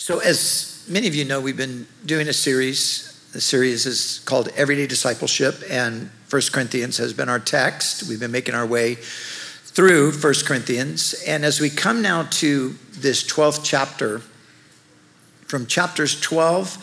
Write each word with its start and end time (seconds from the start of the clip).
So, 0.00 0.20
as 0.20 0.84
many 0.88 1.08
of 1.08 1.14
you 1.16 1.24
know, 1.24 1.40
we've 1.40 1.56
been 1.56 1.84
doing 2.06 2.28
a 2.28 2.32
series. 2.32 3.20
The 3.32 3.40
series 3.40 3.84
is 3.84 4.20
called 4.26 4.48
Everyday 4.54 4.86
Discipleship, 4.86 5.56
and 5.68 6.08
1 6.30 6.42
Corinthians 6.52 6.98
has 6.98 7.12
been 7.12 7.28
our 7.28 7.40
text. 7.40 8.08
We've 8.08 8.20
been 8.20 8.30
making 8.30 8.54
our 8.54 8.64
way 8.64 8.94
through 8.94 10.12
1 10.12 10.34
Corinthians. 10.46 11.20
And 11.26 11.44
as 11.44 11.60
we 11.60 11.68
come 11.68 12.00
now 12.00 12.28
to 12.30 12.76
this 12.92 13.24
12th 13.24 13.64
chapter, 13.64 14.20
from 15.48 15.66
chapters 15.66 16.20
12 16.20 16.76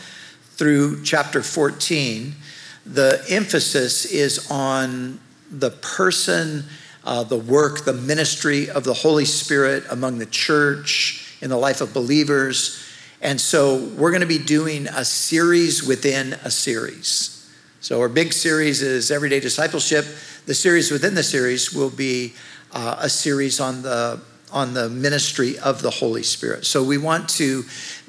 through 0.50 1.02
chapter 1.04 1.42
14, 1.42 2.36
the 2.86 3.24
emphasis 3.30 4.04
is 4.04 4.52
on 4.52 5.22
the 5.50 5.72
person, 5.72 6.66
uh, 7.06 7.24
the 7.24 7.38
work, 7.38 7.86
the 7.86 7.94
ministry 7.94 8.70
of 8.70 8.84
the 8.84 8.94
Holy 8.94 9.26
Spirit 9.26 9.86
among 9.90 10.18
the 10.18 10.26
church, 10.26 11.22
in 11.42 11.50
the 11.50 11.58
life 11.58 11.80
of 11.80 11.94
believers 11.94 12.85
and 13.26 13.42
so 13.42 13.78
we're 13.98 14.12
going 14.12 14.22
to 14.22 14.28
be 14.28 14.38
doing 14.38 14.86
a 14.88 15.04
series 15.04 15.82
within 15.82 16.34
a 16.44 16.52
series. 16.52 17.50
So 17.82 18.00
our 18.02 18.08
big 18.08 18.32
series 18.32 18.84
is 18.84 19.10
Everyday 19.10 19.40
Discipleship. 19.40 20.06
The 20.46 20.54
series 20.54 20.92
within 20.92 21.16
the 21.16 21.24
series 21.24 21.74
will 21.74 21.90
be 21.90 22.36
uh, 22.72 22.98
a 23.00 23.10
series 23.10 23.60
on 23.60 23.82
the 23.82 24.22
on 24.52 24.76
the 24.76 24.90
ministry 24.90 25.58
of 25.58 25.82
the 25.82 25.90
Holy 25.90 26.22
Spirit. 26.22 26.68
So 26.68 26.84
we 26.84 27.00
want 27.00 27.28
to 27.30 27.64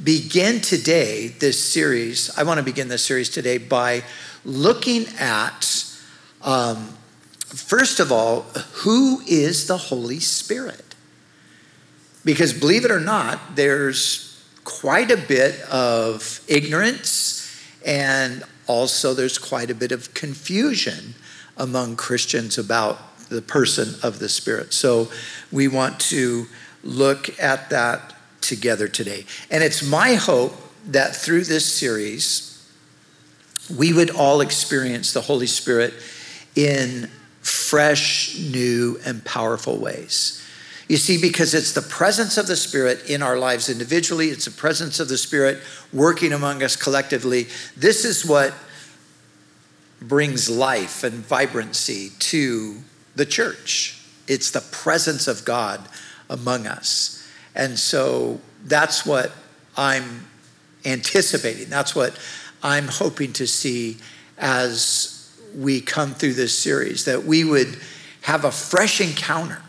begin 0.04 0.60
today 0.60 1.28
this 1.28 1.64
series. 1.64 2.30
I 2.36 2.42
want 2.42 2.58
to 2.58 2.62
begin 2.62 2.88
this 2.88 3.02
series 3.02 3.30
today 3.30 3.56
by 3.56 4.02
looking 4.44 5.06
at 5.18 5.82
um, 6.42 6.90
first 7.46 8.00
of 8.00 8.12
all, 8.12 8.42
who 8.82 9.22
is 9.26 9.66
the 9.66 9.78
Holy 9.78 10.20
Spirit? 10.20 10.94
Because 12.22 12.52
believe 12.52 12.84
it 12.84 12.90
or 12.90 13.00
not, 13.00 13.56
there's 13.56 14.25
quite 14.66 15.12
a 15.12 15.16
bit 15.16 15.60
of 15.70 16.40
ignorance 16.48 17.64
and 17.86 18.42
also 18.66 19.14
there's 19.14 19.38
quite 19.38 19.70
a 19.70 19.74
bit 19.74 19.92
of 19.92 20.12
confusion 20.12 21.14
among 21.56 21.94
Christians 21.94 22.58
about 22.58 23.16
the 23.28 23.40
person 23.40 23.94
of 24.02 24.18
the 24.18 24.28
Spirit. 24.28 24.74
So 24.74 25.08
we 25.52 25.68
want 25.68 26.00
to 26.00 26.46
look 26.82 27.40
at 27.40 27.70
that 27.70 28.14
together 28.40 28.88
today. 28.88 29.24
And 29.50 29.62
it's 29.62 29.88
my 29.88 30.14
hope 30.14 30.54
that 30.88 31.14
through 31.14 31.44
this 31.44 31.72
series, 31.72 32.52
we 33.74 33.92
would 33.92 34.10
all 34.10 34.40
experience 34.40 35.12
the 35.12 35.22
Holy 35.22 35.46
Spirit 35.46 35.94
in 36.56 37.08
fresh, 37.40 38.36
new, 38.38 38.98
and 39.06 39.24
powerful 39.24 39.78
ways. 39.78 40.45
You 40.88 40.96
see, 40.96 41.20
because 41.20 41.52
it's 41.52 41.72
the 41.72 41.82
presence 41.82 42.38
of 42.38 42.46
the 42.46 42.56
Spirit 42.56 43.10
in 43.10 43.20
our 43.20 43.36
lives 43.36 43.68
individually, 43.68 44.28
it's 44.28 44.44
the 44.44 44.52
presence 44.52 45.00
of 45.00 45.08
the 45.08 45.18
Spirit 45.18 45.58
working 45.92 46.32
among 46.32 46.62
us 46.62 46.76
collectively. 46.76 47.48
This 47.76 48.04
is 48.04 48.24
what 48.24 48.54
brings 50.00 50.48
life 50.48 51.02
and 51.02 51.14
vibrancy 51.14 52.10
to 52.18 52.76
the 53.16 53.26
church. 53.26 54.00
It's 54.28 54.52
the 54.52 54.60
presence 54.60 55.26
of 55.26 55.44
God 55.44 55.88
among 56.30 56.66
us. 56.66 57.28
And 57.56 57.78
so 57.78 58.40
that's 58.64 59.04
what 59.04 59.32
I'm 59.76 60.26
anticipating. 60.84 61.68
That's 61.68 61.96
what 61.96 62.16
I'm 62.62 62.86
hoping 62.86 63.32
to 63.34 63.46
see 63.46 63.98
as 64.38 65.36
we 65.56 65.80
come 65.80 66.12
through 66.14 66.34
this 66.34 66.56
series, 66.56 67.06
that 67.06 67.24
we 67.24 67.42
would 67.42 67.78
have 68.22 68.44
a 68.44 68.52
fresh 68.52 69.00
encounter 69.00 69.62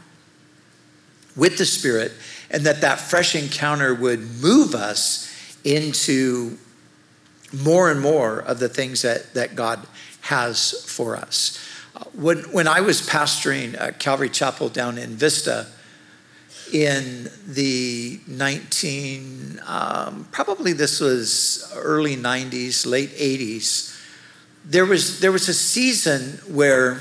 with 1.37 1.57
the 1.57 1.65
Spirit, 1.65 2.11
and 2.51 2.65
that 2.65 2.81
that 2.81 2.99
fresh 2.99 3.35
encounter 3.35 3.93
would 3.93 4.19
move 4.41 4.73
us 4.75 5.57
into 5.63 6.57
more 7.53 7.89
and 7.89 8.01
more 8.01 8.39
of 8.39 8.59
the 8.59 8.67
things 8.67 9.03
that, 9.03 9.33
that 9.33 9.55
God 9.55 9.79
has 10.21 10.83
for 10.85 11.15
us. 11.15 11.63
Uh, 11.95 12.03
when, 12.13 12.39
when 12.51 12.67
I 12.67 12.81
was 12.81 13.07
pastoring 13.07 13.79
at 13.79 13.99
Calvary 13.99 14.29
Chapel 14.29 14.69
down 14.69 14.97
in 14.97 15.11
Vista 15.11 15.67
in 16.73 17.29
the 17.47 18.19
19, 18.27 19.61
um, 19.65 20.27
probably 20.31 20.73
this 20.73 20.99
was 20.99 21.71
early 21.75 22.17
90s, 22.17 22.85
late 22.85 23.11
80s, 23.11 23.93
there 24.65 24.85
was, 24.85 25.21
there 25.21 25.31
was 25.31 25.47
a 25.47 25.53
season 25.53 26.39
where 26.53 26.99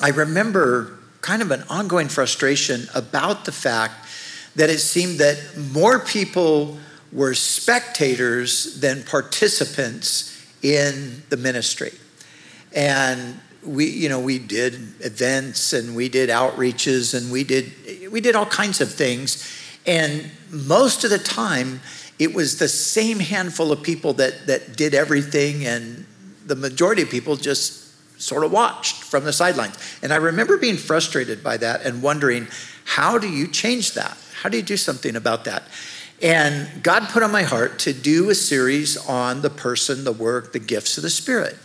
I 0.00 0.08
remember 0.08 0.98
kind 1.24 1.40
of 1.40 1.50
an 1.50 1.64
ongoing 1.70 2.06
frustration 2.06 2.86
about 2.94 3.46
the 3.46 3.52
fact 3.52 3.94
that 4.56 4.68
it 4.68 4.78
seemed 4.78 5.18
that 5.18 5.38
more 5.72 5.98
people 5.98 6.76
were 7.12 7.32
spectators 7.32 8.78
than 8.80 9.02
participants 9.04 10.38
in 10.62 11.22
the 11.30 11.36
ministry. 11.38 11.92
And 12.74 13.40
we, 13.64 13.86
you 13.86 14.10
know, 14.10 14.20
we 14.20 14.38
did 14.38 14.74
events 15.00 15.72
and 15.72 15.96
we 15.96 16.10
did 16.10 16.28
outreaches 16.28 17.14
and 17.14 17.32
we 17.32 17.42
did 17.42 17.72
we 18.12 18.20
did 18.20 18.36
all 18.36 18.44
kinds 18.44 18.82
of 18.82 18.92
things. 18.92 19.50
And 19.86 20.30
most 20.50 21.04
of 21.04 21.10
the 21.10 21.18
time 21.18 21.80
it 22.18 22.34
was 22.34 22.58
the 22.58 22.68
same 22.68 23.18
handful 23.18 23.72
of 23.72 23.82
people 23.82 24.12
that 24.14 24.46
that 24.46 24.76
did 24.76 24.92
everything 24.92 25.64
and 25.64 26.04
the 26.44 26.54
majority 26.54 27.00
of 27.00 27.08
people 27.08 27.36
just 27.36 27.83
sort 28.16 28.44
of 28.44 28.52
watched 28.52 29.02
from 29.02 29.24
the 29.24 29.32
sidelines. 29.32 29.76
And 30.02 30.12
I 30.12 30.16
remember 30.16 30.56
being 30.56 30.76
frustrated 30.76 31.42
by 31.42 31.56
that 31.58 31.82
and 31.82 32.02
wondering, 32.02 32.48
how 32.84 33.18
do 33.18 33.28
you 33.28 33.48
change 33.48 33.94
that? 33.94 34.16
How 34.42 34.48
do 34.48 34.56
you 34.56 34.62
do 34.62 34.76
something 34.76 35.16
about 35.16 35.44
that? 35.44 35.64
And 36.22 36.82
God 36.82 37.08
put 37.08 37.22
on 37.22 37.32
my 37.32 37.42
heart 37.42 37.78
to 37.80 37.92
do 37.92 38.30
a 38.30 38.34
series 38.34 38.96
on 38.96 39.42
the 39.42 39.50
person, 39.50 40.04
the 40.04 40.12
work, 40.12 40.52
the 40.52 40.58
gifts 40.58 40.96
of 40.96 41.02
the 41.02 41.10
Spirit. 41.10 41.56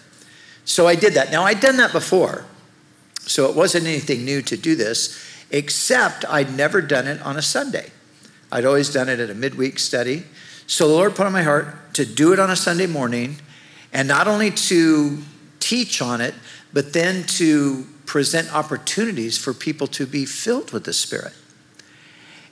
So 0.66 0.88
I 0.88 0.96
did 0.96 1.14
that. 1.14 1.32
Now, 1.32 1.44
I'd 1.44 1.60
done 1.60 1.78
that 1.78 1.92
before, 1.92 2.46
so 3.22 3.50
it 3.50 3.56
wasn't 3.56 3.86
anything 3.88 4.26
new 4.26 4.42
to 4.44 4.58
do 4.58 4.76
this, 4.76 5.18
except 5.52 6.26
I'd 6.26 6.56
never 6.56 6.82
done 6.82 7.08
it 7.08 7.22
on 7.22 7.38
a 7.38 7.42
Sunday. 7.42 7.92
I'd 8.52 8.66
always 8.66 8.92
done 8.92 9.10
it 9.10 9.20
at 9.20 9.30
a 9.30 9.36
midweek 9.36 9.80
study. 9.80 10.24
So 10.68 10.88
the 10.88 10.94
Lord 10.94 11.16
put 11.16 11.26
on 11.26 11.34
my 11.34 11.44
heart 11.44 11.94
to 11.96 12.06
do 12.06 12.34
it 12.34 12.40
on 12.40 12.50
a 12.50 12.56
Sunday 12.56 12.88
morning, 12.88 13.38
and 13.94 14.08
not 14.08 14.28
only 14.28 14.52
to 14.52 15.20
teach 15.70 16.02
on 16.02 16.20
it, 16.20 16.34
but 16.74 16.94
then 16.94 17.24
to 17.24 17.86
present 18.08 18.52
opportunities 18.56 19.38
for 19.38 19.54
people 19.54 19.86
to 19.86 20.08
be 20.08 20.26
filled 20.26 20.72
with 20.72 20.84
the 20.84 20.94
Spirit. 20.94 21.34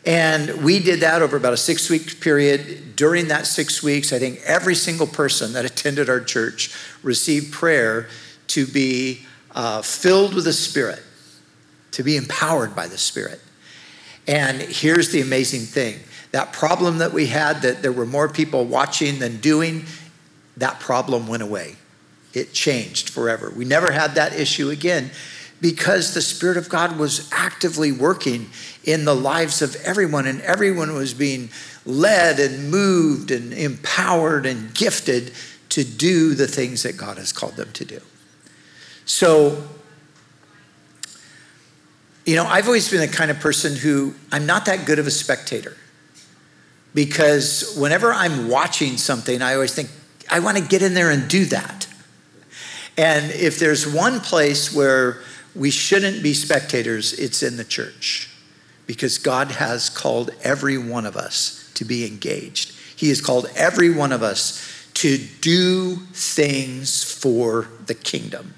And 0.05 0.63
we 0.63 0.79
did 0.79 0.99
that 0.99 1.23
over 1.23 1.35
about 1.35 1.51
a 1.51 1.57
six 1.57 1.89
week 1.89 2.21
period. 2.21 2.95
During 2.95 3.27
that 3.29 3.47
six 3.47 3.81
weeks, 3.81 4.13
I 4.13 4.19
think 4.19 4.39
every 4.45 4.75
single 4.75 5.07
person 5.07 5.53
that 5.53 5.65
attended 5.71 6.09
our 6.09 6.21
church 6.21 6.75
received 7.01 7.51
prayer 7.51 8.07
to 8.49 8.67
be 8.67 9.25
uh, 9.51 9.81
filled 9.81 10.35
with 10.35 10.45
the 10.45 10.53
Spirit, 10.53 11.01
to 11.91 12.03
be 12.03 12.17
empowered 12.17 12.75
by 12.75 12.87
the 12.87 12.99
Spirit. 12.99 13.41
And 14.27 14.61
here's 14.61 15.09
the 15.11 15.21
amazing 15.21 15.61
thing 15.61 15.99
that 16.33 16.53
problem 16.53 16.99
that 16.99 17.13
we 17.13 17.25
had, 17.25 17.63
that 17.63 17.81
there 17.81 17.91
were 17.91 18.05
more 18.05 18.29
people 18.29 18.65
watching 18.65 19.17
than 19.17 19.37
doing, 19.37 19.85
that 20.57 20.79
problem 20.79 21.27
went 21.27 21.41
away 21.41 21.77
it 22.37 22.53
changed 22.53 23.09
forever. 23.09 23.51
We 23.55 23.65
never 23.65 23.91
had 23.91 24.15
that 24.15 24.33
issue 24.33 24.69
again 24.69 25.11
because 25.59 26.13
the 26.13 26.21
Spirit 26.21 26.57
of 26.57 26.69
God 26.69 26.97
was 26.97 27.29
actively 27.31 27.91
working 27.91 28.49
in 28.83 29.05
the 29.05 29.15
lives 29.15 29.61
of 29.61 29.75
everyone, 29.77 30.27
and 30.27 30.39
everyone 30.41 30.93
was 30.93 31.13
being 31.13 31.49
led 31.85 32.39
and 32.39 32.69
moved 32.69 33.31
and 33.31 33.53
empowered 33.53 34.45
and 34.45 34.73
gifted 34.73 35.31
to 35.69 35.83
do 35.83 36.35
the 36.35 36.47
things 36.47 36.83
that 36.83 36.95
God 36.95 37.17
has 37.17 37.33
called 37.33 37.55
them 37.55 37.71
to 37.73 37.85
do. 37.85 37.99
So, 39.05 39.63
you 42.25 42.35
know, 42.35 42.45
I've 42.45 42.67
always 42.67 42.89
been 42.89 42.99
the 42.99 43.07
kind 43.07 43.31
of 43.31 43.39
person 43.39 43.75
who 43.75 44.13
I'm 44.31 44.45
not 44.45 44.65
that 44.65 44.85
good 44.85 44.99
of 44.99 45.07
a 45.07 45.11
spectator 45.11 45.75
because 46.93 47.75
whenever 47.77 48.13
I'm 48.13 48.49
watching 48.49 48.97
something, 48.97 49.41
I 49.41 49.53
always 49.53 49.73
think, 49.73 49.89
I 50.29 50.39
want 50.39 50.57
to 50.57 50.63
get 50.63 50.81
in 50.81 50.93
there 50.93 51.09
and 51.09 51.27
do 51.27 51.45
that. 51.45 51.86
And 52.97 53.31
if 53.31 53.59
there's 53.59 53.85
one 53.87 54.19
place 54.19 54.73
where 54.73 55.21
we 55.55 55.69
shouldn't 55.69 56.23
be 56.23 56.33
spectators, 56.33 57.13
it's 57.13 57.43
in 57.43 57.57
the 57.57 57.63
church 57.63 58.29
because 58.87 59.17
God 59.17 59.51
has 59.51 59.89
called 59.89 60.31
every 60.43 60.77
one 60.77 61.05
of 61.05 61.15
us 61.15 61.71
to 61.75 61.85
be 61.85 62.05
engaged. 62.07 62.71
He 62.95 63.09
has 63.09 63.21
called 63.21 63.47
every 63.55 63.89
one 63.89 64.11
of 64.11 64.23
us 64.23 64.89
to 64.95 65.19
do 65.41 65.97
things 66.13 67.03
for 67.03 67.67
the 67.85 67.93
kingdom. 67.93 68.55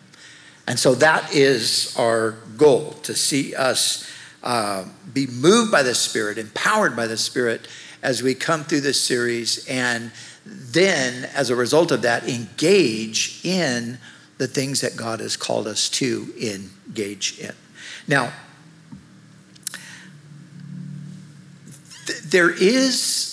And 0.68 0.80
so 0.80 0.96
that 0.96 1.34
is 1.34 1.96
our 1.98 2.32
goal 2.56 2.92
to 3.04 3.14
see 3.14 3.56
us 3.56 4.10
uh, 4.44 4.86
be 5.14 5.28
moved 5.28 5.72
by 5.72 5.84
the 5.84 5.96
Spirit, 5.96 6.38
empowered 6.38 6.96
by 6.96 7.08
the 7.08 7.18
Spirit 7.18 7.68
as 8.02 8.24
we 8.24 8.34
come 8.34 8.64
through 8.64 8.82
this 8.82 9.02
series, 9.02 9.68
and 9.68 10.12
then 10.46 11.26
as 11.36 11.50
a 11.50 11.56
result 11.56 11.92
of 11.92 12.04
that, 12.04 12.30
engage 12.30 13.42
in 13.44 13.98
the 14.40 14.48
things 14.48 14.82
that 14.82 14.96
God 14.96 15.20
has 15.20 15.38
called 15.38 15.68
us 15.68 15.88
to 15.90 16.34
engage 16.42 17.38
in. 17.40 17.54
Now, 18.08 18.32
th- 22.08 22.22
there 22.22 22.50
is 22.50 23.30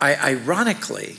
I, 0.00 0.16
ironically, 0.16 1.18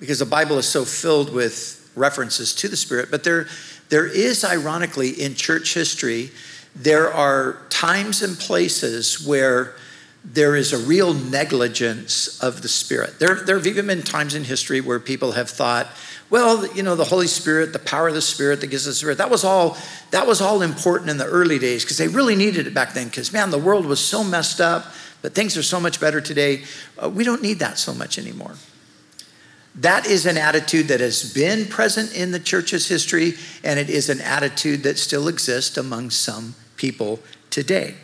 because 0.00 0.18
the 0.18 0.26
Bible 0.26 0.58
is 0.58 0.66
so 0.66 0.84
filled 0.84 1.32
with 1.32 1.88
references 1.94 2.52
to 2.56 2.66
the 2.66 2.76
Spirit, 2.76 3.12
but 3.12 3.22
there, 3.22 3.46
there 3.90 4.06
is, 4.06 4.42
ironically, 4.42 5.10
in 5.10 5.36
church 5.36 5.74
history, 5.74 6.32
there 6.74 7.12
are 7.12 7.58
times 7.68 8.22
and 8.22 8.36
places 8.36 9.24
where 9.24 9.74
there 10.24 10.56
is 10.56 10.72
a 10.72 10.78
real 10.78 11.14
negligence 11.14 12.42
of 12.42 12.62
the 12.62 12.68
Spirit. 12.68 13.18
There, 13.18 13.34
there 13.34 13.56
have 13.56 13.66
even 13.66 13.86
been 13.86 14.02
times 14.02 14.34
in 14.34 14.44
history 14.44 14.80
where 14.80 14.98
people 14.98 15.32
have 15.32 15.50
thought, 15.50 15.88
well, 16.32 16.66
you 16.74 16.82
know, 16.82 16.96
the 16.96 17.04
Holy 17.04 17.26
Spirit, 17.26 17.74
the 17.74 17.78
power 17.78 18.08
of 18.08 18.14
the 18.14 18.22
Spirit 18.22 18.62
that 18.62 18.68
gives 18.68 18.88
us 18.88 18.94
the 18.94 18.98
Spirit, 19.00 19.18
that 19.18 19.28
was 19.28 19.44
all, 19.44 19.76
that 20.12 20.26
was 20.26 20.40
all 20.40 20.62
important 20.62 21.10
in 21.10 21.18
the 21.18 21.26
early 21.26 21.58
days 21.58 21.84
because 21.84 21.98
they 21.98 22.08
really 22.08 22.34
needed 22.34 22.66
it 22.66 22.72
back 22.72 22.94
then 22.94 23.08
because, 23.08 23.34
man, 23.34 23.50
the 23.50 23.58
world 23.58 23.84
was 23.84 24.00
so 24.00 24.24
messed 24.24 24.58
up, 24.58 24.86
but 25.20 25.34
things 25.34 25.58
are 25.58 25.62
so 25.62 25.78
much 25.78 26.00
better 26.00 26.22
today. 26.22 26.64
Uh, 26.98 27.10
we 27.10 27.22
don't 27.22 27.42
need 27.42 27.58
that 27.58 27.78
so 27.78 27.92
much 27.92 28.18
anymore. 28.18 28.54
That 29.74 30.06
is 30.06 30.24
an 30.24 30.38
attitude 30.38 30.88
that 30.88 31.00
has 31.00 31.34
been 31.34 31.66
present 31.66 32.16
in 32.16 32.32
the 32.32 32.40
church's 32.40 32.88
history, 32.88 33.34
and 33.62 33.78
it 33.78 33.90
is 33.90 34.08
an 34.08 34.22
attitude 34.22 34.84
that 34.84 34.98
still 34.98 35.28
exists 35.28 35.76
among 35.76 36.08
some 36.08 36.54
people 36.78 37.20
today. 37.50 37.96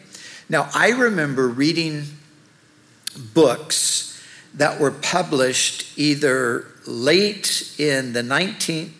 Now, 0.51 0.69
I 0.75 0.91
remember 0.91 1.49
reading 1.49 2.05
books 3.33 4.18
that 4.58 4.81
were 4.81 4.90
published 4.90 5.96
either 5.96 6.66
late 6.84 7.75
in 7.78 8.12
the 8.12 8.22
19th 8.22 8.90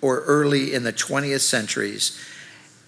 or 0.00 0.20
early 0.22 0.74
in 0.74 0.82
the 0.82 0.92
20th 0.92 1.40
centuries. 1.40 2.20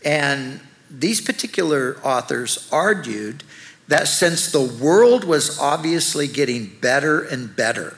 And 0.05 0.61
these 0.91 1.21
particular 1.21 1.97
authors 2.03 2.69
argued 2.73 3.45
that 3.87 4.09
since 4.09 4.51
the 4.51 4.63
world 4.63 5.25
was 5.25 5.59
obviously 5.61 6.27
getting 6.27 6.67
better 6.81 7.23
and 7.23 7.55
better, 7.55 7.97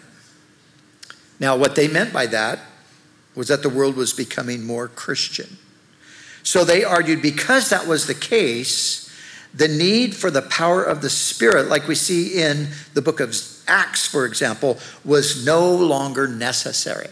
now 1.41 1.57
what 1.57 1.75
they 1.75 1.89
meant 1.89 2.13
by 2.13 2.27
that 2.27 2.61
was 3.35 3.49
that 3.49 3.63
the 3.63 3.69
world 3.71 3.97
was 3.97 4.13
becoming 4.13 4.65
more 4.65 4.89
Christian. 4.89 5.57
So 6.43 6.65
they 6.65 6.85
argued 6.85 7.23
because 7.23 7.71
that 7.71 7.87
was 7.87 8.07
the 8.07 8.15
case, 8.15 9.11
the 9.55 9.69
need 9.69 10.15
for 10.15 10.31
the 10.31 10.43
power 10.43 10.83
of 10.83 11.01
the 11.01 11.11
Spirit, 11.11 11.69
like 11.69 11.89
we 11.89 11.95
see 11.95 12.41
in 12.41 12.69
the 12.93 13.03
book 13.03 13.21
of 13.21 13.35
Acts, 13.69 14.07
for 14.07 14.25
example, 14.27 14.79
was 15.05 15.45
no 15.45 15.75
longer 15.75 16.29
necessary. 16.29 17.09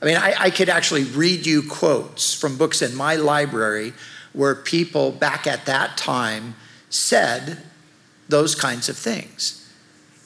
I 0.00 0.04
mean, 0.04 0.16
I, 0.16 0.34
I, 0.38 0.50
could 0.50 0.68
actually 0.68 1.04
read 1.04 1.44
you 1.44 1.62
quotes 1.62 2.32
from 2.32 2.56
books 2.56 2.82
in 2.82 2.94
my 2.94 3.16
library 3.16 3.94
where 4.32 4.54
people 4.54 5.10
back 5.10 5.46
at 5.48 5.66
that 5.66 5.96
time 5.96 6.54
said 6.88 7.58
those 8.28 8.54
kinds 8.54 8.88
of 8.88 8.96
things. 8.96 9.68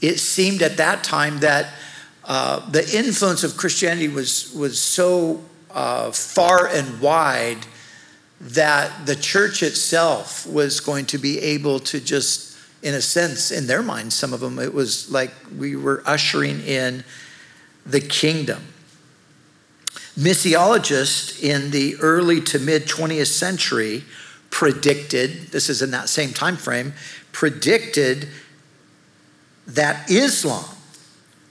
It 0.03 0.19
seemed 0.19 0.61
at 0.61 0.77
that 0.77 1.05
time 1.05 1.39
that 1.41 1.73
uh, 2.25 2.69
the 2.71 2.85
influence 2.97 3.45
of 3.45 3.57
Christianity 3.57 4.09
was, 4.09 4.53
was 4.53 4.81
so 4.81 5.43
uh, 5.71 6.11
far 6.11 6.67
and 6.69 7.01
wide 7.01 7.67
that 8.41 9.07
the 9.07 9.17
church 9.17 9.63
itself 9.63 10.47
was 10.47 10.81
going 10.81 11.07
to 11.07 11.19
be 11.19 11.39
able 11.39 11.79
to 11.79 12.01
just, 12.01 12.52
in 12.83 12.95
a 12.95 13.01
sense, 13.01 13.51
in 13.51 13.67
their 13.67 13.83
minds, 13.83 14.15
some 14.15 14.33
of 14.33 14.41
them, 14.41 14.59
it 14.59 14.75
was 14.75 15.11
like 15.11 15.31
we 15.57 15.77
were 15.77 16.03
ushering 16.05 16.61
in 16.63 17.05
the 17.87 18.01
kingdom. 18.01 18.63
Missiologists 20.19 21.43
in 21.43 21.71
the 21.71 21.97
early 21.97 22.41
to 22.41 22.59
mid 22.59 22.87
20th 22.87 23.29
century 23.29 24.05
predicted, 24.51 25.49
this 25.49 25.71
is 25.71 25.81
in 25.81 25.93
that 25.93 26.09
same 26.09 26.33
time 26.33 26.57
frame, 26.57 26.93
predicted 27.31 28.29
that 29.67 30.11
Islam 30.11 30.65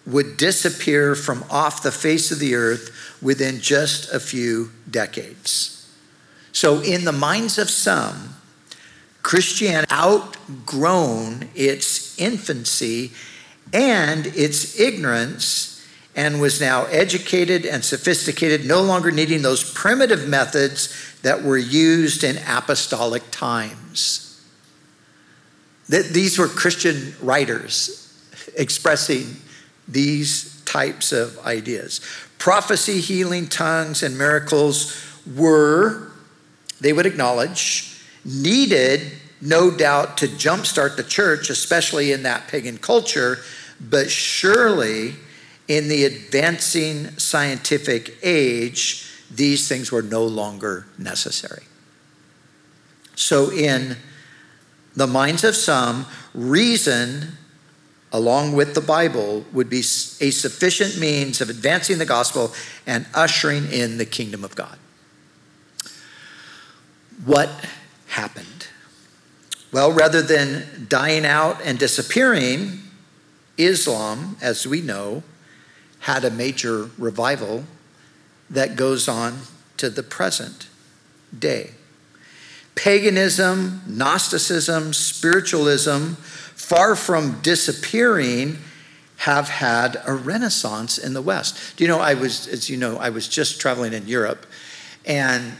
would 0.06 0.38
disappear 0.38 1.16
from 1.16 1.44
off 1.50 1.82
the 1.82 1.92
face 1.92 2.32
of 2.32 2.40
the 2.40 2.56
earth 2.56 3.18
within 3.22 3.60
just 3.60 4.12
a 4.14 4.20
few 4.20 4.72
decades. 4.90 5.78
So, 6.52 6.82
in 6.82 7.06
the 7.06 7.12
minds 7.12 7.58
of 7.58 7.70
some, 7.70 8.36
Christianity 9.32 9.90
outgrown 9.94 11.48
its 11.56 12.20
infancy 12.20 13.14
and 13.72 14.28
its 14.28 14.78
ignorance 14.78 15.88
and 16.18 16.42
was 16.42 16.60
now 16.60 16.84
educated 16.88 17.66
and 17.66 17.82
sophisticated, 17.82 18.66
no 18.66 18.82
longer 18.82 19.10
needing 19.10 19.42
those 19.42 19.72
primitive 19.72 20.28
methods 20.28 20.94
that 21.22 21.44
were 21.44 21.58
used 21.58 22.26
in 22.26 22.40
apostolic 22.46 23.24
times. 23.32 24.44
These 25.88 26.38
were 26.38 26.50
Christian 26.50 27.16
writers 27.22 28.14
expressing 28.58 29.38
these 29.88 30.62
types 30.64 31.14
of 31.14 31.40
ideas. 31.46 32.02
Prophecy, 32.38 33.00
healing, 33.00 33.48
tongues, 33.48 34.04
and 34.04 34.18
miracles 34.18 35.02
were 35.38 36.12
they 36.82 36.92
would 36.92 37.06
acknowledge 37.06 37.88
needed, 38.26 39.14
no 39.42 39.72
doubt, 39.72 40.18
to 40.20 40.28
jumpstart 40.28 40.96
the 40.96 41.04
church, 41.04 41.50
especially 41.50 42.12
in 42.12 42.24
that 42.24 42.48
pagan 42.48 42.78
culture, 42.78 43.40
but 43.80 44.10
surely 44.10 45.16
in 45.68 45.88
the 45.88 46.06
advancing 46.06 47.18
scientific 47.18 48.18
age, 48.22 49.10
these 49.32 49.68
things 49.68 49.92
were 49.92 50.02
no 50.02 50.24
longer 50.24 50.86
necessary. 50.98 51.64
So, 53.16 53.52
in 53.52 53.98
the 54.96 55.08
minds 55.08 55.44
of 55.44 55.56
some, 55.56 56.06
reason, 56.34 57.38
along 58.12 58.54
with 58.54 58.76
the 58.76 58.82
Bible, 58.82 59.46
would 59.54 59.70
be 59.70 59.80
a 59.80 60.32
sufficient 60.32 61.00
means 61.00 61.42
of 61.42 61.50
advancing 61.50 61.98
the 61.98 62.06
gospel 62.06 62.54
and 62.86 63.06
ushering 63.14 63.72
in 63.72 63.98
the 63.98 64.06
kingdom 64.06 64.44
of 64.44 64.56
God. 64.56 64.78
What 67.26 67.50
happened? 68.08 68.51
Well, 69.72 69.92
rather 69.92 70.22
than 70.22 70.88
dying 70.90 71.26
out 71.26 71.62
and 71.64 71.80
disappearing, 71.80 72.80
Islam, 73.58 74.36
as 74.42 74.68
we 74.68 74.82
know, 74.82 75.24
had 76.00 76.26
a 76.26 76.32
major 76.32 76.90
revival 76.98 77.64
that 78.50 78.76
goes 78.76 79.08
on 79.08 79.40
to 79.78 79.90
the 79.90 80.04
present 80.04 80.68
day. 81.38 81.72
Paganism, 82.76 83.82
Gnosticism, 83.88 84.94
spiritualism, 84.94 86.14
far 86.56 86.96
from 86.96 87.40
disappearing, 87.42 88.58
have 89.18 89.48
had 89.48 90.02
a 90.06 90.14
renaissance 90.14 90.98
in 90.98 91.14
the 91.14 91.22
West. 91.22 91.78
Do 91.78 91.84
you 91.84 91.88
know, 91.88 92.00
I 92.00 92.16
was, 92.16 92.48
as 92.48 92.70
you 92.70 92.78
know, 92.78 92.98
I 92.98 93.10
was 93.10 93.28
just 93.28 93.62
traveling 93.62 93.94
in 93.94 94.08
Europe, 94.08 94.48
and 95.06 95.54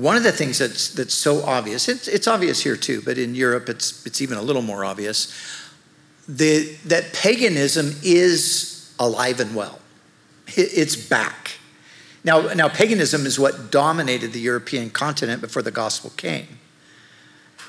one 0.00 0.16
of 0.16 0.22
the 0.22 0.32
things 0.32 0.58
that's, 0.58 0.90
that's 0.94 1.14
so 1.14 1.42
obvious, 1.44 1.88
it's, 1.88 2.08
it's 2.08 2.26
obvious 2.26 2.62
here 2.62 2.76
too, 2.76 3.02
but 3.02 3.18
in 3.18 3.34
Europe 3.34 3.68
it's, 3.68 4.04
it's 4.06 4.20
even 4.20 4.38
a 4.38 4.42
little 4.42 4.62
more 4.62 4.84
obvious, 4.84 5.32
the, 6.28 6.74
that 6.86 7.12
paganism 7.12 7.94
is 8.02 8.94
alive 8.98 9.40
and 9.40 9.54
well. 9.54 9.80
It's 10.54 10.96
back. 10.96 11.52
Now, 12.24 12.52
now, 12.52 12.68
paganism 12.68 13.26
is 13.26 13.38
what 13.38 13.72
dominated 13.72 14.32
the 14.32 14.40
European 14.40 14.90
continent 14.90 15.40
before 15.40 15.62
the 15.62 15.72
gospel 15.72 16.10
came. 16.16 16.46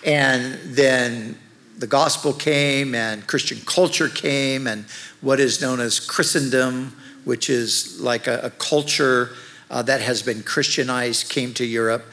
And 0.05 0.59
then 0.63 1.37
the 1.77 1.87
gospel 1.87 2.33
came, 2.33 2.93
and 2.93 3.25
Christian 3.25 3.59
culture 3.65 4.09
came, 4.09 4.67
and 4.67 4.85
what 5.21 5.39
is 5.39 5.59
known 5.59 5.79
as 5.79 5.99
Christendom, 5.99 6.95
which 7.23 7.49
is 7.49 7.99
like 7.99 8.27
a, 8.27 8.41
a 8.43 8.49
culture 8.51 9.31
uh, 9.73 9.81
that 9.81 10.01
has 10.01 10.21
been 10.21 10.43
Christianized 10.43 11.29
came 11.29 11.51
to 11.55 11.65
Europe. 11.65 12.05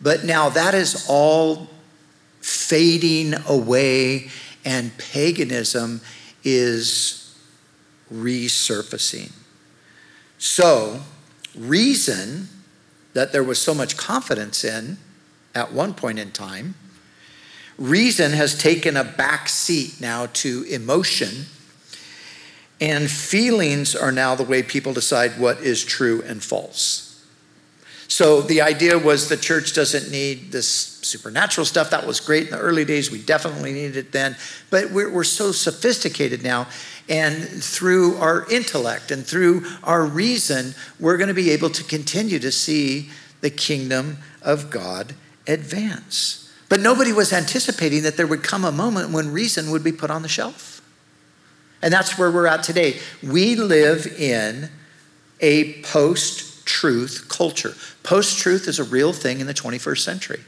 But 0.00 0.24
now 0.24 0.48
that 0.50 0.72
is 0.72 1.04
all 1.08 1.68
fading 2.40 3.34
away, 3.48 4.30
and 4.64 4.96
paganism 4.96 6.00
is 6.44 7.36
resurfacing. 8.12 9.32
So, 10.38 11.00
reason 11.56 12.48
that 13.14 13.32
there 13.32 13.42
was 13.42 13.60
so 13.60 13.74
much 13.74 13.96
confidence 13.96 14.62
in 14.62 14.98
at 15.56 15.72
one 15.72 15.94
point 15.94 16.20
in 16.20 16.30
time, 16.30 16.76
reason 17.76 18.30
has 18.30 18.56
taken 18.56 18.96
a 18.96 19.02
back 19.02 19.48
seat 19.48 20.00
now 20.00 20.26
to 20.34 20.62
emotion 20.70 21.46
and 22.80 23.10
feelings 23.10 23.96
are 23.96 24.12
now 24.12 24.36
the 24.36 24.44
way 24.44 24.62
people 24.62 24.92
decide 24.92 25.32
what 25.38 25.58
is 25.58 25.84
true 25.84 26.22
and 26.22 26.42
false. 26.42 27.07
So 28.08 28.40
the 28.40 28.62
idea 28.62 28.98
was 28.98 29.28
the 29.28 29.36
church 29.36 29.74
doesn't 29.74 30.10
need 30.10 30.50
this 30.50 30.66
supernatural 30.66 31.66
stuff. 31.66 31.90
That 31.90 32.06
was 32.06 32.20
great 32.20 32.46
in 32.46 32.52
the 32.52 32.58
early 32.58 32.86
days. 32.86 33.10
We 33.10 33.22
definitely 33.22 33.72
needed 33.72 33.96
it 33.96 34.12
then. 34.12 34.36
But 34.70 34.90
we're, 34.90 35.12
we're 35.12 35.24
so 35.24 35.52
sophisticated 35.52 36.42
now. 36.42 36.68
And 37.10 37.62
through 37.62 38.16
our 38.16 38.50
intellect 38.50 39.10
and 39.10 39.26
through 39.26 39.66
our 39.84 40.04
reason, 40.04 40.74
we're 40.98 41.18
going 41.18 41.28
to 41.28 41.34
be 41.34 41.50
able 41.50 41.68
to 41.70 41.84
continue 41.84 42.38
to 42.38 42.50
see 42.50 43.10
the 43.42 43.50
kingdom 43.50 44.18
of 44.40 44.70
God 44.70 45.14
advance. 45.46 46.50
But 46.70 46.80
nobody 46.80 47.12
was 47.12 47.32
anticipating 47.32 48.02
that 48.04 48.16
there 48.16 48.26
would 48.26 48.42
come 48.42 48.64
a 48.64 48.72
moment 48.72 49.10
when 49.10 49.32
reason 49.32 49.70
would 49.70 49.84
be 49.84 49.92
put 49.92 50.10
on 50.10 50.22
the 50.22 50.28
shelf. 50.28 50.82
And 51.82 51.92
that's 51.92 52.18
where 52.18 52.30
we're 52.30 52.46
at 52.46 52.62
today. 52.62 52.98
We 53.22 53.54
live 53.54 54.06
in 54.06 54.70
a 55.40 55.82
post 55.82 56.47
truth 56.68 57.28
culture. 57.28 57.74
Post 58.02 58.38
truth 58.38 58.68
is 58.68 58.78
a 58.78 58.84
real 58.84 59.14
thing 59.14 59.40
in 59.40 59.46
the 59.46 59.54
21st 59.54 60.00
century. 60.00 60.40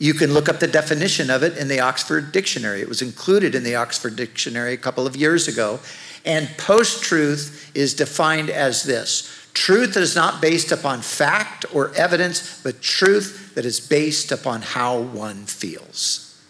You 0.00 0.12
can 0.12 0.34
look 0.34 0.48
up 0.48 0.58
the 0.58 0.66
definition 0.66 1.30
of 1.30 1.44
it 1.44 1.56
in 1.56 1.68
the 1.68 1.78
Oxford 1.78 2.32
Dictionary. 2.32 2.80
It 2.80 2.88
was 2.88 3.00
included 3.00 3.54
in 3.54 3.62
the 3.62 3.76
Oxford 3.76 4.16
Dictionary 4.16 4.74
a 4.74 4.76
couple 4.76 5.06
of 5.06 5.14
years 5.14 5.46
ago. 5.46 5.78
And 6.24 6.48
post 6.58 7.04
truth 7.04 7.70
is 7.74 7.94
defined 7.94 8.50
as 8.50 8.82
this 8.82 9.48
truth 9.54 9.94
that 9.94 10.02
is 10.02 10.16
not 10.16 10.42
based 10.42 10.72
upon 10.72 11.00
fact 11.00 11.64
or 11.72 11.94
evidence, 11.94 12.60
but 12.64 12.82
truth 12.82 13.54
that 13.54 13.64
is 13.64 13.78
based 13.78 14.32
upon 14.32 14.62
how 14.62 14.98
one 14.98 15.46
feels. 15.46 16.42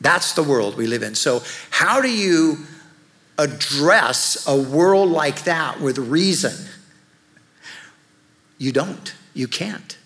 That's 0.00 0.34
the 0.34 0.44
world 0.44 0.76
we 0.76 0.86
live 0.86 1.02
in. 1.02 1.16
So, 1.16 1.42
how 1.70 2.00
do 2.00 2.10
you 2.10 2.58
address 3.38 4.46
a 4.46 4.56
world 4.56 5.10
like 5.10 5.44
that 5.44 5.80
with 5.80 5.98
reason? 5.98 6.68
You 8.58 8.72
don't. 8.72 9.14
You 9.34 9.48
can't. 9.48 9.96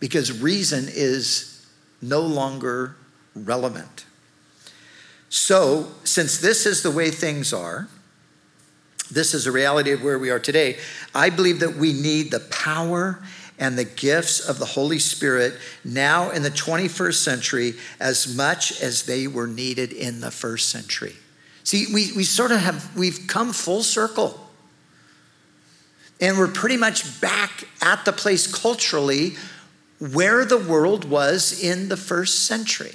Because 0.00 0.40
reason 0.42 0.86
is 0.88 1.66
no 2.02 2.20
longer 2.20 2.96
relevant. 3.34 4.04
So, 5.28 5.88
since 6.04 6.38
this 6.38 6.66
is 6.66 6.82
the 6.82 6.90
way 6.90 7.10
things 7.10 7.52
are, 7.52 7.88
this 9.10 9.34
is 9.34 9.46
a 9.46 9.52
reality 9.52 9.90
of 9.92 10.02
where 10.02 10.18
we 10.18 10.30
are 10.30 10.38
today, 10.38 10.78
I 11.14 11.30
believe 11.30 11.60
that 11.60 11.76
we 11.76 11.92
need 11.92 12.30
the 12.30 12.40
power 12.40 13.20
and 13.58 13.78
the 13.78 13.84
gifts 13.84 14.40
of 14.40 14.58
the 14.58 14.64
Holy 14.64 14.98
Spirit 14.98 15.54
now 15.84 16.30
in 16.30 16.42
the 16.42 16.50
21st 16.50 17.14
century 17.14 17.74
as 18.00 18.34
much 18.36 18.80
as 18.82 19.04
they 19.04 19.26
were 19.26 19.46
needed 19.46 19.92
in 19.92 20.20
the 20.20 20.30
first 20.30 20.68
century. 20.70 21.14
See, 21.62 21.86
we, 21.92 22.12
we 22.12 22.24
sort 22.24 22.50
of 22.50 22.60
have, 22.60 22.96
we've 22.96 23.26
come 23.26 23.52
full 23.52 23.82
circle. 23.82 24.43
And 26.20 26.38
we're 26.38 26.48
pretty 26.48 26.76
much 26.76 27.20
back 27.20 27.64
at 27.82 28.04
the 28.04 28.12
place 28.12 28.46
culturally 28.46 29.34
where 29.98 30.44
the 30.44 30.58
world 30.58 31.04
was 31.04 31.62
in 31.62 31.88
the 31.88 31.96
first 31.96 32.44
century. 32.46 32.94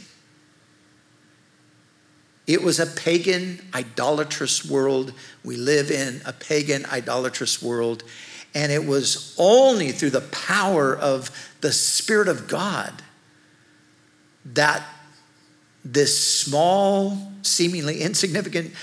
It 2.47 2.63
was 2.63 2.79
a 2.79 2.87
pagan, 2.87 3.61
idolatrous 3.75 4.65
world. 4.65 5.13
We 5.43 5.55
live 5.55 5.91
in 5.91 6.21
a 6.25 6.33
pagan, 6.33 6.85
idolatrous 6.85 7.61
world. 7.61 8.03
And 8.55 8.71
it 8.71 8.85
was 8.85 9.35
only 9.37 9.91
through 9.91 10.09
the 10.09 10.21
power 10.21 10.95
of 10.95 11.29
the 11.61 11.71
Spirit 11.71 12.27
of 12.27 12.47
God 12.47 13.03
that 14.45 14.83
this 15.85 16.41
small, 16.41 17.31
seemingly 17.43 18.01
insignificant 18.01 18.73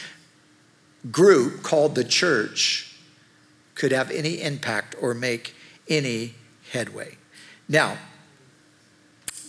group 1.10 1.62
called 1.62 1.94
the 1.94 2.04
church 2.04 2.95
could 3.76 3.92
have 3.92 4.10
any 4.10 4.42
impact 4.42 4.96
or 5.00 5.14
make 5.14 5.54
any 5.88 6.34
headway. 6.72 7.16
Now, 7.68 7.98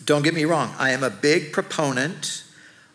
don't 0.06 0.22
get 0.22 0.36
me 0.36 0.46
wrong, 0.46 0.74
I 0.78 0.92
am 0.92 1.04
a 1.04 1.10
big 1.10 1.52
proponent 1.52 2.44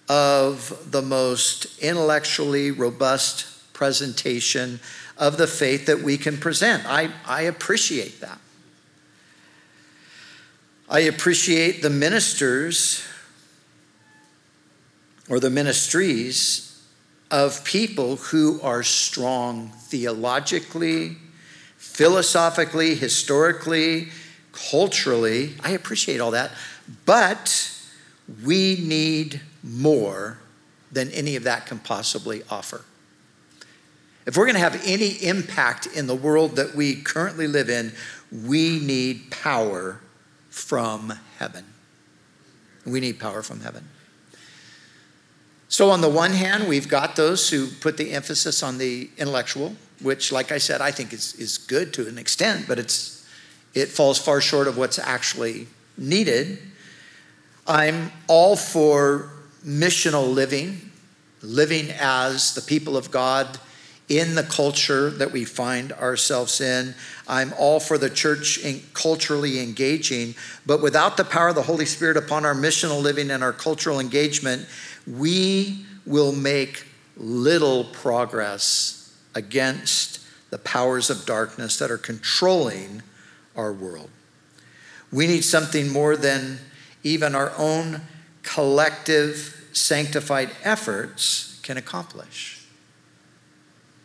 of 0.08 0.90
the 0.90 1.02
most 1.02 1.78
intellectually 1.80 2.70
robust 2.70 3.72
presentation 3.72 4.78
of 5.16 5.36
the 5.36 5.46
faith 5.46 5.86
that 5.86 6.00
we 6.00 6.16
can 6.16 6.36
present. 6.36 6.84
I, 6.86 7.10
I 7.26 7.42
appreciate 7.42 8.20
that. 8.20 8.38
I 10.88 11.00
appreciate 11.00 11.82
the 11.82 11.90
ministers 11.90 13.02
or 15.28 15.40
the 15.40 15.50
ministries 15.50 16.68
of 17.30 17.64
people 17.64 18.16
who 18.16 18.60
are 18.60 18.82
strong 18.82 19.68
theologically, 19.68 21.16
philosophically, 21.92 22.94
historically, 22.94 24.08
culturally. 24.52 25.54
I 25.62 25.72
appreciate 25.72 26.20
all 26.20 26.30
that. 26.30 26.50
But 27.04 27.70
we 28.44 28.78
need 28.82 29.42
more 29.62 30.38
than 30.90 31.10
any 31.10 31.36
of 31.36 31.44
that 31.44 31.66
can 31.66 31.78
possibly 31.78 32.42
offer. 32.50 32.82
If 34.24 34.36
we're 34.36 34.46
going 34.46 34.54
to 34.54 34.60
have 34.60 34.80
any 34.86 35.08
impact 35.22 35.86
in 35.86 36.06
the 36.06 36.14
world 36.14 36.56
that 36.56 36.74
we 36.74 36.96
currently 36.96 37.46
live 37.46 37.68
in, 37.68 37.92
we 38.30 38.78
need 38.80 39.30
power 39.30 40.00
from 40.48 41.12
heaven. 41.38 41.66
We 42.86 43.00
need 43.00 43.20
power 43.20 43.42
from 43.42 43.60
heaven. 43.60 43.88
So, 45.68 45.90
on 45.90 46.00
the 46.00 46.08
one 46.08 46.32
hand, 46.32 46.68
we've 46.68 46.88
got 46.88 47.16
those 47.16 47.50
who 47.50 47.68
put 47.68 47.96
the 47.96 48.12
emphasis 48.12 48.62
on 48.62 48.78
the 48.78 49.10
intellectual, 49.16 49.74
which, 50.02 50.32
like 50.32 50.52
I 50.52 50.58
said, 50.58 50.80
I 50.80 50.90
think 50.90 51.12
is, 51.12 51.34
is 51.34 51.58
good 51.58 51.92
to 51.94 52.08
an 52.08 52.18
extent, 52.18 52.66
but 52.68 52.78
it's, 52.78 53.26
it 53.74 53.88
falls 53.88 54.18
far 54.18 54.40
short 54.40 54.68
of 54.68 54.76
what's 54.76 54.98
actually 54.98 55.66
needed. 55.96 56.58
I'm 57.66 58.12
all 58.28 58.56
for 58.56 59.30
missional 59.64 60.32
living, 60.32 60.90
living 61.42 61.90
as 61.98 62.54
the 62.54 62.60
people 62.60 62.96
of 62.96 63.10
God 63.10 63.58
in 64.08 64.34
the 64.34 64.42
culture 64.42 65.10
that 65.10 65.32
we 65.32 65.44
find 65.44 65.92
ourselves 65.92 66.60
in. 66.60 66.94
I'm 67.26 67.54
all 67.58 67.80
for 67.80 67.96
the 67.96 68.10
church 68.10 68.60
culturally 68.92 69.60
engaging, 69.60 70.34
but 70.66 70.82
without 70.82 71.16
the 71.16 71.24
power 71.24 71.48
of 71.48 71.54
the 71.54 71.62
Holy 71.62 71.86
Spirit 71.86 72.16
upon 72.16 72.44
our 72.44 72.54
missional 72.54 73.00
living 73.00 73.30
and 73.30 73.42
our 73.42 73.52
cultural 73.52 74.00
engagement, 74.00 74.66
we 75.06 75.86
will 76.04 76.32
make 76.32 76.84
little 77.16 77.84
progress 77.84 79.01
against 79.34 80.20
the 80.50 80.58
powers 80.58 81.10
of 81.10 81.24
darkness 81.24 81.78
that 81.78 81.90
are 81.90 81.98
controlling 81.98 83.02
our 83.56 83.72
world. 83.72 84.10
We 85.10 85.26
need 85.26 85.42
something 85.42 85.88
more 85.90 86.16
than 86.16 86.58
even 87.02 87.34
our 87.34 87.52
own 87.56 88.02
collective 88.42 89.68
sanctified 89.72 90.50
efforts 90.64 91.60
can 91.62 91.76
accomplish. 91.76 92.66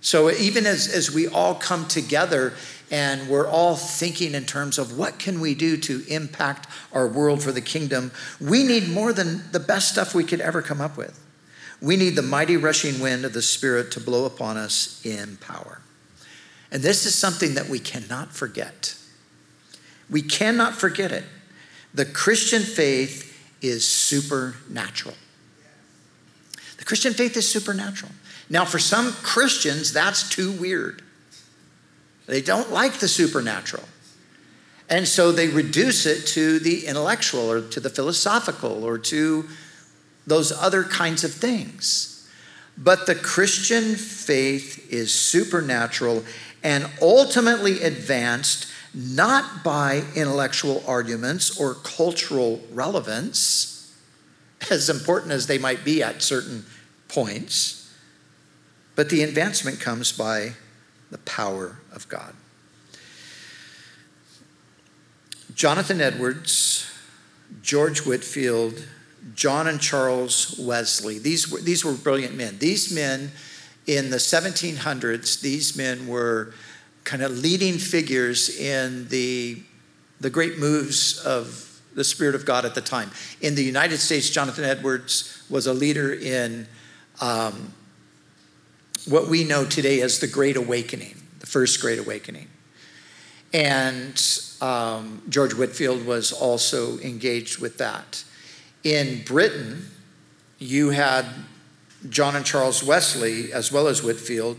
So 0.01 0.31
even 0.31 0.65
as, 0.65 0.87
as 0.87 1.11
we 1.11 1.27
all 1.27 1.55
come 1.55 1.87
together 1.87 2.53
and 2.89 3.27
we're 3.27 3.47
all 3.47 3.75
thinking 3.75 4.33
in 4.33 4.45
terms 4.45 4.77
of 4.77 4.97
what 4.97 5.19
can 5.19 5.41
we 5.41 5.53
do 5.53 5.75
to 5.77 6.05
impact 6.07 6.67
our 6.93 7.07
world 7.07 7.43
for 7.43 7.51
the 7.51 7.61
kingdom, 7.61 8.11
we 8.39 8.63
need 8.63 8.87
more 8.87 9.11
than 9.11 9.43
the 9.51 9.59
best 9.59 9.91
stuff 9.91 10.15
we 10.15 10.23
could 10.23 10.39
ever 10.39 10.61
come 10.61 10.79
up 10.79 10.95
with. 10.95 11.21
We 11.81 11.95
need 11.95 12.15
the 12.15 12.21
mighty 12.21 12.57
rushing 12.57 12.99
wind 12.99 13.25
of 13.25 13.33
the 13.33 13.41
Spirit 13.41 13.91
to 13.91 13.99
blow 13.99 14.25
upon 14.25 14.57
us 14.57 15.05
in 15.05 15.37
power. 15.37 15.81
And 16.71 16.81
this 16.81 17.05
is 17.05 17.15
something 17.15 17.53
that 17.53 17.69
we 17.69 17.79
cannot 17.79 18.33
forget. 18.33 18.95
We 20.09 20.21
cannot 20.21 20.75
forget 20.75 21.11
it. 21.11 21.23
The 21.93 22.05
Christian 22.05 22.61
faith 22.61 23.33
is 23.61 23.87
supernatural. 23.87 25.15
The 26.77 26.85
Christian 26.85 27.13
faith 27.13 27.37
is 27.37 27.49
supernatural. 27.49 28.11
Now, 28.49 28.65
for 28.65 28.79
some 28.79 29.11
Christians, 29.13 29.93
that's 29.93 30.29
too 30.29 30.51
weird. 30.51 31.01
They 32.27 32.41
don't 32.41 32.71
like 32.71 32.99
the 32.99 33.07
supernatural. 33.07 33.83
And 34.89 35.07
so 35.07 35.31
they 35.31 35.47
reduce 35.47 36.05
it 36.05 36.25
to 36.27 36.59
the 36.59 36.85
intellectual 36.85 37.51
or 37.51 37.61
to 37.61 37.79
the 37.79 37.89
philosophical 37.89 38.83
or 38.83 38.97
to 38.99 39.47
those 40.27 40.51
other 40.51 40.83
kinds 40.83 41.23
of 41.23 41.33
things. 41.33 42.29
But 42.77 43.07
the 43.07 43.15
Christian 43.15 43.95
faith 43.95 44.93
is 44.93 45.11
supernatural 45.11 46.23
and 46.63 46.87
ultimately 47.01 47.81
advanced 47.81 48.67
not 48.93 49.63
by 49.63 50.03
intellectual 50.15 50.83
arguments 50.87 51.59
or 51.59 51.73
cultural 51.73 52.61
relevance, 52.71 53.97
as 54.71 54.89
important 54.89 55.31
as 55.31 55.47
they 55.47 55.57
might 55.57 55.83
be 55.83 56.03
at 56.03 56.21
certain 56.21 56.65
points 57.07 57.77
but 58.97 59.09
the 59.09 59.21
advancement 59.21 59.79
comes 59.79 60.11
by 60.11 60.53
the 61.11 61.19
power 61.19 61.77
of 61.93 62.09
God. 62.09 62.33
Jonathan 65.53 66.01
Edwards, 66.01 66.89
George 67.61 67.99
Whitefield, 67.99 68.83
John 69.35 69.67
and 69.67 69.79
Charles 69.79 70.57
Wesley, 70.59 71.19
these 71.19 71.51
were, 71.51 71.59
these 71.59 71.83
were 71.83 71.93
brilliant 71.93 72.35
men. 72.35 72.57
These 72.59 72.93
men 72.93 73.31
in 73.85 74.09
the 74.09 74.17
1700s, 74.17 75.41
these 75.41 75.77
men 75.77 76.07
were 76.07 76.53
kind 77.03 77.23
of 77.23 77.31
leading 77.31 77.77
figures 77.77 78.59
in 78.59 79.07
the, 79.07 79.61
the 80.19 80.29
great 80.29 80.59
moves 80.59 81.17
of 81.19 81.81
the 81.95 82.03
Spirit 82.03 82.35
of 82.35 82.45
God 82.45 82.65
at 82.65 82.75
the 82.75 82.81
time. 82.81 83.11
In 83.41 83.55
the 83.55 83.63
United 83.63 83.97
States, 83.97 84.29
Jonathan 84.29 84.65
Edwards 84.65 85.43
was 85.49 85.67
a 85.67 85.73
leader 85.73 86.13
in 86.13 86.67
um, 87.21 87.73
what 89.07 89.29
we 89.29 89.43
know 89.43 89.65
today 89.65 90.01
as 90.01 90.19
the 90.19 90.27
Great 90.27 90.57
Awakening, 90.57 91.15
the 91.39 91.47
first 91.47 91.81
Great 91.81 91.97
Awakening. 91.97 92.49
And 93.53 94.21
um, 94.61 95.21
George 95.29 95.53
Whitefield 95.53 96.05
was 96.05 96.33
also 96.33 96.99
engaged 96.99 97.59
with 97.59 97.77
that. 97.77 98.23
In 98.87 99.21
Britain, 99.25 99.85
you 100.59 100.91
had 100.91 101.25
John 102.07 102.37
and 102.37 102.45
Charles 102.45 102.81
Wesley, 102.81 103.51
as 103.51 103.69
well 103.69 103.89
as 103.89 104.01
Whitefield. 104.01 104.57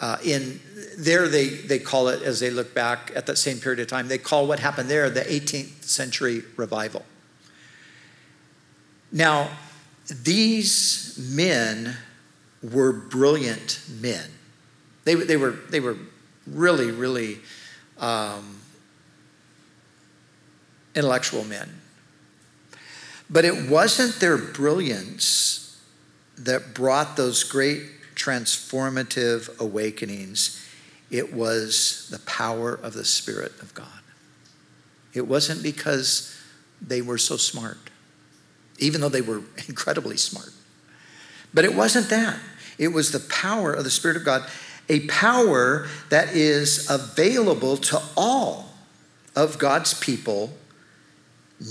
uh, 0.00 0.16
in 0.24 0.58
there 0.96 1.28
they, 1.28 1.46
they 1.46 1.78
call 1.78 2.08
it, 2.08 2.20
as 2.22 2.40
they 2.40 2.50
look 2.50 2.74
back 2.74 3.12
at 3.14 3.26
that 3.26 3.38
same 3.38 3.58
period 3.58 3.78
of 3.78 3.86
time, 3.86 4.08
they 4.08 4.18
call 4.18 4.48
what 4.48 4.58
happened 4.58 4.90
there 4.90 5.08
the 5.08 5.20
18th 5.20 5.84
century 5.84 6.42
revival. 6.56 7.04
Now, 9.12 9.48
these 10.08 11.16
men 11.30 11.96
were 12.60 12.92
brilliant 12.92 13.80
men. 14.00 14.28
They, 15.04 15.14
they, 15.14 15.36
were, 15.36 15.52
they 15.70 15.78
were 15.78 15.96
really, 16.48 16.90
really 16.90 17.38
um, 18.00 18.58
intellectual 20.96 21.44
men. 21.44 21.77
But 23.30 23.44
it 23.44 23.68
wasn't 23.68 24.20
their 24.20 24.38
brilliance 24.38 25.78
that 26.36 26.74
brought 26.74 27.16
those 27.16 27.44
great 27.44 27.82
transformative 28.14 29.58
awakenings, 29.60 30.64
it 31.10 31.32
was 31.32 32.08
the 32.10 32.18
power 32.20 32.74
of 32.74 32.92
the 32.92 33.04
Spirit 33.04 33.52
of 33.60 33.72
God. 33.74 33.86
It 35.14 35.26
wasn't 35.26 35.62
because 35.62 36.36
they 36.80 37.00
were 37.00 37.18
so 37.18 37.36
smart, 37.36 37.78
even 38.78 39.00
though 39.00 39.08
they 39.08 39.20
were 39.20 39.42
incredibly 39.68 40.16
smart. 40.16 40.50
But 41.54 41.64
it 41.64 41.74
wasn't 41.74 42.10
that. 42.10 42.38
It 42.78 42.88
was 42.88 43.10
the 43.10 43.20
power 43.20 43.72
of 43.72 43.84
the 43.84 43.90
Spirit 43.90 44.16
of 44.16 44.24
God, 44.24 44.48
a 44.88 45.00
power 45.06 45.88
that 46.10 46.34
is 46.34 46.88
available 46.90 47.76
to 47.76 48.02
all 48.16 48.70
of 49.34 49.58
God's 49.58 49.94
people 49.94 50.52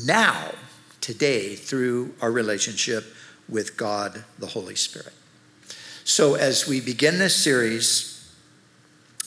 now, 0.05 0.51
today, 1.07 1.55
through 1.55 2.13
our 2.19 2.29
relationship 2.29 3.05
with 3.47 3.77
God 3.77 4.25
the 4.39 4.47
Holy 4.47 4.75
Spirit. 4.75 5.13
So, 6.03 6.35
as 6.35 6.67
we 6.67 6.81
begin 6.81 7.17
this 7.17 7.33
series, 7.33 8.29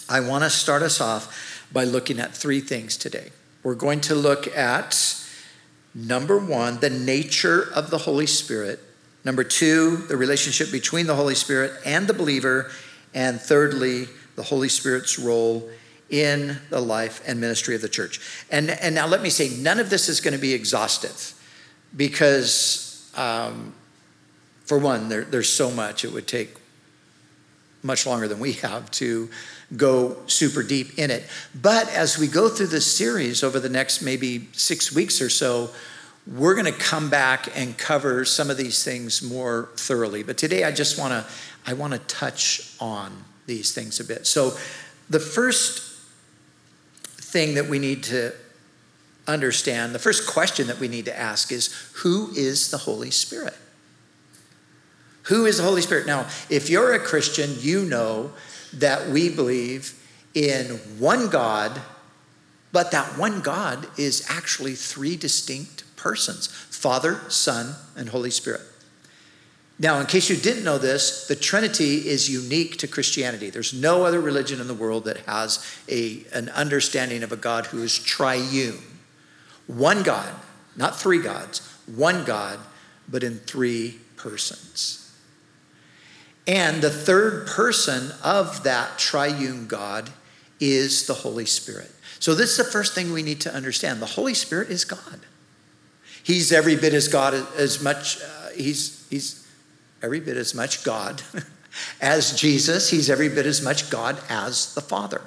I 0.06 0.20
want 0.20 0.44
to 0.44 0.50
start 0.50 0.82
us 0.82 1.00
off 1.00 1.66
by 1.72 1.84
looking 1.84 2.20
at 2.20 2.34
three 2.34 2.60
things 2.60 2.98
today. 2.98 3.30
We're 3.62 3.76
going 3.76 4.02
to 4.02 4.14
look 4.14 4.46
at 4.54 5.24
number 5.94 6.38
one, 6.38 6.80
the 6.80 6.90
nature 6.90 7.62
of 7.74 7.88
the 7.88 7.96
Holy 7.96 8.26
Spirit. 8.26 8.78
Number 9.24 9.42
two, 9.42 9.96
the 9.96 10.18
relationship 10.18 10.70
between 10.70 11.06
the 11.06 11.14
Holy 11.14 11.34
Spirit 11.34 11.72
and 11.86 12.06
the 12.06 12.12
believer. 12.12 12.70
And 13.14 13.40
thirdly, 13.40 14.06
the 14.36 14.42
Holy 14.42 14.68
Spirit's 14.68 15.18
role 15.18 15.70
in 16.10 16.58
the 16.68 16.80
life 16.82 17.22
and 17.26 17.40
ministry 17.40 17.74
of 17.74 17.80
the 17.80 17.88
church. 17.88 18.20
And, 18.50 18.68
and 18.68 18.94
now 18.94 19.06
let 19.06 19.22
me 19.22 19.30
say, 19.30 19.48
none 19.48 19.80
of 19.80 19.88
this 19.88 20.10
is 20.10 20.20
going 20.20 20.34
to 20.34 20.40
be 20.40 20.52
exhaustive 20.52 21.36
because, 21.96 23.10
um, 23.16 23.74
for 24.64 24.78
one, 24.78 25.08
there, 25.08 25.24
there's 25.24 25.52
so 25.52 25.70
much 25.70 26.04
it 26.04 26.12
would 26.12 26.28
take 26.28 26.50
much 27.82 28.06
longer 28.06 28.28
than 28.28 28.38
we 28.38 28.52
have 28.52 28.90
to 28.90 29.28
go 29.76 30.16
super 30.26 30.62
deep 30.62 30.98
in 30.98 31.10
it. 31.10 31.24
But 31.54 31.88
as 31.90 32.18
we 32.18 32.26
go 32.26 32.48
through 32.48 32.68
this 32.68 32.90
series 32.90 33.42
over 33.42 33.58
the 33.58 33.68
next 33.68 34.02
maybe 34.02 34.48
six 34.52 34.92
weeks 34.92 35.20
or 35.20 35.30
so, 35.30 35.70
we're 36.26 36.54
going 36.54 36.72
to 36.72 36.78
come 36.78 37.08
back 37.08 37.56
and 37.56 37.76
cover 37.78 38.24
some 38.24 38.50
of 38.50 38.56
these 38.56 38.84
things 38.84 39.22
more 39.22 39.70
thoroughly. 39.76 40.22
But 40.22 40.36
today 40.36 40.64
I 40.64 40.72
just 40.72 40.98
want 40.98 41.12
to 41.12 41.32
I 41.66 41.74
want 41.74 41.92
to 41.92 41.98
touch 42.00 42.74
on 42.80 43.24
these 43.46 43.74
things 43.74 44.00
a 44.00 44.04
bit. 44.04 44.26
So 44.26 44.52
the 45.08 45.20
first 45.20 45.82
thing 47.02 47.54
that 47.54 47.68
we 47.68 47.78
need 47.78 48.02
to 48.04 48.32
understand, 49.32 49.94
the 49.94 49.98
first 49.98 50.26
question 50.26 50.66
that 50.68 50.78
we 50.78 50.88
need 50.88 51.06
to 51.06 51.18
ask 51.18 51.52
is 51.52 51.72
who 51.94 52.30
is 52.34 52.70
the 52.70 52.78
Holy 52.78 53.10
Spirit? 53.10 53.56
Who 55.24 55.46
is 55.46 55.58
the 55.58 55.64
Holy 55.64 55.82
Spirit? 55.82 56.06
Now, 56.06 56.26
if 56.48 56.70
you're 56.70 56.92
a 56.92 56.98
Christian, 56.98 57.54
you 57.58 57.84
know 57.84 58.32
that 58.74 59.08
we 59.08 59.28
believe 59.28 59.94
in 60.34 60.76
one 60.98 61.28
God, 61.28 61.80
but 62.72 62.90
that 62.92 63.18
one 63.18 63.40
God 63.40 63.86
is 63.98 64.24
actually 64.28 64.74
three 64.74 65.16
distinct 65.16 65.84
persons 65.96 66.46
Father, 66.46 67.20
Son, 67.28 67.74
and 67.96 68.08
Holy 68.08 68.30
Spirit. 68.30 68.62
Now, 69.78 69.98
in 69.98 70.06
case 70.06 70.28
you 70.28 70.36
didn't 70.36 70.64
know 70.64 70.76
this, 70.76 71.26
the 71.26 71.34
Trinity 71.34 72.08
is 72.08 72.28
unique 72.28 72.76
to 72.78 72.86
Christianity. 72.86 73.48
There's 73.48 73.72
no 73.72 74.04
other 74.04 74.20
religion 74.20 74.60
in 74.60 74.68
the 74.68 74.74
world 74.74 75.04
that 75.04 75.18
has 75.18 75.64
a, 75.88 76.24
an 76.34 76.50
understanding 76.50 77.22
of 77.22 77.32
a 77.32 77.36
God 77.36 77.66
who 77.66 77.82
is 77.82 77.98
triune. 77.98 78.78
One 79.70 80.02
God, 80.02 80.34
not 80.74 80.98
three 80.98 81.22
gods, 81.22 81.60
one 81.86 82.24
God, 82.24 82.58
but 83.08 83.22
in 83.22 83.38
three 83.38 83.98
persons. 84.16 85.14
And 86.46 86.82
the 86.82 86.90
third 86.90 87.46
person 87.46 88.10
of 88.24 88.64
that 88.64 88.98
triune 88.98 89.68
God 89.68 90.10
is 90.58 91.06
the 91.06 91.14
Holy 91.14 91.46
Spirit. 91.46 91.90
So, 92.18 92.34
this 92.34 92.50
is 92.50 92.56
the 92.56 92.72
first 92.72 92.94
thing 92.94 93.12
we 93.12 93.22
need 93.22 93.40
to 93.42 93.54
understand. 93.54 94.02
The 94.02 94.06
Holy 94.06 94.34
Spirit 94.34 94.70
is 94.70 94.84
God. 94.84 95.20
He's 96.22 96.52
every 96.52 96.74
bit 96.74 96.92
as 96.92 97.06
God 97.06 97.34
as 97.56 97.80
much, 97.80 98.20
uh, 98.20 98.48
he's, 98.56 99.06
he's 99.08 99.48
every 100.02 100.20
bit 100.20 100.36
as 100.36 100.52
much 100.52 100.82
God 100.82 101.22
as 102.00 102.38
Jesus. 102.38 102.90
He's 102.90 103.08
every 103.08 103.28
bit 103.28 103.46
as 103.46 103.62
much 103.62 103.88
God 103.88 104.20
as 104.28 104.74
the 104.74 104.80
Father. 104.80 105.22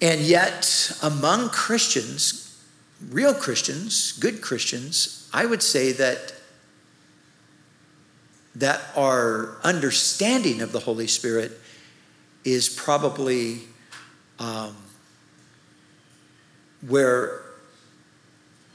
And 0.00 0.20
yet, 0.22 0.96
among 1.02 1.50
Christians, 1.50 2.62
real 3.10 3.34
Christians, 3.34 4.12
good 4.12 4.40
Christians, 4.40 5.28
I 5.32 5.46
would 5.46 5.62
say 5.62 5.92
that 5.92 6.34
that 8.56 8.80
our 8.96 9.56
understanding 9.62 10.60
of 10.60 10.72
the 10.72 10.80
Holy 10.80 11.06
Spirit 11.06 11.52
is 12.44 12.68
probably 12.68 13.60
um, 14.38 14.74
where 16.86 17.42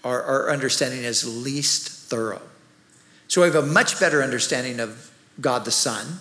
our, 0.04 0.22
our 0.24 0.50
understanding 0.50 1.04
is 1.04 1.44
least 1.44 1.90
thorough. 1.90 2.42
So 3.28 3.42
we 3.42 3.48
have 3.48 3.56
a 3.56 3.68
much 3.68 4.00
better 4.00 4.24
understanding 4.24 4.80
of 4.80 5.12
God 5.42 5.66
the 5.66 5.72
Son 5.72 6.20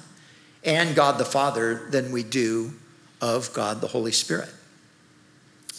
and 0.64 0.96
God 0.96 1.18
the 1.18 1.24
Father 1.24 1.86
than 1.90 2.10
we 2.10 2.22
do 2.22 2.72
of 3.20 3.52
God 3.52 3.80
the 3.80 3.88
Holy 3.88 4.12
Spirit. 4.12 4.48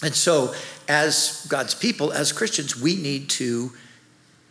And 0.04 0.14
so, 0.14 0.54
as 0.88 1.46
God's 1.50 1.74
people, 1.74 2.12
as 2.12 2.32
Christians, 2.32 2.80
we 2.80 2.96
need 2.96 3.30
to 3.32 3.72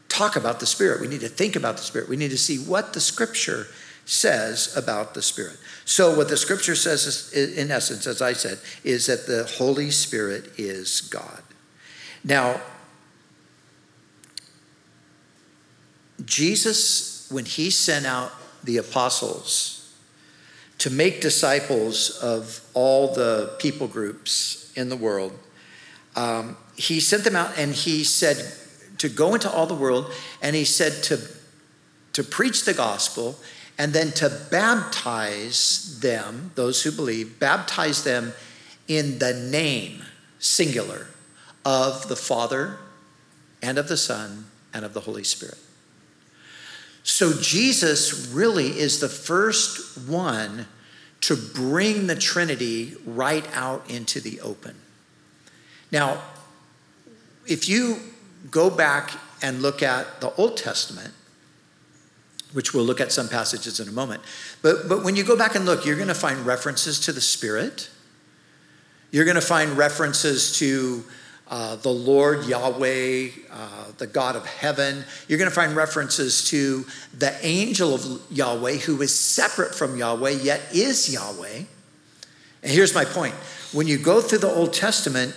talk 0.09 0.37
about 0.37 0.61
the 0.61 0.67
Spirit. 0.67 1.01
We 1.01 1.09
need 1.09 1.21
to 1.21 1.29
think 1.29 1.57
about 1.57 1.77
the 1.77 1.83
Spirit. 1.83 2.09
We 2.09 2.17
need 2.17 2.31
to 2.31 2.39
see 2.39 2.59
what 2.59 2.93
the 2.93 3.01
Scripture 3.01 3.67
says 4.07 4.75
about 4.77 5.15
the 5.15 5.23
Spirit. 5.23 5.59
So, 5.85 6.17
what 6.17 6.29
the 6.29 6.37
Scripture 6.37 6.75
says, 6.75 7.07
is, 7.07 7.57
in 7.57 7.71
essence, 7.71 8.07
as 8.07 8.23
I 8.23 8.33
said, 8.33 8.59
is 8.85 9.07
that 9.07 9.27
the 9.27 9.45
Holy 9.59 9.91
Spirit 9.91 10.51
is 10.57 11.03
God. 11.03 11.43
Now, 12.23 12.61
Jesus, 16.25 17.29
when 17.31 17.45
he 17.45 17.71
sent 17.71 18.07
out 18.07 18.33
the 18.63 18.79
apostles 18.79 19.93
to 20.79 20.91
make 20.91 21.21
disciples 21.21 22.11
of 22.19 22.61
all 22.73 23.13
the 23.15 23.55
people 23.59 23.89
groups 23.89 24.64
in 24.75 24.89
the 24.89 24.97
world, 24.97 25.39
um, 26.17 26.57
he 26.77 27.01
sent 27.01 27.25
them 27.25 27.37
out 27.37 27.57
and 27.57 27.75
he 27.75 28.05
said 28.05 28.37
to 28.99 29.09
go 29.09 29.35
into 29.35 29.51
all 29.51 29.67
the 29.67 29.75
world 29.75 30.13
and 30.43 30.55
he 30.55 30.65
said 30.65 31.03
to, 31.05 31.21
to 32.13 32.23
preach 32.23 32.65
the 32.65 32.75
gospel 32.75 33.37
and 33.79 33.93
then 33.93 34.13
to 34.13 34.31
baptize 34.51 35.99
them, 36.01 36.53
those 36.55 36.83
who 36.83 36.93
believe, 36.93 37.41
baptize 37.41 38.05
them 38.05 38.33
in 38.87 39.19
the 39.19 39.35
name, 39.35 40.03
singular, 40.39 41.09
of 41.65 42.09
the 42.09 42.17
Father 42.17 42.77
and 43.63 43.79
of 43.79 43.89
the 43.89 43.97
Son 43.97 44.47
and 44.73 44.85
of 44.85 44.95
the 44.95 45.01
Holy 45.01 45.25
Spirit. 45.25 45.59
So 47.03 47.33
Jesus 47.33 48.29
really 48.29 48.79
is 48.79 49.01
the 49.01 49.09
first 49.09 49.99
one 50.09 50.67
to 51.25 51.37
bring 51.37 52.07
the 52.07 52.15
Trinity 52.15 52.95
right 53.07 53.47
out 53.55 53.89
into 53.89 54.21
the 54.21 54.41
open. 54.43 54.77
Now, 55.91 56.21
if 57.47 57.67
you 57.67 57.99
go 58.51 58.69
back 58.69 59.13
and 59.41 59.63
look 59.63 59.83
at 59.83 60.21
the 60.21 60.35
Old 60.35 60.59
Testament, 60.59 61.15
which 62.53 62.75
we'll 62.75 62.85
look 62.85 63.01
at 63.01 63.11
some 63.11 63.29
passages 63.29 63.81
in 63.81 63.89
a 63.89 63.93
moment, 63.93 64.23
but, 64.61 64.87
but 64.87 65.03
when 65.03 65.17
you 65.17 65.25
go 65.25 65.37
back 65.37 65.55
and 65.55 65.65
look, 65.65 65.87
you're 65.87 65.97
going 65.97 66.09
to 66.09 66.15
find 66.15 66.45
references 66.45 67.01
to 67.01 67.13
the 67.13 67.23
Spirit. 67.23 67.89
You're 69.11 69.25
going 69.25 69.35
to 69.37 69.41
find 69.41 69.79
references 69.79 70.59
to 70.59 71.05
uh, 71.55 71.77
the 71.77 71.89
Lord 71.89 72.47
Yahweh, 72.47 73.29
uh, 73.53 73.85
the 73.99 74.09
God 74.09 74.35
of 74.35 74.45
heaven. 74.45 75.05
You're 75.29 75.39
going 75.39 75.49
to 75.49 75.55
find 75.55 75.77
references 75.77 76.51
to 76.51 76.85
the 77.17 77.33
angel 77.47 77.95
of 77.95 78.21
Yahweh, 78.29 78.79
who 78.79 79.01
is 79.03 79.17
separate 79.17 79.73
from 79.73 79.97
Yahweh, 79.97 80.31
yet 80.31 80.61
is 80.73 81.15
Yahweh. 81.15 81.63
And 82.65 82.73
here's 82.73 82.93
my 82.93 83.05
point 83.05 83.35
when 83.73 83.87
you 83.87 83.99
go 83.99 84.21
through 84.21 84.39
the 84.39 84.53
Old 84.53 84.73
Testament, 84.73 85.33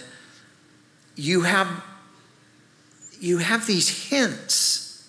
you 1.15 1.41
have, 1.41 1.67
you 3.19 3.38
have 3.38 3.67
these 3.67 4.10
hints 4.10 5.08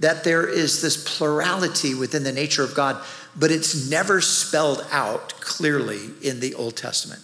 that 0.00 0.22
there 0.22 0.46
is 0.46 0.82
this 0.82 1.16
plurality 1.16 1.94
within 1.94 2.24
the 2.24 2.32
nature 2.32 2.62
of 2.62 2.74
God, 2.74 3.02
but 3.34 3.50
it's 3.50 3.88
never 3.88 4.20
spelled 4.20 4.86
out 4.90 5.40
clearly 5.40 6.10
in 6.20 6.40
the 6.40 6.52
Old 6.52 6.76
Testament. 6.76 7.22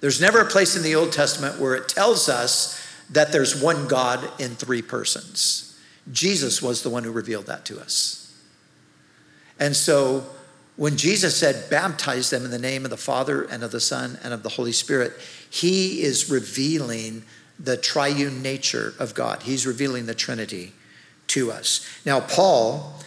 There's 0.00 0.20
never 0.20 0.40
a 0.40 0.46
place 0.46 0.76
in 0.76 0.82
the 0.82 0.94
Old 0.94 1.12
Testament 1.12 1.58
where 1.58 1.74
it 1.74 1.88
tells 1.88 2.28
us 2.28 2.80
that 3.10 3.32
there's 3.32 3.60
one 3.60 3.88
God 3.88 4.28
in 4.40 4.54
three 4.56 4.82
persons. 4.82 5.78
Jesus 6.12 6.60
was 6.60 6.82
the 6.82 6.90
one 6.90 7.04
who 7.04 7.12
revealed 7.12 7.46
that 7.46 7.64
to 7.66 7.80
us. 7.80 8.34
And 9.58 9.74
so 9.74 10.26
when 10.76 10.96
Jesus 10.96 11.36
said, 11.36 11.70
baptize 11.70 12.30
them 12.30 12.44
in 12.44 12.50
the 12.50 12.58
name 12.58 12.84
of 12.84 12.90
the 12.90 12.96
Father 12.96 13.42
and 13.44 13.62
of 13.62 13.70
the 13.70 13.80
Son 13.80 14.18
and 14.22 14.34
of 14.34 14.42
the 14.42 14.50
Holy 14.50 14.72
Spirit, 14.72 15.12
he 15.48 16.02
is 16.02 16.30
revealing 16.30 17.24
the 17.58 17.76
triune 17.76 18.42
nature 18.42 18.94
of 18.98 19.14
God. 19.14 19.42
He's 19.42 19.66
revealing 19.66 20.04
the 20.04 20.14
Trinity 20.14 20.74
to 21.28 21.50
us. 21.50 21.86
Now, 22.04 22.20
Paul, 22.20 23.00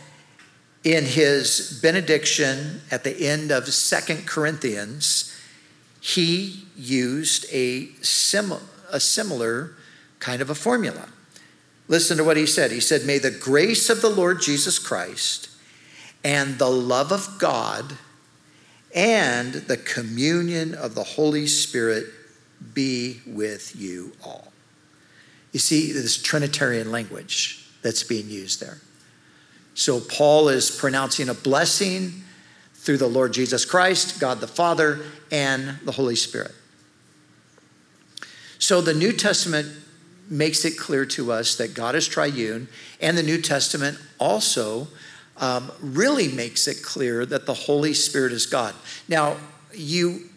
in 0.84 1.06
his 1.06 1.80
benediction 1.82 2.82
at 2.90 3.04
the 3.04 3.28
end 3.28 3.52
of 3.52 3.72
Second 3.72 4.26
Corinthians, 4.26 5.39
he 6.00 6.66
used 6.76 7.46
a, 7.52 7.88
sim- 8.02 8.54
a 8.92 9.00
similar 9.00 9.76
kind 10.20 10.42
of 10.42 10.50
a 10.50 10.56
formula. 10.56 11.10
Listen 11.88 12.18
to 12.18 12.24
what 12.24 12.38
he 12.38 12.46
said. 12.46 12.72
He 12.72 12.80
said, 12.80 13.06
May 13.06 13.18
the 13.18 13.32
grace 13.32 13.90
of 13.90 14.02
the 14.02 14.10
Lord 14.10 14.42
Jesus 14.42 14.78
Christ 14.80 15.50
and 16.24 16.58
the 16.58 16.70
love 16.70 17.12
of 17.12 17.40
God 17.40 17.98
and 18.94 19.54
the 19.54 19.78
communion 19.78 20.74
of 20.74 20.96
the 20.96 21.04
Holy 21.04 21.48
Spirit 21.48 22.06
be 22.74 23.22
with 23.26 23.76
you 23.76 24.14
all. 24.24 24.52
You 25.52 25.60
see, 25.60 25.92
this 25.92 26.22
Trinitarian 26.22 26.92
language 26.92 27.68
that's 27.82 28.04
being 28.04 28.30
used 28.30 28.60
there. 28.62 28.78
So, 29.74 30.00
Paul 30.00 30.50
is 30.50 30.70
pronouncing 30.70 31.30
a 31.30 31.34
blessing 31.34 32.24
through 32.74 32.98
the 32.98 33.08
Lord 33.08 33.34
Jesus 33.34 33.66
Christ, 33.66 34.20
God 34.20 34.42
the 34.42 34.48
Father, 34.48 35.00
and 35.32 35.80
the 35.84 35.92
Holy 35.92 36.16
Spirit. 36.16 36.52
So, 38.58 38.82
the 38.82 38.94
New 38.94 39.14
Testament 39.14 39.68
makes 40.30 40.64
it 40.66 40.78
clear 40.78 41.06
to 41.06 41.32
us 41.32 41.56
that 41.56 41.74
God 41.74 41.96
is 41.96 42.08
triune, 42.08 42.68
and 43.02 43.18
the 43.18 43.24
New 43.24 43.42
Testament 43.42 43.98
also 44.20 44.88
um, 45.38 45.72
really 45.82 46.28
makes 46.28 46.68
it 46.68 46.84
clear 46.84 47.26
that 47.26 47.46
the 47.46 47.54
Holy 47.54 47.94
Spirit 47.94 48.34
is 48.34 48.46
God. 48.46 48.76
Now, 49.08 49.38
you, 49.74 50.30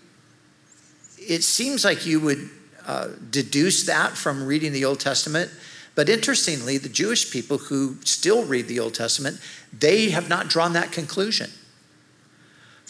it 1.18 1.42
seems 1.42 1.84
like 1.84 2.06
you 2.06 2.20
would 2.20 2.48
uh, 2.86 3.08
deduce 3.30 3.84
that 3.86 4.16
from 4.16 4.46
reading 4.46 4.72
the 4.72 4.84
Old 4.84 5.00
Testament. 5.00 5.50
But 5.94 6.08
interestingly, 6.08 6.78
the 6.78 6.88
Jewish 6.88 7.30
people 7.30 7.58
who 7.58 7.96
still 8.04 8.44
read 8.44 8.66
the 8.66 8.80
Old 8.80 8.94
Testament, 8.94 9.40
they 9.78 10.10
have 10.10 10.28
not 10.28 10.48
drawn 10.48 10.72
that 10.72 10.90
conclusion. 10.90 11.50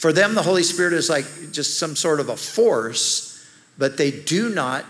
For 0.03 0.13
them, 0.13 0.35
the 0.35 0.43
Holy 0.43 0.65
Spirit 0.65 0.95
is 0.95 1.09
like 1.09 1.53
just 1.53 1.79
some 1.79 1.95
sort 1.95 2.19
of 2.19 2.29
a 2.29 2.37
force, 2.37 3.41
but 3.79 3.97
they 3.97 4.11
do 4.11 4.49
not 4.49 4.85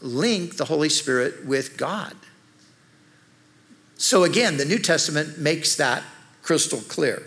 link 0.00 0.56
the 0.56 0.64
Holy 0.64 0.88
Spirit 0.88 1.44
with 1.44 1.76
God. 1.76 2.14
So 3.96 4.22
again, 4.22 4.58
the 4.58 4.64
New 4.64 4.78
Testament 4.78 5.36
makes 5.36 5.74
that 5.74 6.04
crystal 6.42 6.78
clear. 6.78 7.24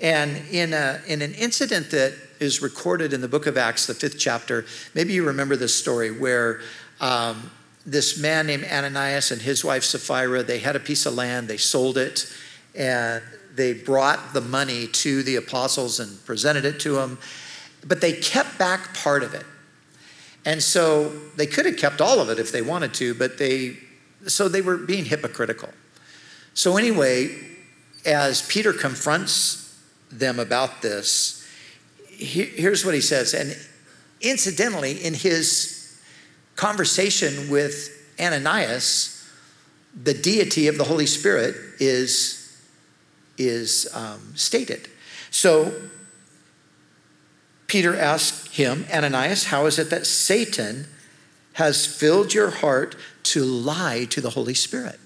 And 0.00 0.38
in, 0.50 0.72
a, 0.72 1.02
in 1.06 1.20
an 1.20 1.34
incident 1.34 1.90
that 1.90 2.14
is 2.40 2.62
recorded 2.62 3.12
in 3.12 3.20
the 3.20 3.28
book 3.28 3.46
of 3.46 3.58
Acts, 3.58 3.86
the 3.86 3.92
fifth 3.92 4.18
chapter, 4.18 4.64
maybe 4.94 5.12
you 5.12 5.26
remember 5.26 5.56
this 5.56 5.74
story 5.74 6.18
where 6.18 6.62
um, 6.98 7.50
this 7.84 8.18
man 8.18 8.46
named 8.46 8.64
Ananias 8.64 9.32
and 9.32 9.42
his 9.42 9.66
wife 9.66 9.84
Sapphira, 9.84 10.42
they 10.42 10.60
had 10.60 10.76
a 10.76 10.80
piece 10.80 11.04
of 11.04 11.12
land, 11.12 11.46
they 11.46 11.58
sold 11.58 11.98
it, 11.98 12.34
and 12.74 13.22
they 13.54 13.72
brought 13.72 14.32
the 14.32 14.40
money 14.40 14.86
to 14.88 15.22
the 15.22 15.36
apostles 15.36 16.00
and 16.00 16.24
presented 16.24 16.64
it 16.64 16.80
to 16.80 16.94
them, 16.94 17.18
but 17.86 18.00
they 18.00 18.12
kept 18.12 18.58
back 18.58 18.94
part 18.94 19.22
of 19.22 19.34
it. 19.34 19.46
And 20.44 20.62
so 20.62 21.08
they 21.36 21.46
could 21.46 21.66
have 21.66 21.76
kept 21.76 22.00
all 22.00 22.20
of 22.20 22.28
it 22.28 22.38
if 22.38 22.52
they 22.52 22.62
wanted 22.62 22.92
to, 22.94 23.14
but 23.14 23.38
they, 23.38 23.78
so 24.26 24.48
they 24.48 24.60
were 24.60 24.76
being 24.76 25.04
hypocritical. 25.04 25.70
So, 26.52 26.76
anyway, 26.76 27.36
as 28.04 28.46
Peter 28.46 28.72
confronts 28.72 29.76
them 30.10 30.38
about 30.38 30.82
this, 30.82 31.44
here's 32.08 32.84
what 32.84 32.94
he 32.94 33.00
says. 33.00 33.34
And 33.34 33.56
incidentally, 34.20 35.04
in 35.04 35.14
his 35.14 36.00
conversation 36.56 37.50
with 37.50 37.90
Ananias, 38.20 39.28
the 40.00 40.14
deity 40.14 40.68
of 40.68 40.78
the 40.78 40.84
Holy 40.84 41.06
Spirit 41.06 41.56
is, 41.80 42.43
is 43.36 43.88
um, 43.94 44.32
stated. 44.34 44.88
So 45.30 45.72
Peter 47.66 47.96
asked 47.96 48.48
him, 48.52 48.86
Ananias, 48.92 49.46
how 49.46 49.66
is 49.66 49.78
it 49.78 49.90
that 49.90 50.06
Satan 50.06 50.86
has 51.54 51.86
filled 51.86 52.34
your 52.34 52.50
heart 52.50 52.96
to 53.24 53.44
lie 53.44 54.04
to 54.10 54.20
the 54.20 54.30
Holy 54.30 54.54
Spirit? 54.54 55.00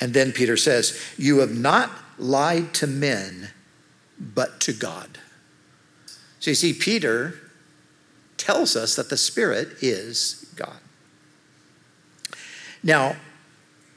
And 0.00 0.14
then 0.14 0.32
Peter 0.32 0.56
says, 0.56 1.00
You 1.16 1.38
have 1.38 1.56
not 1.56 1.90
lied 2.18 2.72
to 2.74 2.86
men, 2.86 3.50
but 4.18 4.60
to 4.60 4.72
God. 4.72 5.18
So 6.40 6.50
you 6.50 6.54
see, 6.54 6.72
Peter 6.72 7.34
tells 8.36 8.76
us 8.76 8.94
that 8.96 9.10
the 9.10 9.16
Spirit 9.16 9.82
is 9.82 10.46
God. 10.56 10.78
Now, 12.82 13.16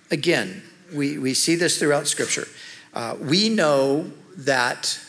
again, 0.09 0.63
we, 0.93 1.17
we 1.17 1.33
see 1.33 1.55
this 1.55 1.77
throughout 1.79 2.07
Scripture. 2.07 2.47
Uh, 2.93 3.15
we 3.19 3.49
know 3.49 4.11
that 4.37 4.99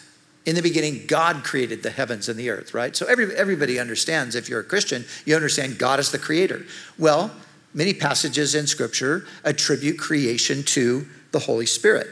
in 0.44 0.56
the 0.56 0.62
beginning, 0.62 1.04
God 1.06 1.44
created 1.44 1.82
the 1.82 1.90
heavens 1.90 2.28
and 2.28 2.38
the 2.38 2.50
earth, 2.50 2.74
right? 2.74 2.96
So 2.96 3.06
every, 3.06 3.34
everybody 3.34 3.78
understands, 3.78 4.34
if 4.34 4.48
you're 4.48 4.60
a 4.60 4.64
Christian, 4.64 5.04
you 5.24 5.36
understand 5.36 5.78
God 5.78 6.00
is 6.00 6.10
the 6.10 6.18
creator. 6.18 6.66
Well, 6.98 7.30
many 7.74 7.94
passages 7.94 8.54
in 8.54 8.66
Scripture 8.66 9.26
attribute 9.44 9.98
creation 9.98 10.62
to 10.64 11.06
the 11.30 11.38
Holy 11.38 11.66
Spirit. 11.66 12.08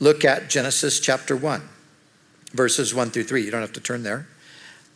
Look 0.00 0.24
at 0.24 0.48
Genesis 0.48 1.00
chapter 1.00 1.36
1, 1.36 1.62
verses 2.52 2.94
1 2.94 3.10
through 3.10 3.24
3. 3.24 3.44
You 3.44 3.50
don't 3.50 3.60
have 3.60 3.72
to 3.74 3.80
turn 3.80 4.04
there. 4.04 4.26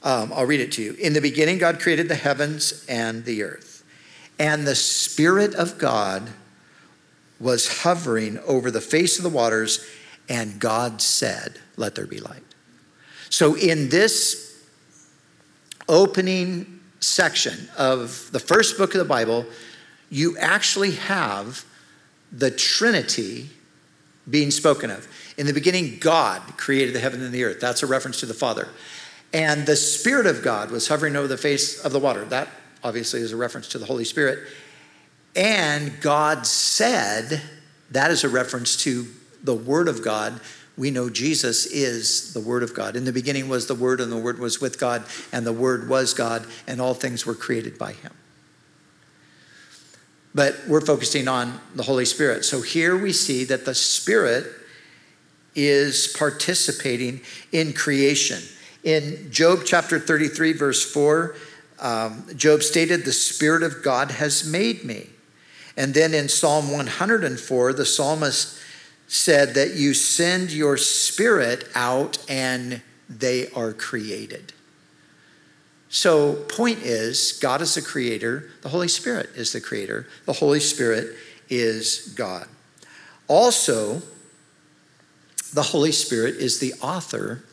Um, 0.02 0.32
I'll 0.32 0.46
read 0.46 0.60
it 0.60 0.72
to 0.72 0.82
you. 0.82 0.94
In 0.94 1.12
the 1.12 1.20
beginning, 1.20 1.58
God 1.58 1.80
created 1.80 2.08
the 2.08 2.14
heavens 2.14 2.84
and 2.88 3.24
the 3.24 3.42
earth, 3.42 3.84
and 4.38 4.66
the 4.66 4.74
Spirit 4.74 5.54
of 5.54 5.78
God 5.78 6.30
was 7.42 7.82
hovering 7.82 8.38
over 8.46 8.70
the 8.70 8.80
face 8.80 9.18
of 9.18 9.24
the 9.24 9.28
waters, 9.28 9.84
and 10.28 10.60
God 10.60 11.02
said, 11.02 11.58
Let 11.76 11.96
there 11.96 12.06
be 12.06 12.20
light. 12.20 12.44
So, 13.28 13.54
in 13.54 13.88
this 13.88 14.64
opening 15.88 16.80
section 17.00 17.68
of 17.76 18.30
the 18.30 18.38
first 18.38 18.78
book 18.78 18.94
of 18.94 18.98
the 18.98 19.04
Bible, 19.04 19.44
you 20.08 20.38
actually 20.38 20.92
have 20.92 21.64
the 22.30 22.50
Trinity 22.50 23.50
being 24.30 24.52
spoken 24.52 24.90
of. 24.90 25.08
In 25.36 25.46
the 25.46 25.52
beginning, 25.52 25.98
God 25.98 26.40
created 26.56 26.94
the 26.94 27.00
heaven 27.00 27.22
and 27.22 27.34
the 27.34 27.42
earth. 27.42 27.58
That's 27.60 27.82
a 27.82 27.86
reference 27.86 28.20
to 28.20 28.26
the 28.26 28.34
Father. 28.34 28.68
And 29.32 29.66
the 29.66 29.76
Spirit 29.76 30.26
of 30.26 30.42
God 30.42 30.70
was 30.70 30.86
hovering 30.86 31.16
over 31.16 31.26
the 31.26 31.36
face 31.36 31.84
of 31.84 31.92
the 31.92 31.98
water. 31.98 32.24
That 32.26 32.48
obviously 32.84 33.20
is 33.20 33.32
a 33.32 33.36
reference 33.36 33.68
to 33.68 33.78
the 33.78 33.86
Holy 33.86 34.04
Spirit. 34.04 34.46
And 35.34 36.00
God 36.00 36.46
said, 36.46 37.42
that 37.90 38.10
is 38.10 38.24
a 38.24 38.28
reference 38.28 38.76
to 38.78 39.06
the 39.42 39.54
Word 39.54 39.88
of 39.88 40.04
God 40.04 40.40
we 40.76 40.90
know 40.90 41.10
Jesus 41.10 41.66
is 41.66 42.32
the 42.32 42.40
Word 42.40 42.62
of 42.62 42.74
God. 42.74 42.96
In 42.96 43.04
the 43.04 43.12
beginning 43.12 43.48
was 43.48 43.66
the 43.66 43.74
Word, 43.74 44.00
and 44.00 44.10
the 44.10 44.16
Word 44.16 44.38
was 44.38 44.60
with 44.60 44.78
God, 44.78 45.04
and 45.32 45.46
the 45.46 45.52
Word 45.52 45.88
was 45.88 46.14
God, 46.14 46.46
and 46.66 46.80
all 46.80 46.94
things 46.94 47.26
were 47.26 47.34
created 47.34 47.78
by 47.78 47.92
Him. 47.92 48.12
But 50.34 50.56
we're 50.66 50.80
focusing 50.80 51.28
on 51.28 51.60
the 51.74 51.82
Holy 51.82 52.06
Spirit. 52.06 52.46
So 52.46 52.62
here 52.62 52.96
we 52.96 53.12
see 53.12 53.44
that 53.44 53.66
the 53.66 53.74
Spirit 53.74 54.46
is 55.54 56.06
participating 56.16 57.20
in 57.52 57.74
creation. 57.74 58.42
In 58.82 59.30
Job 59.30 59.60
chapter 59.66 59.98
33, 59.98 60.54
verse 60.54 60.90
4, 60.90 61.36
um, 61.80 62.24
Job 62.34 62.62
stated, 62.62 63.04
The 63.04 63.12
Spirit 63.12 63.62
of 63.62 63.82
God 63.82 64.10
has 64.10 64.48
made 64.50 64.84
me. 64.84 65.10
And 65.76 65.94
then 65.94 66.14
in 66.14 66.28
Psalm 66.28 66.70
104, 66.70 67.72
the 67.72 67.86
psalmist 67.86 68.58
said 69.06 69.54
that 69.54 69.74
you 69.74 69.94
send 69.94 70.50
your 70.50 70.76
spirit 70.76 71.68
out 71.74 72.18
and 72.28 72.82
they 73.08 73.50
are 73.50 73.72
created. 73.72 74.52
So, 75.88 76.34
point 76.34 76.78
is, 76.78 77.32
God 77.32 77.60
is 77.60 77.74
the 77.74 77.82
creator, 77.82 78.50
the 78.62 78.70
Holy 78.70 78.88
Spirit 78.88 79.28
is 79.36 79.52
the 79.52 79.60
creator, 79.60 80.06
the 80.24 80.32
Holy 80.32 80.60
Spirit 80.60 81.14
is 81.50 82.14
God. 82.16 82.48
Also, 83.28 84.00
the 85.52 85.62
Holy 85.62 85.92
Spirit 85.92 86.36
is 86.36 86.60
the 86.60 86.72
author 86.80 87.44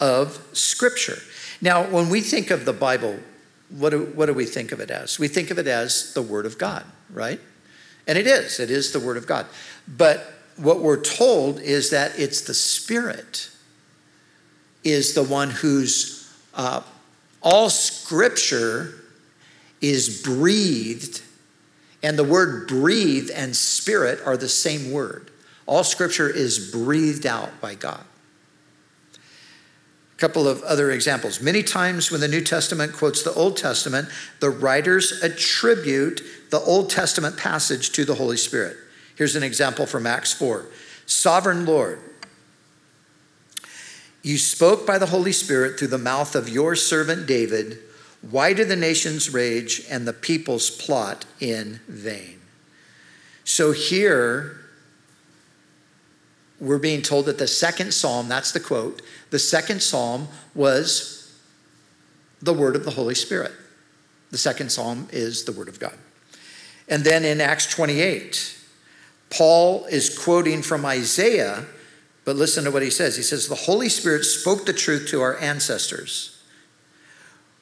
of 0.00 0.42
Scripture. 0.54 1.18
Now, 1.60 1.84
when 1.84 2.08
we 2.08 2.22
think 2.22 2.50
of 2.50 2.64
the 2.64 2.72
Bible, 2.72 3.18
what 3.70 3.90
do, 3.90 4.04
what 4.14 4.26
do 4.26 4.34
we 4.34 4.44
think 4.44 4.72
of 4.72 4.80
it 4.80 4.90
as? 4.90 5.18
We 5.18 5.28
think 5.28 5.50
of 5.50 5.58
it 5.58 5.66
as 5.66 6.14
the 6.14 6.22
Word 6.22 6.46
of 6.46 6.58
God, 6.58 6.84
right? 7.12 7.40
And 8.06 8.16
it 8.16 8.26
is, 8.26 8.60
it 8.60 8.70
is 8.70 8.92
the 8.92 9.00
Word 9.00 9.16
of 9.16 9.26
God. 9.26 9.46
But 9.86 10.32
what 10.56 10.80
we're 10.80 11.02
told 11.02 11.60
is 11.60 11.90
that 11.90 12.18
it's 12.18 12.42
the 12.42 12.54
Spirit 12.54 13.50
is 14.84 15.14
the 15.14 15.24
one 15.24 15.50
who's 15.50 16.32
uh, 16.54 16.82
all 17.42 17.68
Scripture 17.70 18.94
is 19.80 20.22
breathed, 20.22 21.22
and 22.02 22.18
the 22.18 22.24
word 22.24 22.68
breathe 22.68 23.30
and 23.34 23.54
spirit 23.54 24.20
are 24.24 24.36
the 24.36 24.48
same 24.48 24.90
word. 24.90 25.30
All 25.66 25.84
Scripture 25.84 26.28
is 26.28 26.70
breathed 26.72 27.26
out 27.26 27.60
by 27.60 27.74
God. 27.74 28.04
Couple 30.18 30.48
of 30.48 30.62
other 30.62 30.90
examples. 30.90 31.40
Many 31.40 31.62
times 31.62 32.10
when 32.10 32.20
the 32.20 32.28
New 32.28 32.42
Testament 32.42 32.92
quotes 32.92 33.22
the 33.22 33.32
Old 33.32 33.56
Testament, 33.56 34.08
the 34.40 34.50
writers 34.50 35.22
attribute 35.22 36.22
the 36.50 36.58
Old 36.58 36.90
Testament 36.90 37.36
passage 37.36 37.92
to 37.92 38.04
the 38.04 38.16
Holy 38.16 38.36
Spirit. 38.36 38.76
Here's 39.14 39.36
an 39.36 39.44
example 39.44 39.86
from 39.86 40.06
Acts 40.06 40.32
4 40.32 40.66
Sovereign 41.06 41.64
Lord, 41.64 42.00
you 44.22 44.38
spoke 44.38 44.86
by 44.86 44.98
the 44.98 45.06
Holy 45.06 45.32
Spirit 45.32 45.78
through 45.78 45.88
the 45.88 45.98
mouth 45.98 46.34
of 46.34 46.48
your 46.48 46.74
servant 46.74 47.26
David. 47.26 47.78
Why 48.20 48.52
do 48.52 48.64
the 48.64 48.76
nations 48.76 49.32
rage 49.32 49.86
and 49.88 50.06
the 50.06 50.12
peoples 50.12 50.70
plot 50.70 51.24
in 51.40 51.80
vain? 51.86 52.40
So 53.44 53.72
here, 53.72 54.57
we're 56.60 56.78
being 56.78 57.02
told 57.02 57.26
that 57.26 57.38
the 57.38 57.46
second 57.46 57.92
psalm, 57.92 58.28
that's 58.28 58.52
the 58.52 58.60
quote, 58.60 59.02
the 59.30 59.38
second 59.38 59.82
psalm 59.82 60.28
was 60.54 61.38
the 62.42 62.52
word 62.52 62.76
of 62.76 62.84
the 62.84 62.90
Holy 62.90 63.14
Spirit. 63.14 63.52
The 64.30 64.38
second 64.38 64.70
psalm 64.70 65.08
is 65.10 65.44
the 65.44 65.52
word 65.52 65.68
of 65.68 65.78
God. 65.78 65.96
And 66.88 67.04
then 67.04 67.24
in 67.24 67.40
Acts 67.40 67.66
28, 67.66 68.56
Paul 69.30 69.84
is 69.86 70.16
quoting 70.18 70.62
from 70.62 70.84
Isaiah, 70.84 71.66
but 72.24 72.36
listen 72.36 72.64
to 72.64 72.70
what 72.70 72.82
he 72.82 72.90
says. 72.90 73.16
He 73.16 73.22
says, 73.22 73.48
The 73.48 73.54
Holy 73.54 73.88
Spirit 73.88 74.24
spoke 74.24 74.66
the 74.66 74.72
truth 74.72 75.08
to 75.08 75.20
our 75.20 75.38
ancestors 75.38 76.38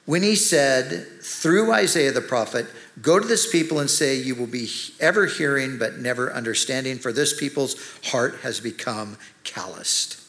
when 0.07 0.23
he 0.23 0.37
said 0.37 1.07
through 1.21 1.73
Isaiah 1.73 2.13
the 2.13 2.21
prophet, 2.21 2.67
Go 3.03 3.21
to 3.21 3.27
this 3.27 3.51
people 3.51 3.79
and 3.79 3.91
say, 3.91 4.17
You 4.17 4.35
will 4.35 4.47
be 4.47 4.71
ever 5.01 5.27
hearing 5.27 5.79
but 5.79 5.99
never 5.99 6.33
understanding, 6.33 6.99
for 6.99 7.13
this 7.13 7.39
people's 7.39 7.77
heart 8.07 8.37
has 8.43 8.61
become 8.61 9.19
calloused. 9.45 10.21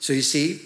So 0.00 0.12
you 0.12 0.22
see, 0.22 0.60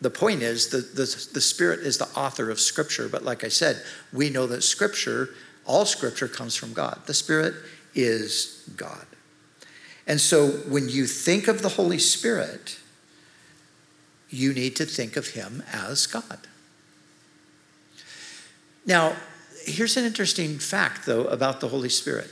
the 0.00 0.10
point 0.10 0.42
is 0.42 0.68
the, 0.68 0.78
the, 0.78 1.30
the 1.32 1.40
Spirit 1.40 1.80
is 1.80 1.98
the 1.98 2.08
author 2.16 2.50
of 2.50 2.60
Scripture, 2.60 3.08
but 3.08 3.22
like 3.22 3.44
I 3.44 3.48
said, 3.48 3.82
we 4.12 4.30
know 4.30 4.46
that 4.48 4.62
Scripture, 4.62 5.30
all 5.64 5.86
Scripture 5.86 6.28
comes 6.28 6.56
from 6.56 6.72
God. 6.72 7.02
The 7.06 7.14
Spirit 7.14 7.54
is 7.94 8.68
God. 8.76 9.06
And 10.06 10.20
so 10.20 10.48
when 10.48 10.88
you 10.88 11.06
think 11.06 11.48
of 11.48 11.62
the 11.62 11.68
Holy 11.70 11.98
Spirit, 11.98 12.78
you 14.28 14.52
need 14.52 14.74
to 14.76 14.84
think 14.84 15.16
of 15.16 15.28
Him 15.28 15.62
as 15.72 16.06
God. 16.06 16.40
Now, 18.84 19.14
here's 19.64 19.96
an 19.96 20.04
interesting 20.04 20.58
fact, 20.58 21.06
though, 21.06 21.24
about 21.24 21.60
the 21.60 21.68
Holy 21.68 21.88
Spirit. 21.88 22.30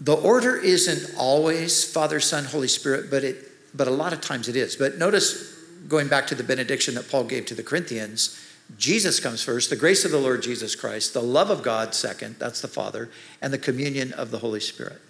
The 0.00 0.14
order 0.14 0.56
isn't 0.56 1.14
always 1.18 1.84
Father, 1.84 2.20
Son, 2.20 2.44
Holy 2.44 2.68
Spirit, 2.68 3.10
but, 3.10 3.22
it, 3.22 3.48
but 3.74 3.86
a 3.86 3.90
lot 3.90 4.12
of 4.12 4.20
times 4.20 4.48
it 4.48 4.56
is. 4.56 4.76
But 4.76 4.96
notice, 4.96 5.54
going 5.88 6.08
back 6.08 6.26
to 6.28 6.34
the 6.34 6.42
benediction 6.42 6.94
that 6.94 7.10
Paul 7.10 7.24
gave 7.24 7.44
to 7.46 7.54
the 7.54 7.62
Corinthians, 7.62 8.40
Jesus 8.78 9.20
comes 9.20 9.42
first, 9.42 9.68
the 9.68 9.76
grace 9.76 10.04
of 10.04 10.10
the 10.10 10.18
Lord 10.18 10.42
Jesus 10.42 10.74
Christ, 10.74 11.12
the 11.12 11.22
love 11.22 11.50
of 11.50 11.62
God 11.62 11.94
second, 11.94 12.36
that's 12.38 12.60
the 12.60 12.68
Father, 12.68 13.10
and 13.42 13.52
the 13.52 13.58
communion 13.58 14.12
of 14.12 14.30
the 14.30 14.38
Holy 14.38 14.60
Spirit. 14.60 15.00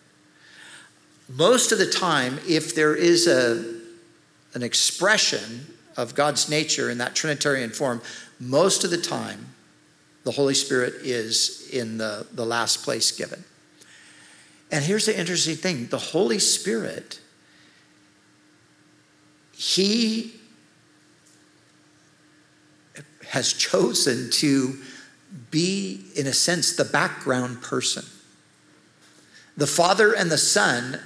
Most 1.29 1.71
of 1.71 1.79
the 1.79 1.87
time, 1.87 2.41
if 2.49 2.75
there 2.75 2.95
is 2.97 3.29
a, 3.29 3.63
an 4.55 4.63
expression 4.63 5.67
of 5.97 6.15
God's 6.15 6.49
nature 6.49 6.91
in 6.91 6.99
that 6.99 7.15
Trinitarian 7.15 7.71
form, 7.71 8.01
most 8.39 8.85
of 8.85 8.91
the 8.91 8.99
time, 8.99 9.47
the 10.25 10.33
Holy 10.33 10.55
Spirit 10.55 10.95
is 11.03 11.69
in 11.73 11.99
the, 11.99 12.27
the 12.33 12.45
last 12.45 12.83
place 12.83 13.11
given. 13.11 13.45
And 14.71 14.85
here's 14.85 15.07
the 15.07 15.19
interesting 15.19 15.57
thing 15.57 15.87
the 15.89 15.99
Holy 15.99 16.39
Spirit, 16.39 17.21
He 19.53 20.35
has 23.29 23.53
chosen 23.53 24.31
to 24.31 24.77
be, 25.51 26.05
in 26.17 26.27
a 26.27 26.33
sense, 26.33 26.75
the 26.75 26.85
background 26.85 27.63
person. 27.63 28.05
The 29.57 29.67
Father 29.67 30.13
and 30.13 30.31
the 30.31 30.39
Son 30.39 30.99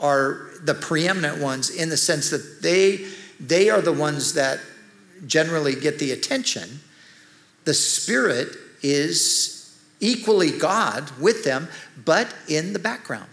are 0.00 0.50
the 0.62 0.74
preeminent 0.74 1.40
ones 1.40 1.70
in 1.70 1.88
the 1.88 1.96
sense 1.96 2.30
that 2.30 2.62
they 2.62 3.06
they 3.38 3.70
are 3.70 3.80
the 3.80 3.92
ones 3.92 4.34
that 4.34 4.60
generally 5.26 5.74
get 5.74 5.98
the 5.98 6.12
attention. 6.12 6.80
The 7.64 7.74
Spirit 7.74 8.56
is 8.82 9.78
equally 10.00 10.56
God 10.56 11.10
with 11.20 11.44
them, 11.44 11.68
but 12.04 12.32
in 12.48 12.72
the 12.72 12.78
background. 12.78 13.28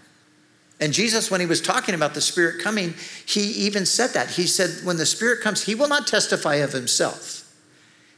And 0.80 0.92
Jesus, 0.92 1.30
when 1.30 1.40
he 1.40 1.46
was 1.46 1.62
talking 1.62 1.96
about 1.96 2.14
the 2.14 2.22
Spirit 2.22 2.62
coming, 2.62 2.94
he 3.26 3.42
even 3.42 3.86
said 3.86 4.12
that. 4.12 4.32
He 4.32 4.48
said, 4.48 4.86
when 4.86 4.98
the 4.98 5.06
Spirit 5.06 5.42
comes, 5.42 5.64
he 5.64 5.76
will 5.76 5.88
not 5.88 6.08
testify 6.08 6.56
of 6.56 6.74
himself. 6.74 7.40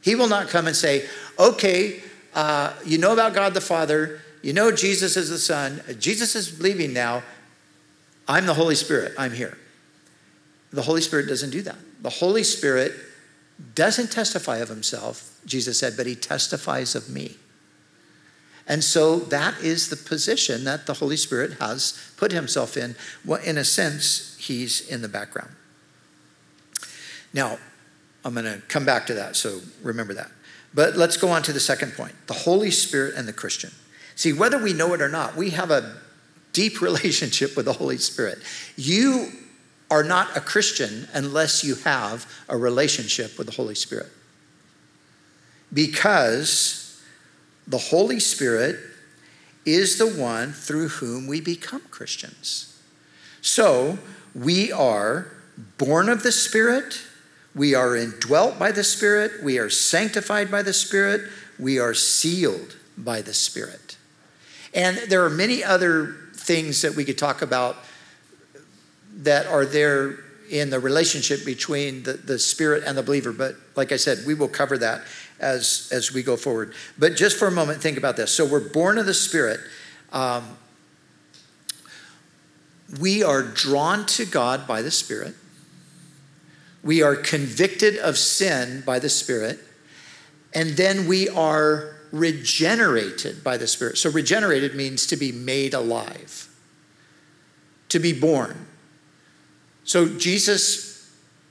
He 0.00 0.14
will 0.14 0.28
not 0.28 0.48
come 0.48 0.66
and 0.66 0.74
say, 0.74 1.06
okay, 1.38 2.00
uh, 2.34 2.72
you 2.84 2.98
know 2.98 3.12
about 3.12 3.34
God 3.34 3.54
the 3.54 3.60
Father, 3.60 4.20
you 4.42 4.52
know 4.52 4.70
Jesus 4.70 5.16
is 5.16 5.30
the 5.30 5.38
Son, 5.38 5.82
Jesus 5.98 6.34
is 6.34 6.60
leaving 6.60 6.92
now. 6.92 7.22
I'm 8.28 8.46
the 8.46 8.54
Holy 8.54 8.74
Spirit, 8.74 9.14
I'm 9.18 9.32
here. 9.32 9.56
The 10.72 10.82
Holy 10.82 11.00
Spirit 11.00 11.28
doesn't 11.28 11.50
do 11.50 11.62
that. 11.62 11.76
The 12.02 12.10
Holy 12.10 12.42
Spirit 12.42 12.92
doesn't 13.74 14.10
testify 14.10 14.58
of 14.58 14.68
himself, 14.68 15.38
Jesus 15.46 15.78
said, 15.78 15.96
but 15.96 16.06
he 16.06 16.14
testifies 16.14 16.94
of 16.94 17.08
me. 17.08 17.36
And 18.68 18.82
so 18.82 19.18
that 19.18 19.60
is 19.60 19.88
the 19.88 19.96
position 19.96 20.64
that 20.64 20.86
the 20.86 20.94
Holy 20.94 21.16
Spirit 21.16 21.58
has 21.60 22.12
put 22.16 22.32
himself 22.32 22.76
in. 22.76 22.96
Well, 23.24 23.40
in 23.42 23.56
a 23.56 23.64
sense, 23.64 24.36
he's 24.38 24.80
in 24.88 25.02
the 25.02 25.08
background. 25.08 25.50
Now, 27.32 27.58
I'm 28.24 28.34
going 28.34 28.44
to 28.44 28.60
come 28.66 28.84
back 28.84 29.06
to 29.06 29.14
that, 29.14 29.36
so 29.36 29.60
remember 29.82 30.14
that. 30.14 30.30
But 30.74 30.96
let's 30.96 31.16
go 31.16 31.28
on 31.28 31.42
to 31.44 31.52
the 31.52 31.60
second 31.60 31.92
point 31.94 32.14
the 32.26 32.34
Holy 32.34 32.70
Spirit 32.70 33.14
and 33.16 33.28
the 33.28 33.32
Christian. 33.32 33.70
See, 34.16 34.32
whether 34.32 34.58
we 34.58 34.72
know 34.72 34.94
it 34.94 35.00
or 35.00 35.08
not, 35.08 35.36
we 35.36 35.50
have 35.50 35.70
a 35.70 35.96
deep 36.52 36.80
relationship 36.82 37.56
with 37.56 37.66
the 37.66 37.74
Holy 37.74 37.98
Spirit. 37.98 38.38
You 38.76 39.30
are 39.90 40.02
not 40.02 40.36
a 40.36 40.40
Christian 40.40 41.08
unless 41.12 41.62
you 41.62 41.76
have 41.76 42.30
a 42.48 42.56
relationship 42.56 43.38
with 43.38 43.46
the 43.46 43.52
Holy 43.52 43.74
Spirit. 43.74 44.10
Because 45.72 47.02
the 47.66 47.78
Holy 47.78 48.20
Spirit 48.20 48.78
is 49.64 49.98
the 49.98 50.06
one 50.06 50.52
through 50.52 50.88
whom 50.88 51.26
we 51.26 51.40
become 51.40 51.82
Christians. 51.90 52.80
So 53.40 53.98
we 54.34 54.72
are 54.72 55.28
born 55.78 56.08
of 56.08 56.22
the 56.22 56.32
Spirit, 56.32 57.00
we 57.54 57.74
are 57.74 57.96
indwelt 57.96 58.58
by 58.58 58.72
the 58.72 58.84
Spirit, 58.84 59.42
we 59.42 59.58
are 59.58 59.70
sanctified 59.70 60.50
by 60.50 60.62
the 60.62 60.72
Spirit, 60.72 61.22
we 61.58 61.78
are 61.78 61.94
sealed 61.94 62.76
by 62.98 63.22
the 63.22 63.34
Spirit. 63.34 63.96
And 64.74 64.98
there 65.08 65.24
are 65.24 65.30
many 65.30 65.64
other 65.64 66.14
things 66.34 66.82
that 66.82 66.94
we 66.94 67.04
could 67.04 67.18
talk 67.18 67.42
about 67.42 67.76
that 69.16 69.46
are 69.46 69.64
there 69.64 70.18
in 70.50 70.70
the 70.70 70.78
relationship 70.78 71.44
between 71.44 72.02
the, 72.04 72.12
the 72.14 72.38
spirit 72.38 72.84
and 72.86 72.96
the 72.96 73.02
believer. 73.02 73.32
But 73.32 73.56
like 73.74 73.92
I 73.92 73.96
said, 73.96 74.18
we 74.26 74.34
will 74.34 74.48
cover 74.48 74.78
that 74.78 75.02
as, 75.40 75.88
as 75.92 76.12
we 76.12 76.22
go 76.22 76.36
forward. 76.36 76.72
But 76.98 77.16
just 77.16 77.38
for 77.38 77.48
a 77.48 77.50
moment, 77.50 77.80
think 77.80 77.98
about 77.98 78.16
this. 78.16 78.30
So 78.30 78.44
we're 78.44 78.68
born 78.68 78.98
of 78.98 79.06
the 79.06 79.14
spirit. 79.14 79.60
Um, 80.12 80.56
we 83.00 83.22
are 83.22 83.42
drawn 83.42 84.06
to 84.06 84.24
God 84.24 84.66
by 84.66 84.82
the 84.82 84.90
spirit. 84.90 85.34
We 86.84 87.02
are 87.02 87.16
convicted 87.16 87.96
of 87.96 88.16
sin 88.16 88.82
by 88.86 89.00
the 89.00 89.08
spirit. 89.08 89.58
And 90.54 90.70
then 90.70 91.08
we 91.08 91.28
are 91.28 91.96
regenerated 92.12 93.42
by 93.42 93.56
the 93.56 93.66
spirit. 93.66 93.98
So 93.98 94.10
regenerated 94.10 94.76
means 94.76 95.06
to 95.08 95.16
be 95.16 95.32
made 95.32 95.74
alive, 95.74 96.48
to 97.88 97.98
be 97.98 98.12
born. 98.12 98.65
So, 99.86 100.08
Jesus, 100.08 101.10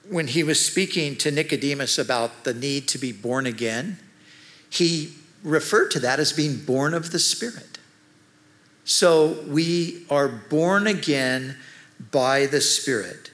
when 0.09 0.27
he 0.27 0.43
was 0.43 0.63
speaking 0.63 1.15
to 1.17 1.31
Nicodemus 1.31 1.97
about 1.97 2.43
the 2.43 2.53
need 2.53 2.87
to 2.89 2.97
be 2.97 3.11
born 3.11 3.45
again, 3.45 3.97
he 4.69 5.13
referred 5.41 5.89
to 5.91 5.99
that 6.01 6.19
as 6.19 6.33
being 6.33 6.57
born 6.57 6.93
of 6.93 7.11
the 7.11 7.19
Spirit. 7.19 7.79
So, 8.83 9.41
we 9.47 10.05
are 10.09 10.27
born 10.27 10.85
again 10.85 11.55
by 12.11 12.45
the 12.45 12.61
Spirit. 12.61 13.31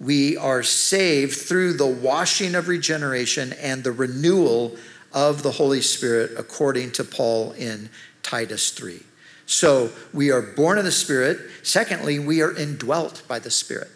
We 0.00 0.38
are 0.38 0.62
saved 0.62 1.36
through 1.36 1.74
the 1.74 1.86
washing 1.86 2.54
of 2.54 2.66
regeneration 2.66 3.52
and 3.52 3.84
the 3.84 3.92
renewal 3.92 4.76
of 5.12 5.42
the 5.42 5.50
Holy 5.52 5.82
Spirit 5.82 6.32
according 6.38 6.92
to 6.92 7.04
Paul 7.04 7.52
in 7.52 7.90
Titus 8.22 8.70
3. 8.70 9.02
So 9.44 9.90
we 10.14 10.30
are 10.30 10.40
born 10.40 10.78
of 10.78 10.84
the 10.84 10.92
Spirit. 10.92 11.38
Secondly, 11.62 12.18
we 12.18 12.40
are 12.40 12.56
indwelt 12.56 13.22
by 13.28 13.40
the 13.40 13.50
Spirit. 13.50 13.90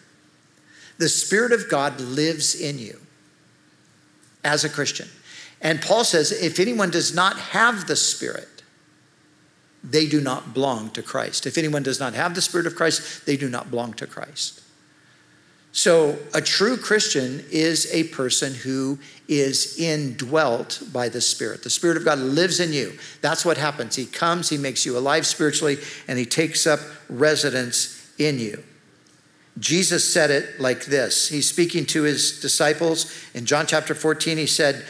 The 0.99 1.09
Spirit 1.09 1.53
of 1.53 1.69
God 1.69 2.01
lives 2.01 2.55
in 2.55 2.79
you 2.79 3.01
as 4.45 4.65
a 4.65 4.69
Christian. 4.69 5.09
And 5.61 5.81
Paul 5.81 6.05
says 6.05 6.31
if 6.31 6.61
anyone 6.61 6.91
does 6.91 7.15
not 7.15 7.39
have 7.39 7.87
the 7.87 7.97
Spirit, 7.97 8.49
they 9.83 10.07
do 10.07 10.21
not 10.21 10.55
belong 10.55 10.91
to 10.91 11.03
Christ. 11.03 11.47
If 11.47 11.59
anyone 11.59 11.83
does 11.83 12.01
not 12.01 12.15
have 12.15 12.35
the 12.35 12.41
Spirit 12.41 12.67
of 12.67 12.75
Christ, 12.75 13.27
they 13.27 13.37
do 13.37 13.49
not 13.49 13.71
belong 13.71 13.93
to 13.95 14.07
Christ. 14.07 14.63
So, 15.73 16.17
a 16.33 16.41
true 16.41 16.77
Christian 16.77 17.45
is 17.51 17.93
a 17.93 18.05
person 18.05 18.55
who 18.55 19.01
is 19.27 19.77
indwelt 19.77 20.81
by 20.93 21.09
the 21.09 21.21
Spirit. 21.21 21.65
The 21.65 21.71
Spirit 21.71 21.97
of 21.97 22.05
God 22.05 22.21
lives 22.21 22.61
in 22.61 22.73
you. 22.73 22.97
That's 23.23 23.45
what 23.45 23.57
happens. 23.57 23.97
He 23.97 24.07
comes, 24.07 24.49
He 24.49 24.57
makes 24.57 24.87
you 24.87 24.97
alive 24.97 25.27
spiritually, 25.27 25.79
and 26.07 26.17
He 26.17 26.27
takes 26.27 26.65
up 26.65 26.79
residence 27.09 28.09
in 28.19 28.39
you. 28.39 28.63
Jesus 29.59 30.13
said 30.13 30.31
it 30.31 30.61
like 30.61 30.87
this. 30.87 31.29
He's 31.29 31.49
speaking 31.49 31.87
to 31.87 32.03
His 32.03 32.41
disciples 32.41 33.13
in 33.35 33.47
John 33.47 33.67
chapter 33.67 33.95
14. 33.95 34.37
He 34.37 34.47
said, 34.47 34.85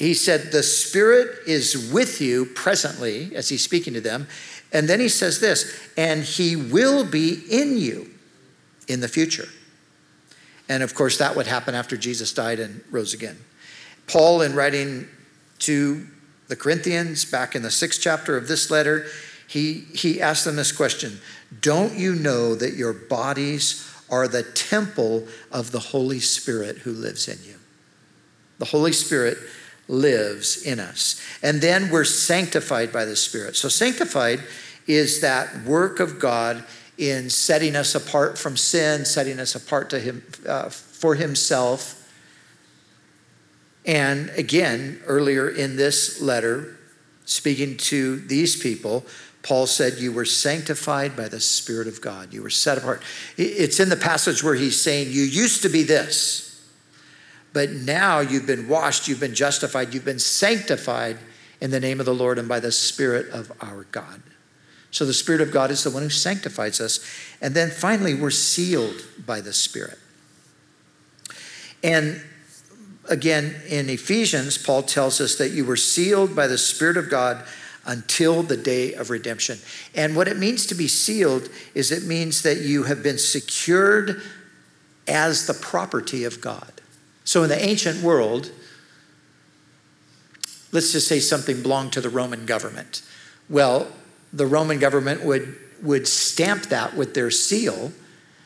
he 0.00 0.14
said, 0.14 0.50
The 0.50 0.62
Spirit 0.62 1.46
is 1.46 1.92
with 1.92 2.22
you 2.22 2.46
presently, 2.46 3.36
as 3.36 3.50
he's 3.50 3.62
speaking 3.62 3.92
to 3.92 4.00
them. 4.00 4.28
And 4.72 4.88
then 4.88 4.98
he 4.98 5.10
says 5.10 5.40
this, 5.40 5.78
and 5.94 6.22
he 6.22 6.56
will 6.56 7.04
be 7.04 7.42
in 7.50 7.76
you 7.76 8.08
in 8.88 9.00
the 9.00 9.08
future. 9.08 9.48
And 10.70 10.82
of 10.82 10.94
course, 10.94 11.18
that 11.18 11.36
would 11.36 11.46
happen 11.46 11.74
after 11.74 11.98
Jesus 11.98 12.32
died 12.32 12.60
and 12.60 12.82
rose 12.90 13.12
again. 13.12 13.36
Paul, 14.06 14.40
in 14.40 14.54
writing 14.54 15.06
to 15.60 16.06
the 16.48 16.56
Corinthians 16.56 17.26
back 17.26 17.54
in 17.54 17.62
the 17.62 17.70
sixth 17.70 18.00
chapter 18.00 18.38
of 18.38 18.48
this 18.48 18.70
letter, 18.70 19.04
he, 19.48 19.84
he 19.92 20.22
asked 20.22 20.46
them 20.46 20.56
this 20.56 20.72
question 20.72 21.20
Don't 21.60 21.98
you 21.98 22.14
know 22.14 22.54
that 22.54 22.72
your 22.72 22.94
bodies 22.94 23.89
are 24.10 24.28
the 24.28 24.42
temple 24.42 25.26
of 25.50 25.70
the 25.70 25.78
Holy 25.78 26.20
Spirit 26.20 26.78
who 26.78 26.92
lives 26.92 27.28
in 27.28 27.38
you? 27.44 27.56
The 28.58 28.66
Holy 28.66 28.92
Spirit 28.92 29.38
lives 29.88 30.62
in 30.62 30.78
us. 30.80 31.20
And 31.42 31.60
then 31.60 31.90
we're 31.90 32.04
sanctified 32.04 32.92
by 32.92 33.04
the 33.04 33.16
Spirit. 33.16 33.56
So, 33.56 33.68
sanctified 33.68 34.40
is 34.86 35.20
that 35.20 35.64
work 35.64 36.00
of 36.00 36.18
God 36.18 36.64
in 36.98 37.30
setting 37.30 37.74
us 37.76 37.94
apart 37.94 38.36
from 38.38 38.56
sin, 38.56 39.04
setting 39.04 39.40
us 39.40 39.54
apart 39.54 39.88
to 39.90 39.98
him, 39.98 40.22
uh, 40.46 40.68
for 40.68 41.14
Himself. 41.14 41.96
And 43.86 44.30
again, 44.30 45.00
earlier 45.06 45.48
in 45.48 45.76
this 45.76 46.20
letter, 46.20 46.76
speaking 47.24 47.78
to 47.78 48.20
these 48.20 48.54
people, 48.54 49.06
Paul 49.42 49.66
said, 49.66 49.98
You 49.98 50.12
were 50.12 50.24
sanctified 50.24 51.16
by 51.16 51.28
the 51.28 51.40
Spirit 51.40 51.88
of 51.88 52.00
God. 52.00 52.32
You 52.32 52.42
were 52.42 52.50
set 52.50 52.78
apart. 52.78 53.02
It's 53.36 53.80
in 53.80 53.88
the 53.88 53.96
passage 53.96 54.42
where 54.42 54.54
he's 54.54 54.80
saying, 54.80 55.08
You 55.10 55.22
used 55.22 55.62
to 55.62 55.68
be 55.68 55.82
this. 55.82 56.46
But 57.52 57.70
now 57.70 58.20
you've 58.20 58.46
been 58.46 58.68
washed, 58.68 59.08
you've 59.08 59.20
been 59.20 59.34
justified, 59.34 59.92
you've 59.92 60.04
been 60.04 60.20
sanctified 60.20 61.18
in 61.60 61.70
the 61.70 61.80
name 61.80 61.98
of 62.00 62.06
the 62.06 62.14
Lord 62.14 62.38
and 62.38 62.48
by 62.48 62.60
the 62.60 62.72
Spirit 62.72 63.28
of 63.30 63.52
our 63.60 63.84
God. 63.90 64.22
So 64.92 65.04
the 65.04 65.14
Spirit 65.14 65.40
of 65.40 65.52
God 65.52 65.70
is 65.70 65.84
the 65.84 65.90
one 65.90 66.02
who 66.02 66.10
sanctifies 66.10 66.80
us. 66.80 67.04
And 67.40 67.54
then 67.54 67.70
finally, 67.70 68.14
we're 68.14 68.30
sealed 68.30 69.04
by 69.24 69.40
the 69.40 69.52
Spirit. 69.52 69.98
And 71.82 72.22
again, 73.08 73.56
in 73.68 73.88
Ephesians, 73.88 74.58
Paul 74.58 74.82
tells 74.82 75.20
us 75.20 75.36
that 75.36 75.50
you 75.50 75.64
were 75.64 75.76
sealed 75.76 76.34
by 76.36 76.46
the 76.46 76.58
Spirit 76.58 76.96
of 76.96 77.08
God 77.08 77.44
until 77.86 78.42
the 78.42 78.56
day 78.56 78.94
of 78.94 79.10
redemption. 79.10 79.58
And 79.94 80.14
what 80.14 80.28
it 80.28 80.38
means 80.38 80.66
to 80.66 80.74
be 80.74 80.88
sealed 80.88 81.48
is 81.74 81.90
it 81.90 82.04
means 82.04 82.42
that 82.42 82.58
you 82.58 82.84
have 82.84 83.02
been 83.02 83.18
secured 83.18 84.22
as 85.08 85.46
the 85.46 85.54
property 85.54 86.24
of 86.24 86.40
God. 86.40 86.72
So 87.24 87.42
in 87.42 87.48
the 87.48 87.62
ancient 87.62 88.02
world, 88.02 88.50
let's 90.72 90.92
just 90.92 91.08
say 91.08 91.20
something 91.20 91.62
belonged 91.62 91.92
to 91.94 92.00
the 92.00 92.08
Roman 92.08 92.46
government. 92.46 93.02
Well, 93.48 93.88
the 94.32 94.46
Roman 94.46 94.78
government 94.78 95.24
would, 95.24 95.56
would 95.82 96.06
stamp 96.06 96.64
that 96.64 96.96
with 96.96 97.14
their 97.14 97.30
seal, 97.30 97.92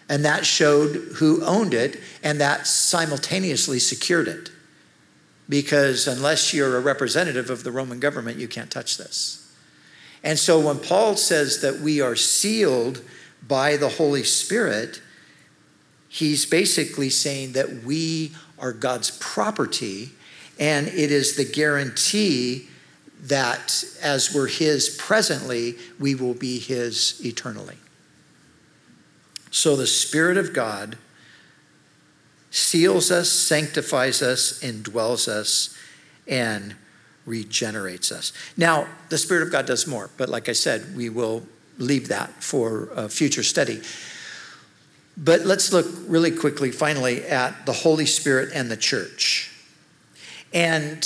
and 0.09 0.25
that 0.25 0.47
showed 0.47 0.97
who 1.17 1.45
owned 1.45 1.75
it, 1.75 2.01
and 2.23 2.41
that 2.41 2.67
simultaneously 2.67 3.79
secured 3.79 4.29
it. 4.29 4.51
Because 5.49 6.07
unless 6.07 6.55
you're 6.55 6.77
a 6.77 6.81
representative 6.81 7.51
of 7.51 7.65
the 7.65 7.73
Roman 7.73 8.01
government, 8.01 8.39
you 8.39 8.49
can't 8.49 8.71
touch 8.71 8.97
this. 8.97 9.41
And 10.23 10.39
so 10.39 10.59
when 10.59 10.79
Paul 10.79 11.17
says 11.17 11.61
that 11.61 11.81
we 11.81 12.01
are 12.01 12.17
sealed 12.17 13.03
by 13.47 13.77
the 13.77 13.91
Holy 13.91 14.25
Spirit, 14.25 15.03
he's 16.09 16.47
basically 16.47 17.11
saying 17.11 17.53
that 17.53 17.85
we 17.85 18.33
are 18.59 18.73
God's 18.73 19.11
property, 19.19 20.13
and 20.59 20.89
it 20.89 21.13
is 21.13 21.37
the 21.37 21.45
guarantee 21.45 22.69
that 23.25 23.85
as 24.03 24.35
we're 24.35 24.49
His 24.49 24.89
presently, 24.89 25.77
we 25.99 26.15
will 26.15 26.35
be 26.35 26.59
His 26.59 27.21
eternally. 27.25 27.77
So 29.51 29.77
the 29.77 29.87
Spirit 29.87 30.37
of 30.37 30.53
God 30.53 30.97
seals 32.55 33.11
us, 33.11 33.29
sanctifies 33.31 34.23
us, 34.23 34.61
indwells 34.61 35.27
us, 35.27 35.77
and 36.29 36.77
regenerates 37.27 38.13
us. 38.13 38.33
Now, 38.57 38.87
the 39.09 39.19
Spirit 39.19 39.43
of 39.43 39.51
God 39.51 39.67
does 39.67 39.89
more, 39.89 40.09
but 40.17 40.29
like 40.29 40.49
I 40.49 40.53
said, 40.53 40.97
we 40.97 41.09
will 41.09 41.43
leave 41.79 42.07
that 42.09 42.45
for 42.45 42.91
a 42.95 43.09
future 43.09 43.43
study. 43.43 43.83
But 45.17 45.41
let's 45.41 45.73
look 45.73 45.87
really 46.07 46.31
quickly, 46.31 46.71
finally, 46.71 47.25
at 47.25 47.67
the 47.67 47.73
Holy 47.73 48.07
Spirit 48.07 48.51
and 48.55 48.71
the 48.71 48.77
church. 48.77 49.51
And 50.53 51.05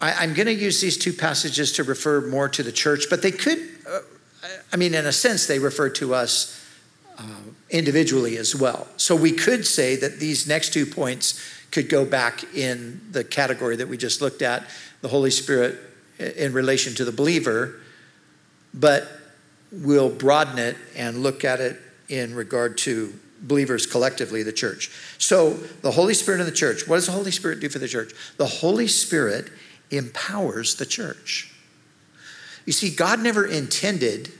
I, 0.00 0.24
am 0.24 0.34
going 0.34 0.46
to 0.46 0.52
use 0.52 0.80
these 0.80 0.98
two 0.98 1.12
passages 1.12 1.70
to 1.74 1.84
refer 1.84 2.20
more 2.20 2.48
to 2.48 2.64
the 2.64 2.72
church, 2.72 3.04
but 3.08 3.22
they 3.22 3.30
could, 3.30 3.60
uh, 3.88 4.00
I 4.72 4.76
mean, 4.76 4.94
in 4.94 5.06
a 5.06 5.12
sense, 5.12 5.46
they 5.46 5.60
refer 5.60 5.88
to 5.90 6.14
us 6.14 6.61
uh, 7.18 7.24
individually 7.70 8.36
as 8.36 8.54
well. 8.54 8.86
So 8.96 9.14
we 9.14 9.32
could 9.32 9.66
say 9.66 9.96
that 9.96 10.18
these 10.18 10.46
next 10.46 10.72
two 10.72 10.86
points 10.86 11.40
could 11.70 11.88
go 11.88 12.04
back 12.04 12.44
in 12.54 13.00
the 13.10 13.24
category 13.24 13.76
that 13.76 13.88
we 13.88 13.96
just 13.96 14.20
looked 14.20 14.42
at 14.42 14.64
the 15.00 15.08
Holy 15.08 15.30
Spirit 15.30 15.78
in 16.18 16.52
relation 16.52 16.94
to 16.94 17.04
the 17.04 17.12
believer, 17.12 17.80
but 18.74 19.08
we'll 19.72 20.10
broaden 20.10 20.58
it 20.58 20.76
and 20.94 21.22
look 21.22 21.44
at 21.44 21.60
it 21.60 21.78
in 22.08 22.34
regard 22.34 22.76
to 22.78 23.12
believers 23.40 23.86
collectively, 23.86 24.42
the 24.42 24.52
church. 24.52 24.90
So, 25.18 25.54
the 25.54 25.90
Holy 25.90 26.14
Spirit 26.14 26.40
in 26.40 26.46
the 26.46 26.52
church, 26.52 26.86
what 26.86 26.96
does 26.96 27.06
the 27.06 27.12
Holy 27.12 27.32
Spirit 27.32 27.60
do 27.60 27.68
for 27.68 27.78
the 27.78 27.88
church? 27.88 28.12
The 28.36 28.46
Holy 28.46 28.86
Spirit 28.86 29.50
empowers 29.90 30.76
the 30.76 30.86
church. 30.86 31.52
You 32.66 32.72
see, 32.72 32.94
God 32.94 33.20
never 33.20 33.44
intended 33.44 34.32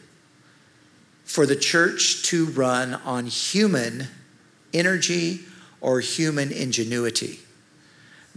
for 1.32 1.46
the 1.46 1.56
church 1.56 2.24
to 2.24 2.44
run 2.44 2.92
on 2.92 3.24
human 3.24 4.06
energy 4.74 5.40
or 5.80 5.98
human 5.98 6.52
ingenuity. 6.52 7.40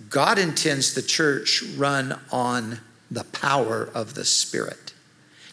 God 0.09 0.39
intends 0.39 0.93
the 0.93 1.01
church 1.01 1.61
run 1.75 2.17
on 2.31 2.79
the 3.11 3.25
power 3.25 3.89
of 3.93 4.13
the 4.13 4.23
Spirit. 4.23 4.93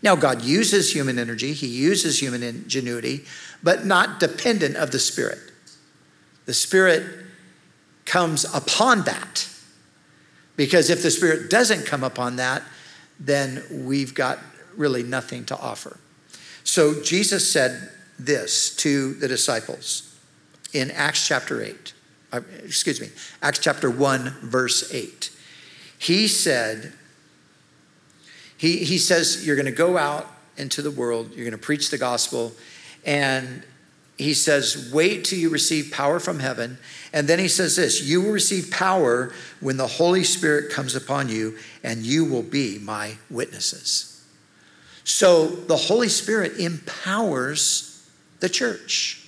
Now, 0.05 0.15
God 0.15 0.43
uses 0.43 0.95
human 0.95 1.19
energy, 1.19 1.53
He 1.53 1.67
uses 1.67 2.23
human 2.23 2.45
ingenuity, 2.45 3.25
but 3.61 3.85
not 3.85 4.21
dependent 4.21 4.77
of 4.77 4.93
the 4.93 5.01
Spirit. 5.01 5.41
The 6.47 6.55
Spirit 6.55 7.05
comes 8.05 8.45
upon 8.55 9.03
that. 9.03 9.49
Because 10.55 10.91
if 10.91 11.03
the 11.03 11.11
Spirit 11.11 11.51
doesn't 11.51 11.87
come 11.87 12.05
upon 12.05 12.37
that, 12.37 12.63
then 13.19 13.65
we've 13.69 14.15
got 14.15 14.39
really 14.77 15.03
nothing 15.03 15.45
to 15.47 15.59
offer. 15.59 15.99
So 16.65 17.03
Jesus 17.03 17.51
said 17.51 17.91
this 18.19 18.75
to 18.77 19.15
the 19.15 19.29
disciples 19.29 20.17
in 20.73 20.91
Acts 20.91 21.27
chapter 21.27 21.63
8. 21.63 21.93
Uh, 22.33 22.41
excuse 22.65 23.01
me, 23.01 23.09
Acts 23.43 23.59
chapter 23.59 23.91
1, 23.91 24.31
verse 24.43 24.93
8. 24.93 25.31
He 25.99 26.29
said, 26.29 26.93
he, 28.57 28.79
he 28.79 28.99
says, 28.99 29.47
You're 29.47 29.57
going 29.57 29.67
to 29.67 29.73
go 29.73 29.99
out 29.99 30.27
into 30.57 30.83
the 30.83 30.91
world, 30.91 31.33
you're 31.35 31.45
going 31.45 31.53
to 31.53 31.59
preach 31.59 31.91
the 31.91 31.99
gospel, 31.99 32.53
and 33.05 33.65
he 34.17 34.35
says, 34.35 34.91
Wait 34.93 35.25
till 35.25 35.39
you 35.39 35.51
receive 35.51 35.91
power 35.93 36.21
from 36.21 36.39
heaven. 36.39 36.79
And 37.13 37.29
then 37.29 37.39
he 37.39 37.49
says 37.49 37.77
this 37.77 38.03
You 38.03 38.23
will 38.23 38.33
receive 38.33 38.71
power 38.71 39.33
when 39.61 39.77
the 39.77 39.87
Holy 39.87 40.25
Spirit 40.25 40.71
comes 40.71 40.95
upon 40.95 41.29
you, 41.29 41.59
and 41.83 42.05
you 42.05 42.25
will 42.25 42.43
be 42.43 42.79
my 42.79 43.17
witnesses. 43.31 44.12
So 45.05 45.47
the 45.47 45.77
Holy 45.77 46.09
Spirit 46.09 46.59
empowers 46.59 48.09
the 48.41 48.49
church. 48.49 49.27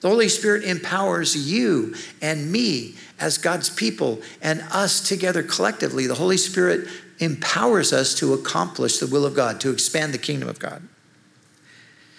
The 0.00 0.08
Holy 0.08 0.28
Spirit 0.28 0.64
empowers 0.64 1.36
you 1.36 1.94
and 2.20 2.50
me 2.50 2.96
as 3.20 3.38
God's 3.38 3.70
people 3.70 4.20
and 4.40 4.62
us 4.72 5.00
together 5.00 5.44
collectively. 5.44 6.08
The 6.08 6.16
Holy 6.16 6.36
Spirit 6.36 6.88
empowers 7.20 7.92
us 7.92 8.14
to 8.16 8.34
accomplish 8.34 8.98
the 8.98 9.06
will 9.06 9.24
of 9.24 9.34
God, 9.34 9.60
to 9.60 9.70
expand 9.70 10.12
the 10.12 10.18
kingdom 10.18 10.48
of 10.48 10.58
God. 10.58 10.82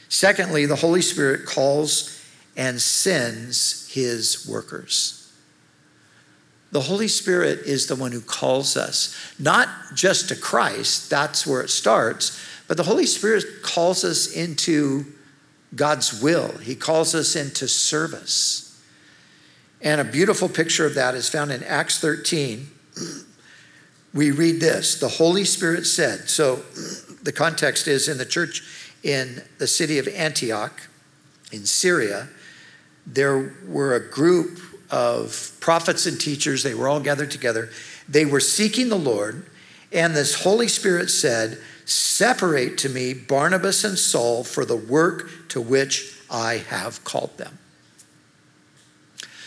Secondly, 0.07 0.65
the 0.65 0.77
Holy 0.77 1.01
Spirit 1.01 1.45
calls 1.45 2.23
and 2.55 2.79
sends 2.81 3.91
his 3.91 4.47
workers. 4.47 5.31
The 6.71 6.81
Holy 6.81 7.07
Spirit 7.07 7.59
is 7.65 7.87
the 7.87 7.95
one 7.95 8.11
who 8.11 8.21
calls 8.21 8.77
us, 8.77 9.15
not 9.37 9.67
just 9.93 10.29
to 10.29 10.35
Christ, 10.35 11.09
that's 11.09 11.45
where 11.45 11.61
it 11.61 11.69
starts, 11.69 12.39
but 12.73 12.77
the 12.77 12.89
Holy 12.89 13.05
Spirit 13.05 13.61
calls 13.61 14.03
us 14.03 14.35
into 14.35 15.05
God's 15.75 16.23
will. 16.23 16.57
He 16.57 16.73
calls 16.73 17.13
us 17.13 17.35
into 17.35 17.67
service. 17.67 18.83
And 19.79 20.01
a 20.01 20.03
beautiful 20.03 20.49
picture 20.49 20.83
of 20.87 20.95
that 20.95 21.13
is 21.13 21.29
found 21.29 21.51
in 21.51 21.61
Acts 21.61 21.99
13. 21.99 22.67
We 24.11 24.31
read 24.31 24.59
this 24.59 24.99
The 24.99 25.07
Holy 25.07 25.45
Spirit 25.45 25.85
said, 25.85 26.29
so 26.31 26.55
the 27.21 27.31
context 27.31 27.87
is 27.87 28.07
in 28.07 28.17
the 28.17 28.25
church 28.25 28.63
in 29.03 29.43
the 29.59 29.67
city 29.67 29.99
of 29.99 30.07
Antioch 30.07 30.81
in 31.51 31.67
Syria, 31.67 32.27
there 33.05 33.53
were 33.67 33.93
a 33.93 34.09
group 34.09 34.57
of 34.89 35.55
prophets 35.59 36.07
and 36.07 36.19
teachers. 36.19 36.63
They 36.63 36.73
were 36.73 36.87
all 36.87 37.01
gathered 37.01 37.29
together. 37.29 37.69
They 38.09 38.25
were 38.25 38.39
seeking 38.39 38.89
the 38.89 38.95
Lord, 38.95 39.45
and 39.91 40.15
this 40.15 40.41
Holy 40.41 40.67
Spirit 40.67 41.11
said, 41.11 41.59
Separate 41.85 42.77
to 42.79 42.89
me 42.89 43.13
Barnabas 43.13 43.83
and 43.83 43.97
Saul 43.97 44.43
for 44.43 44.65
the 44.65 44.75
work 44.75 45.29
to 45.49 45.61
which 45.61 46.17
I 46.29 46.57
have 46.69 47.03
called 47.03 47.37
them. 47.37 47.59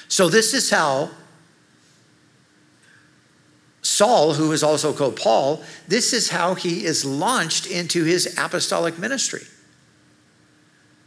So, 0.09 0.29
this 0.29 0.55
is 0.55 0.71
how 0.71 1.11
Saul, 3.83 4.35
who 4.35 4.53
is 4.53 4.63
also 4.63 4.93
called 4.93 5.17
Paul, 5.17 5.63
this 5.89 6.13
is 6.13 6.31
how 6.31 6.55
he 6.55 6.85
is 6.85 7.05
launched 7.05 7.67
into 7.67 8.05
his 8.05 8.37
apostolic 8.39 8.99
ministry. 8.99 9.45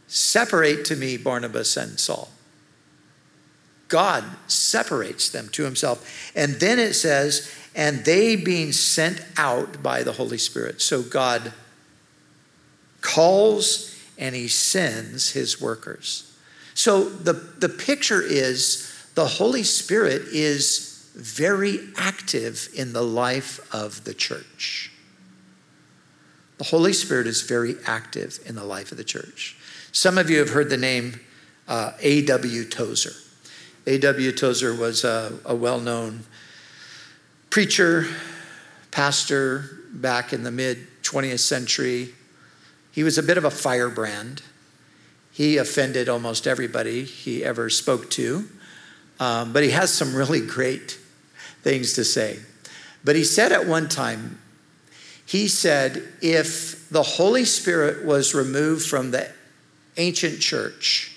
Separate 0.06 0.84
to 0.86 0.96
me 0.96 1.16
Barnabas 1.16 1.76
and 1.76 2.00
Saul. 2.00 2.30
God 3.88 4.24
separates 4.46 5.28
them 5.28 5.48
to 5.50 5.64
himself. 5.64 6.32
And 6.34 6.54
then 6.54 6.78
it 6.78 6.94
says, 6.94 7.54
and 7.74 8.04
they 8.04 8.36
being 8.36 8.72
sent 8.72 9.24
out 9.36 9.82
by 9.82 10.02
the 10.02 10.12
Holy 10.12 10.38
Spirit. 10.38 10.82
So 10.82 11.02
God 11.02 11.52
calls 13.00 13.96
and 14.18 14.34
he 14.34 14.48
sends 14.48 15.30
his 15.30 15.60
workers. 15.60 16.36
So 16.74 17.08
the, 17.08 17.32
the 17.32 17.68
picture 17.68 18.22
is 18.22 18.86
the 19.14 19.26
Holy 19.26 19.62
Spirit 19.62 20.22
is 20.32 21.10
very 21.14 21.78
active 21.96 22.68
in 22.74 22.92
the 22.92 23.02
life 23.02 23.60
of 23.74 24.04
the 24.04 24.14
church. 24.14 24.92
The 26.58 26.64
Holy 26.64 26.92
Spirit 26.92 27.26
is 27.26 27.42
very 27.42 27.76
active 27.86 28.38
in 28.44 28.54
the 28.54 28.64
life 28.64 28.92
of 28.92 28.98
the 28.98 29.04
church. 29.04 29.56
Some 29.92 30.18
of 30.18 30.30
you 30.30 30.38
have 30.38 30.50
heard 30.50 30.70
the 30.70 30.76
name 30.76 31.20
uh, 31.66 31.92
A.W. 32.00 32.64
Tozer. 32.64 33.12
A.W. 33.86 34.32
Tozer 34.32 34.74
was 34.74 35.04
a, 35.04 35.38
a 35.44 35.54
well 35.54 35.80
known 35.80 36.24
preacher, 37.50 38.06
pastor 38.92 39.64
back 39.92 40.32
in 40.32 40.44
the 40.44 40.50
mid 40.52 40.86
20th 41.02 41.40
century. 41.40 42.14
He 42.92 43.02
was 43.02 43.18
a 43.18 43.22
bit 43.22 43.36
of 43.36 43.44
a 43.44 43.50
firebrand. 43.50 44.42
He 45.32 45.56
offended 45.56 46.08
almost 46.08 46.46
everybody 46.46 47.04
he 47.04 47.44
ever 47.44 47.68
spoke 47.70 48.10
to, 48.10 48.48
um, 49.18 49.52
but 49.52 49.62
he 49.62 49.70
has 49.70 49.92
some 49.92 50.14
really 50.14 50.40
great 50.40 50.98
things 51.62 51.94
to 51.94 52.04
say. 52.04 52.38
But 53.04 53.16
he 53.16 53.24
said 53.24 53.52
at 53.52 53.66
one 53.66 53.88
time, 53.88 54.40
he 55.26 55.48
said, 55.48 56.02
if 56.20 56.88
the 56.88 57.02
Holy 57.02 57.44
Spirit 57.44 58.04
was 58.04 58.34
removed 58.34 58.86
from 58.86 59.12
the 59.12 59.30
ancient 59.96 60.40
church, 60.40 61.16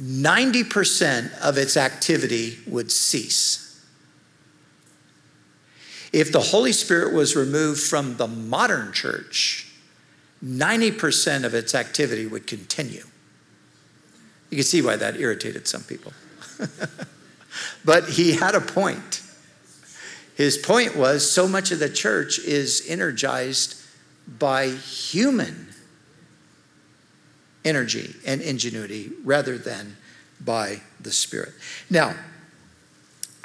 90% 0.00 1.38
of 1.40 1.58
its 1.58 1.76
activity 1.76 2.58
would 2.66 2.90
cease. 2.90 3.61
If 6.12 6.30
the 6.30 6.40
Holy 6.40 6.72
Spirit 6.72 7.14
was 7.14 7.34
removed 7.34 7.80
from 7.80 8.16
the 8.16 8.28
modern 8.28 8.92
church, 8.92 9.72
90% 10.44 11.44
of 11.44 11.54
its 11.54 11.74
activity 11.74 12.26
would 12.26 12.46
continue. 12.46 13.04
You 14.50 14.56
can 14.56 14.64
see 14.64 14.82
why 14.82 14.96
that 14.96 15.18
irritated 15.18 15.66
some 15.66 15.82
people. 15.82 16.12
but 17.84 18.10
he 18.10 18.32
had 18.32 18.54
a 18.54 18.60
point. 18.60 19.22
His 20.34 20.58
point 20.58 20.96
was 20.96 21.30
so 21.30 21.48
much 21.48 21.70
of 21.70 21.78
the 21.78 21.88
church 21.88 22.38
is 22.38 22.84
energized 22.88 23.80
by 24.38 24.68
human 24.68 25.68
energy 27.64 28.14
and 28.26 28.40
ingenuity 28.40 29.12
rather 29.24 29.56
than 29.56 29.96
by 30.40 30.80
the 31.00 31.12
Spirit. 31.12 31.52
Now, 31.88 32.14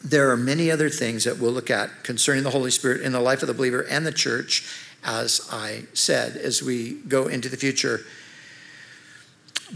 there 0.04 0.30
are 0.32 0.38
many 0.38 0.70
other 0.70 0.90
things 0.90 1.24
that 1.24 1.40
we'll 1.40 1.52
look 1.52 1.70
at 1.70 2.04
concerning 2.04 2.44
the 2.44 2.52
Holy 2.52 2.72
Spirit 2.72 3.02
in 3.02 3.12
the 3.12 3.20
life 3.20 3.42
of 3.42 3.48
the 3.48 3.54
believer 3.54 3.82
and 3.82 4.06
the 4.06 4.12
church, 4.12 4.68
as 5.04 5.48
I 5.52 5.84
said, 5.94 6.38
as 6.38 6.62
we 6.62 6.94
go 7.08 7.28
into 7.28 7.50
the 7.50 7.58
future. 7.58 8.02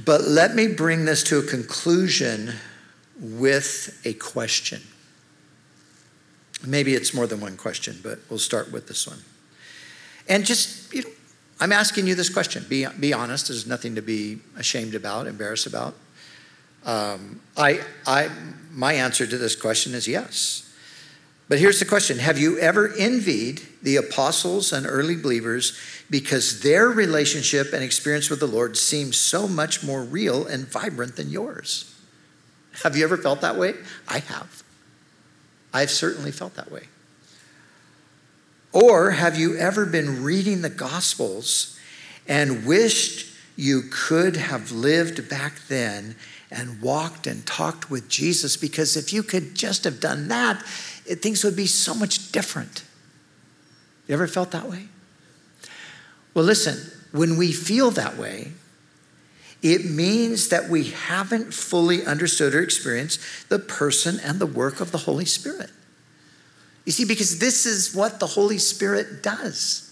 But 0.06 0.22
let 0.22 0.56
me 0.56 0.68
bring 0.68 1.06
this 1.06 1.24
to 1.24 1.40
a 1.40 1.44
conclusion 1.44 2.54
with 3.20 4.00
a 4.06 4.14
question. 4.14 4.82
Maybe 6.66 6.94
it's 6.94 7.14
more 7.14 7.28
than 7.28 7.42
one 7.42 7.58
question, 7.58 8.00
but 8.04 8.20
we'll 8.30 8.40
start 8.40 8.72
with 8.72 8.88
this 8.88 9.08
one. 9.08 9.20
And 10.30 10.46
just, 10.46 10.94
you 10.94 11.04
know, 11.04 11.10
I'm 11.60 11.72
asking 11.72 12.08
you 12.08 12.16
this 12.16 12.30
question. 12.30 12.66
Be, 12.70 12.86
be 13.00 13.14
honest. 13.14 13.48
There's 13.48 13.68
nothing 13.68 13.96
to 13.96 14.02
be 14.02 14.40
ashamed 14.58 14.96
about, 14.96 15.28
embarrassed 15.28 15.66
about. 15.66 15.96
Um, 16.86 17.42
I, 17.58 17.82
I, 18.06 18.30
my 18.72 18.94
answer 18.94 19.28
to 19.28 19.38
this 19.38 19.56
question 19.56 19.94
is 19.94 20.08
yes. 20.08 20.68
But 21.48 21.60
here's 21.60 21.80
the 21.80 21.86
question 21.86 22.20
Have 22.20 22.40
you 22.40 22.58
ever 22.60 22.94
envied 22.98 23.62
the 23.84 23.98
apostles 23.98 24.72
and 24.72 24.86
early 24.88 25.18
believers 25.18 25.78
because 26.10 26.62
their 26.62 26.88
relationship 26.88 27.74
and 27.74 27.84
experience 27.84 28.30
with 28.30 28.40
the 28.40 28.48
Lord 28.48 28.78
seems 28.78 29.18
so 29.18 29.48
much 29.48 29.84
more 29.84 30.02
real 30.02 30.46
and 30.46 30.66
vibrant 30.66 31.18
than 31.18 31.30
yours? 31.30 31.94
Have 32.84 32.96
you 32.96 33.04
ever 33.04 33.18
felt 33.18 33.42
that 33.42 33.58
way? 33.58 33.74
I 34.08 34.20
have. 34.20 34.64
I've 35.74 35.92
certainly 35.92 36.32
felt 36.32 36.56
that 36.56 36.72
way. 36.72 36.84
Or 38.74 39.12
have 39.12 39.38
you 39.38 39.58
ever 39.58 39.86
been 39.86 40.24
reading 40.24 40.62
the 40.62 40.70
Gospels 40.70 41.78
and 42.28 42.66
wished 42.66 43.28
you 43.58 43.84
could 43.92 44.38
have 44.38 44.72
lived 44.72 45.30
back 45.30 45.60
then 45.68 46.16
and 46.52 46.82
walked 46.82 47.26
and 47.26 47.46
talked 47.46 47.90
with 47.90 48.10
Jesus? 48.10 48.58
Because 48.58 48.98
if 48.98 49.14
you 49.14 49.24
could 49.24 49.56
just 49.56 49.84
have 49.86 50.00
done 50.00 50.28
that, 50.28 50.62
things 50.62 51.44
would 51.44 51.56
be 51.56 51.68
so 51.68 51.94
much 51.94 52.32
different. 52.32 52.84
You 54.08 54.14
ever 54.14 54.28
felt 54.28 54.52
that 54.52 54.70
way? 54.70 54.88
Well, 56.34 56.46
listen, 56.46 56.92
when 57.12 57.38
we 57.38 57.52
feel 57.52 57.92
that 57.92 58.18
way, 58.18 58.52
it 59.62 59.86
means 59.86 60.50
that 60.50 60.70
we 60.70 60.86
haven't 60.86 61.54
fully 61.54 62.06
understood 62.06 62.56
or 62.56 62.62
experienced 62.62 63.50
the 63.50 63.60
person 63.60 64.20
and 64.20 64.40
the 64.40 64.46
work 64.46 64.80
of 64.80 64.92
the 64.92 64.98
Holy 65.00 65.26
Spirit. 65.26 65.70
You 66.86 66.92
see, 66.92 67.06
because 67.06 67.38
this 67.38 67.66
is 67.66 67.94
what 67.94 68.20
the 68.20 68.28
Holy 68.28 68.58
Spirit 68.58 69.22
does. 69.22 69.88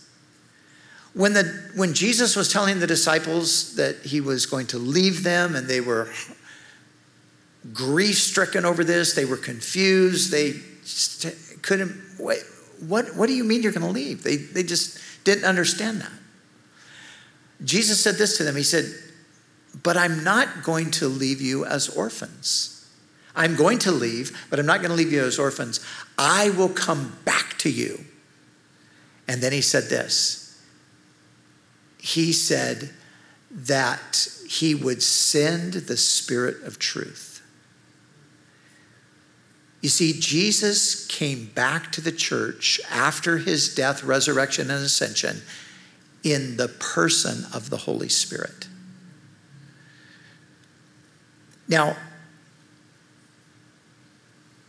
When, 1.13 1.33
the, 1.33 1.43
when 1.75 1.93
Jesus 1.93 2.35
was 2.35 2.51
telling 2.51 2.79
the 2.79 2.87
disciples 2.87 3.75
that 3.75 3.97
he 4.03 4.21
was 4.21 4.45
going 4.45 4.67
to 4.67 4.77
leave 4.79 5.23
them 5.23 5.55
and 5.55 5.67
they 5.67 5.81
were 5.81 6.09
grief 7.73 8.17
stricken 8.17 8.65
over 8.65 8.83
this, 8.83 9.13
they 9.13 9.25
were 9.25 9.37
confused, 9.37 10.31
they 10.31 10.53
couldn't, 11.61 11.95
wait, 12.17 12.43
what, 12.87 13.15
what 13.15 13.27
do 13.27 13.33
you 13.33 13.43
mean 13.43 13.61
you're 13.61 13.71
going 13.71 13.85
to 13.85 13.91
leave? 13.91 14.23
They, 14.23 14.37
they 14.37 14.63
just 14.63 14.99
didn't 15.23 15.45
understand 15.45 16.01
that. 16.01 16.11
Jesus 17.63 18.01
said 18.01 18.15
this 18.15 18.37
to 18.37 18.43
them 18.43 18.55
He 18.55 18.63
said, 18.63 18.85
But 19.83 19.97
I'm 19.97 20.23
not 20.23 20.63
going 20.63 20.91
to 20.91 21.07
leave 21.07 21.41
you 21.41 21.65
as 21.65 21.89
orphans. 21.89 22.75
I'm 23.35 23.55
going 23.55 23.79
to 23.79 23.91
leave, 23.91 24.47
but 24.49 24.59
I'm 24.59 24.65
not 24.65 24.79
going 24.79 24.89
to 24.89 24.95
leave 24.95 25.11
you 25.11 25.23
as 25.23 25.39
orphans. 25.39 25.79
I 26.17 26.49
will 26.51 26.69
come 26.69 27.17
back 27.25 27.57
to 27.59 27.69
you. 27.69 28.03
And 29.27 29.41
then 29.41 29.51
he 29.51 29.61
said 29.61 29.89
this 29.89 30.61
He 31.97 32.31
said 32.31 32.91
that 33.51 34.27
he 34.47 34.75
would 34.75 35.01
send 35.03 35.73
the 35.73 35.97
Spirit 35.97 36.63
of 36.63 36.79
truth. 36.79 37.28
You 39.81 39.89
see, 39.89 40.19
Jesus 40.19 41.07
came 41.07 41.45
back 41.45 41.91
to 41.93 42.01
the 42.01 42.11
church 42.11 42.81
after 42.91 43.37
his 43.37 43.73
death, 43.73 44.03
resurrection, 44.03 44.69
and 44.69 44.83
ascension 44.83 45.41
in 46.23 46.57
the 46.57 46.67
person 46.67 47.45
of 47.53 47.69
the 47.69 47.77
Holy 47.77 48.09
Spirit. 48.09 48.67
Now, 51.67 51.95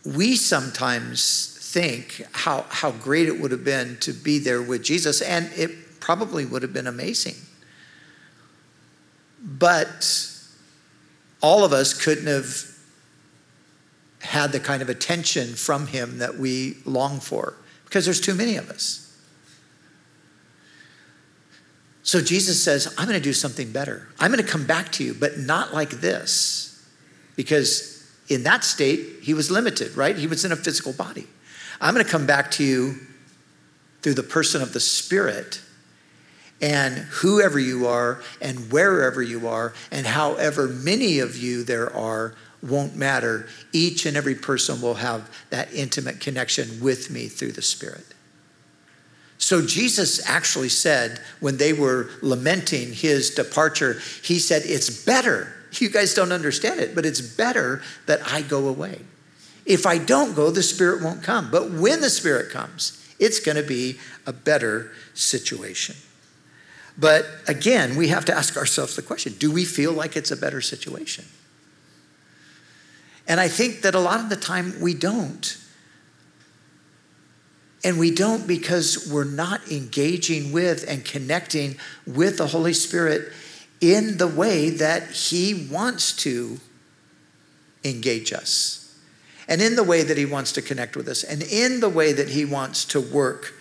we 0.05 0.35
sometimes 0.35 1.57
think 1.59 2.21
how, 2.31 2.65
how 2.69 2.91
great 2.91 3.27
it 3.27 3.39
would 3.39 3.51
have 3.51 3.63
been 3.65 3.97
to 4.01 4.13
be 4.13 4.39
there 4.39 4.61
with 4.61 4.83
Jesus, 4.83 5.21
and 5.21 5.49
it 5.57 5.99
probably 5.99 6.45
would 6.45 6.61
have 6.61 6.73
been 6.73 6.87
amazing. 6.87 7.35
But 9.43 10.29
all 11.41 11.65
of 11.65 11.73
us 11.73 11.93
couldn't 11.93 12.27
have 12.27 12.70
had 14.21 14.51
the 14.51 14.59
kind 14.59 14.81
of 14.81 14.89
attention 14.89 15.53
from 15.53 15.87
him 15.87 16.19
that 16.19 16.37
we 16.37 16.77
long 16.85 17.19
for 17.19 17.55
because 17.85 18.05
there's 18.05 18.21
too 18.21 18.35
many 18.35 18.55
of 18.55 18.69
us. 18.69 19.01
So 22.03 22.21
Jesus 22.21 22.63
says, 22.63 22.93
I'm 22.97 23.07
going 23.07 23.19
to 23.19 23.23
do 23.23 23.33
something 23.33 23.71
better. 23.71 24.07
I'm 24.19 24.31
going 24.31 24.43
to 24.43 24.49
come 24.49 24.65
back 24.65 24.91
to 24.93 25.03
you, 25.03 25.13
but 25.13 25.37
not 25.37 25.73
like 25.73 25.89
this. 25.91 26.85
Because 27.35 28.09
in 28.27 28.43
that 28.43 28.63
state, 28.63 29.19
he 29.21 29.33
was 29.33 29.51
limited, 29.51 29.95
right? 29.95 30.17
He 30.17 30.27
was 30.27 30.43
in 30.43 30.51
a 30.51 30.55
physical 30.55 30.93
body. 30.93 31.27
I'm 31.79 31.93
going 31.93 32.05
to 32.05 32.11
come 32.11 32.25
back 32.25 32.51
to 32.51 32.63
you 32.63 32.95
through 34.01 34.15
the 34.15 34.23
person 34.23 34.61
of 34.61 34.73
the 34.73 34.79
Spirit. 34.79 35.61
And 36.61 36.95
whoever 36.95 37.59
you 37.59 37.87
are, 37.87 38.21
and 38.41 38.71
wherever 38.71 39.21
you 39.21 39.47
are, 39.47 39.73
and 39.91 40.05
however 40.05 40.67
many 40.67 41.19
of 41.19 41.37
you 41.37 41.63
there 41.63 41.95
are, 41.95 42.35
won't 42.61 42.95
matter. 42.95 43.47
Each 43.71 44.05
and 44.05 44.15
every 44.15 44.35
person 44.35 44.81
will 44.81 44.95
have 44.95 45.29
that 45.49 45.73
intimate 45.73 46.19
connection 46.19 46.79
with 46.81 47.09
me 47.09 47.27
through 47.27 47.53
the 47.53 47.61
Spirit. 47.61 48.05
So 49.37 49.65
Jesus 49.65 50.27
actually 50.29 50.69
said, 50.69 51.19
when 51.39 51.57
they 51.57 51.73
were 51.73 52.11
lamenting 52.21 52.93
his 52.93 53.31
departure, 53.31 53.99
he 54.23 54.37
said, 54.37 54.61
It's 54.65 55.03
better. 55.03 55.51
You 55.73 55.89
guys 55.89 56.13
don't 56.13 56.31
understand 56.31 56.79
it, 56.79 56.93
but 56.93 57.05
it's 57.05 57.21
better 57.21 57.81
that 58.05 58.21
I 58.31 58.41
go 58.41 58.67
away. 58.67 58.99
If 59.65 59.85
I 59.85 59.97
don't 59.97 60.35
go, 60.35 60.51
the 60.51 60.61
Spirit 60.61 61.01
won't 61.01 61.23
come. 61.23 61.49
But 61.49 61.71
when 61.71 62.01
the 62.01 62.09
Spirit 62.09 62.51
comes, 62.51 62.97
it's 63.19 63.39
going 63.39 63.55
to 63.55 63.63
be 63.63 63.99
a 64.27 64.33
better 64.33 64.91
situation. 65.13 65.95
But 66.97 67.25
again, 67.47 67.95
we 67.95 68.09
have 68.09 68.25
to 68.25 68.33
ask 68.35 68.57
ourselves 68.57 68.95
the 68.95 69.01
question 69.01 69.33
do 69.39 69.51
we 69.51 69.65
feel 69.65 69.93
like 69.93 70.15
it's 70.15 70.31
a 70.31 70.37
better 70.37 70.61
situation? 70.61 71.25
And 73.27 73.39
I 73.39 73.47
think 73.47 73.81
that 73.81 73.95
a 73.95 73.99
lot 73.99 74.19
of 74.19 74.29
the 74.29 74.35
time 74.35 74.79
we 74.81 74.93
don't. 74.93 75.57
And 77.83 77.97
we 77.97 78.13
don't 78.13 78.47
because 78.47 79.09
we're 79.11 79.23
not 79.23 79.71
engaging 79.71 80.51
with 80.51 80.85
and 80.87 81.03
connecting 81.03 81.77
with 82.05 82.37
the 82.37 82.47
Holy 82.47 82.73
Spirit 82.73 83.31
in 83.79 84.17
the 84.17 84.27
way 84.27 84.69
that 84.69 85.09
He 85.09 85.67
wants 85.71 86.15
to 86.17 86.59
engage 87.83 88.31
us, 88.31 88.95
and 89.47 89.59
in 89.59 89.75
the 89.75 89.83
way 89.83 90.03
that 90.03 90.15
He 90.15 90.25
wants 90.25 90.51
to 90.51 90.61
connect 90.61 90.95
with 90.95 91.07
us, 91.07 91.23
and 91.23 91.41
in 91.41 91.79
the 91.79 91.89
way 91.89 92.13
that 92.13 92.29
He 92.29 92.45
wants 92.45 92.85
to 92.85 93.01
work 93.01 93.55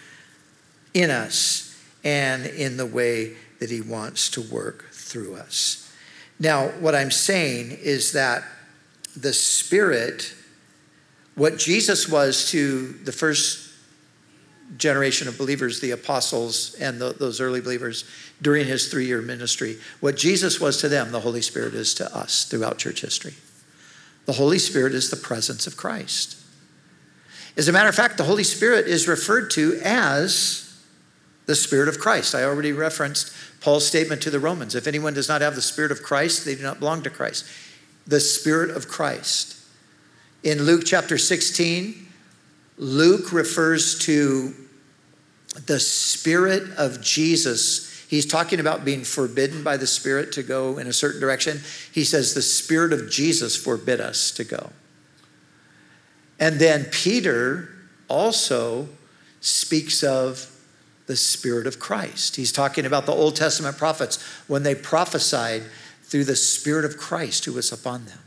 in 0.93 1.11
us, 1.11 1.75
and 2.05 2.45
in 2.45 2.77
the 2.77 2.85
way 2.85 3.35
that 3.61 3.71
He 3.71 3.81
wants 3.81 4.29
to 4.31 4.43
work 4.43 4.91
through 4.93 5.37
us. 5.37 5.91
Now, 6.39 6.69
what 6.69 6.95
I'm 6.95 7.11
saying 7.11 7.71
is 7.71 8.13
that 8.13 8.45
the 9.21 9.33
Spirit, 9.33 10.35
what 11.35 11.59
Jesus 11.59 12.09
was 12.09 12.51
to 12.51 12.93
the 13.05 13.13
first 13.13 13.69
generation 14.77 15.29
of 15.29 15.37
believers, 15.37 15.81
the 15.81 15.91
apostles 15.91 16.75
and 16.75 17.01
the, 17.01 17.13
those 17.13 17.41
early 17.41 17.61
believers 17.61 18.05
during 18.41 18.67
his 18.67 18.89
three 18.89 19.07
year 19.07 19.21
ministry, 19.21 19.79
what 20.01 20.17
Jesus 20.17 20.61
was 20.61 20.81
to 20.81 20.89
them, 20.89 21.13
the 21.13 21.21
Holy 21.21 21.43
Spirit 21.43 21.75
is 21.75 21.95
to 21.95 22.17
us 22.17 22.45
throughout 22.45 22.79
church 22.79 23.01
history. 23.01 23.35
The 24.27 24.33
Holy 24.33 24.59
Spirit 24.59 24.95
is 24.95 25.11
the 25.11 25.17
presence 25.17 25.67
of 25.67 25.77
Christ. 25.77 26.37
As 27.57 27.69
a 27.69 27.73
matter 27.73 27.89
of 27.89 27.95
fact, 27.95 28.17
the 28.17 28.25
Holy 28.25 28.45
Spirit 28.45 28.87
is 28.87 29.09
referred 29.09 29.51
to 29.53 29.81
as 29.83 30.67
the 31.47 31.57
Spirit 31.57 31.89
of 31.89 31.99
Christ. 31.99 32.35
I 32.35 32.45
already 32.45 32.73
referenced 32.73 33.35
Paul's 33.61 33.87
statement 33.87 34.23
to 34.23 34.31
the 34.31 34.39
Romans 34.39 34.77
if 34.77 34.87
anyone 34.87 35.15
does 35.15 35.29
not 35.29 35.41
have 35.41 35.57
the 35.57 35.63
Spirit 35.63 35.91
of 35.91 36.03
Christ, 36.03 36.45
they 36.45 36.55
do 36.55 36.63
not 36.63 36.79
belong 36.79 37.03
to 37.03 37.11
Christ 37.11 37.45
the 38.07 38.21
Spirit 38.21 38.71
of 38.71 38.89
Christ. 38.89 39.57
In 40.43 40.63
Luke 40.63 40.83
chapter 40.87 41.19
16, 41.19 42.07
Luke 42.79 43.33
refers 43.33 43.99
to 44.01 44.55
the 45.67 45.79
Spirit 45.81 46.71
of 46.79 47.03
Jesus. 47.03 48.05
He's 48.09 48.27
talking 48.27 48.59
about 48.59 48.85
being 48.85 49.05
forbidden 49.05 49.63
by 49.63 49.77
the 49.77 49.87
Spirit 49.87 50.33
to 50.33 50.43
go 50.43 50.79
in 50.79 50.87
a 50.87 50.93
certain 50.93 51.21
direction. 51.21 51.61
He 51.93 52.05
says, 52.05 52.33
The 52.33 52.43
Spirit 52.43 52.93
of 52.93 53.11
Jesus 53.11 53.57
forbid 53.57 54.01
us 54.01 54.31
to 54.33 54.45
go. 54.45 54.71
And 56.39 56.59
then 56.59 56.87
Peter 56.87 57.69
also 58.09 58.89
speaks 59.41 60.03
of 60.03 60.51
the 61.07 61.17
Spirit 61.17 61.67
of 61.67 61.79
Christ. 61.79 62.37
He's 62.37 62.53
talking 62.53 62.87
about 62.87 63.05
the 63.05 63.13
Old 63.13 63.37
Testament 63.37 63.77
prophets 63.77 64.23
when 64.47 64.63
they 64.63 64.75
prophesied 64.75 65.65
through 66.11 66.25
the 66.25 66.37
Spirit 66.37 66.85
of 66.85 66.99
Christ 66.99 67.45
who 67.45 67.53
was 67.53 67.73
upon 67.73 68.05
them. 68.05 68.19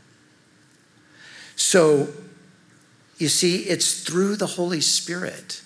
So, 1.54 2.08
you 3.18 3.28
see, 3.28 3.58
it's 3.64 4.02
through 4.02 4.36
the 4.36 4.46
Holy 4.46 4.80
Spirit 4.80 5.62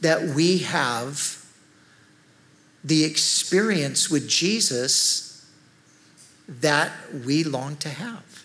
that 0.00 0.22
we 0.22 0.58
have 0.58 1.44
the 2.84 3.04
experience 3.04 4.08
with 4.08 4.28
Jesus 4.28 5.44
that 6.48 6.92
we 7.24 7.42
long 7.42 7.76
to 7.78 7.88
have. 7.88 8.44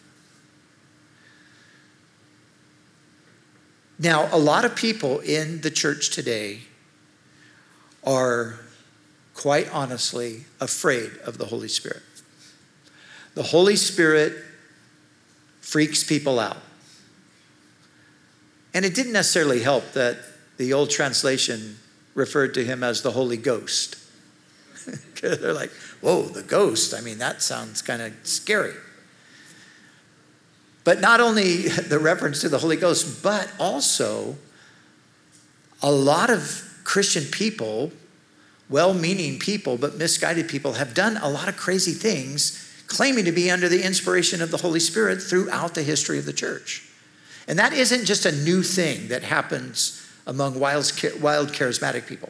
Now, 3.99 4.27
a 4.31 4.39
lot 4.39 4.65
of 4.65 4.75
people 4.75 5.19
in 5.19 5.61
the 5.61 5.69
church 5.69 6.09
today 6.09 6.61
are 8.03 8.59
quite 9.35 9.71
honestly 9.71 10.45
afraid 10.59 11.11
of 11.23 11.37
the 11.37 11.45
Holy 11.45 11.67
Spirit. 11.67 12.01
The 13.35 13.43
Holy 13.43 13.75
Spirit 13.75 14.33
freaks 15.61 16.03
people 16.03 16.39
out. 16.39 16.57
And 18.73 18.85
it 18.85 18.95
didn't 18.95 19.13
necessarily 19.13 19.61
help 19.61 19.93
that 19.93 20.17
the 20.57 20.73
old 20.73 20.89
translation 20.89 21.77
referred 22.13 22.53
to 22.55 22.63
him 22.63 22.83
as 22.83 23.01
the 23.01 23.11
Holy 23.11 23.37
Ghost. 23.37 23.97
They're 25.21 25.53
like, 25.53 25.71
whoa, 26.01 26.23
the 26.23 26.41
ghost. 26.41 26.93
I 26.93 27.01
mean, 27.01 27.19
that 27.19 27.41
sounds 27.41 27.81
kind 27.81 28.01
of 28.01 28.13
scary. 28.23 28.73
But 30.83 30.99
not 30.99 31.21
only 31.21 31.67
the 31.67 31.99
reference 31.99 32.41
to 32.41 32.49
the 32.49 32.57
Holy 32.57 32.77
Ghost, 32.77 33.23
but 33.23 33.51
also 33.59 34.35
a 35.81 35.91
lot 35.91 36.29
of 36.29 36.79
Christian 36.83 37.25
people, 37.25 37.91
well 38.69 38.93
meaning 38.93 39.39
people, 39.39 39.77
but 39.77 39.97
misguided 39.97 40.49
people, 40.49 40.73
have 40.73 40.93
done 40.93 41.17
a 41.17 41.29
lot 41.29 41.47
of 41.47 41.57
crazy 41.57 41.93
things 41.93 42.70
claiming 42.91 43.23
to 43.25 43.31
be 43.31 43.49
under 43.49 43.69
the 43.69 43.85
inspiration 43.85 44.41
of 44.41 44.51
the 44.51 44.57
Holy 44.57 44.79
Spirit 44.79 45.21
throughout 45.21 45.73
the 45.73 45.81
history 45.81 46.19
of 46.19 46.25
the 46.25 46.33
church. 46.33 46.87
And 47.47 47.57
that 47.57 47.71
isn't 47.71 48.05
just 48.05 48.25
a 48.25 48.31
new 48.31 48.63
thing 48.63 49.07
that 49.07 49.23
happens 49.23 50.05
among 50.27 50.59
wild, 50.59 50.91
wild 51.21 51.53
charismatic 51.53 52.05
people. 52.05 52.29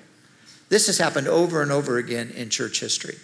This 0.69 0.85
has 0.85 0.99
happened 0.99 1.27
over 1.27 1.61
and 1.63 1.71
over 1.71 1.97
again 1.97 2.29
in 2.29 2.49
church 2.49 2.79
history, 2.79 3.17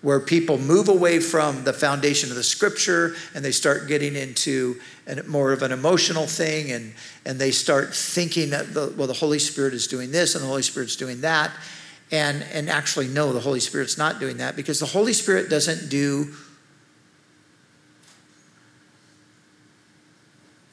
where 0.00 0.20
people 0.20 0.56
move 0.56 0.88
away 0.88 1.20
from 1.20 1.64
the 1.64 1.72
foundation 1.74 2.30
of 2.30 2.36
the 2.36 2.42
scripture 2.42 3.14
and 3.34 3.44
they 3.44 3.52
start 3.52 3.86
getting 3.86 4.16
into 4.16 4.80
an, 5.06 5.22
more 5.28 5.52
of 5.52 5.62
an 5.62 5.72
emotional 5.72 6.26
thing 6.26 6.72
and, 6.72 6.94
and 7.26 7.38
they 7.38 7.50
start 7.50 7.94
thinking 7.94 8.50
that, 8.50 8.72
the, 8.72 8.92
well, 8.96 9.06
the 9.06 9.12
Holy 9.12 9.38
Spirit 9.38 9.74
is 9.74 9.86
doing 9.86 10.10
this 10.10 10.34
and 10.34 10.42
the 10.42 10.48
Holy 10.48 10.62
Spirit's 10.62 10.96
doing 10.96 11.20
that. 11.20 11.52
And, 12.10 12.42
and 12.52 12.68
actually, 12.68 13.06
no, 13.06 13.32
the 13.32 13.40
Holy 13.40 13.60
Spirit's 13.60 13.98
not 13.98 14.18
doing 14.18 14.38
that 14.38 14.56
because 14.56 14.80
the 14.80 14.86
Holy 14.86 15.12
Spirit 15.12 15.48
doesn't 15.48 15.90
do 15.90 16.34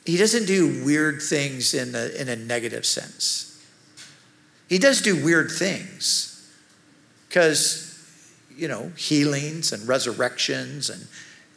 he 0.08 0.16
doesn't 0.16 0.46
do 0.46 0.86
weird 0.86 1.22
things 1.22 1.74
in 1.74 1.94
a, 1.94 2.08
in 2.18 2.30
a 2.30 2.36
negative 2.38 2.86
sense. 2.86 3.62
He 4.70 4.78
does 4.80 5.02
do 5.02 5.22
weird 5.22 5.52
things 5.52 6.50
because, 7.28 8.34
you 8.56 8.70
know, 8.70 8.94
healings 8.96 9.74
and 9.74 9.86
resurrections 9.86 10.90
and 10.90 11.10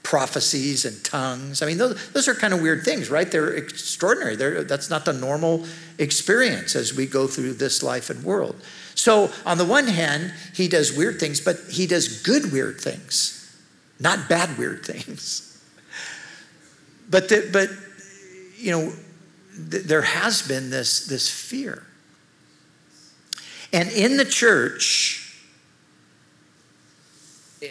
prophecies 0.02 0.84
and 0.84 1.04
tongues. 1.04 1.62
I 1.62 1.66
mean, 1.66 1.78
those, 1.78 2.10
those 2.10 2.26
are 2.26 2.34
kind 2.34 2.52
of 2.52 2.60
weird 2.60 2.82
things, 2.82 3.08
right? 3.08 3.30
They're 3.30 3.54
extraordinary. 3.54 4.34
They're, 4.34 4.64
that's 4.64 4.90
not 4.90 5.04
the 5.04 5.12
normal 5.12 5.64
experience 5.98 6.74
as 6.74 6.92
we 6.92 7.06
go 7.06 7.28
through 7.28 7.52
this 7.52 7.84
life 7.84 8.10
and 8.10 8.24
world. 8.24 8.60
So, 8.96 9.30
on 9.46 9.58
the 9.58 9.64
one 9.64 9.86
hand, 9.86 10.34
he 10.56 10.66
does 10.66 10.92
weird 10.96 11.20
things, 11.20 11.40
but 11.40 11.56
he 11.70 11.86
does 11.86 12.20
good 12.22 12.50
weird 12.50 12.80
things, 12.80 13.56
not 14.00 14.28
bad 14.28 14.58
weird 14.58 14.84
things. 14.84 15.46
But, 17.08 17.28
the, 17.28 17.48
but 17.52 17.68
you 18.60 18.70
know, 18.70 18.92
th- 19.70 19.84
there 19.84 20.02
has 20.02 20.42
been 20.42 20.70
this, 20.70 21.06
this 21.06 21.28
fear. 21.28 21.84
And 23.72 23.88
in 23.90 24.16
the 24.16 24.24
church, 24.24 25.38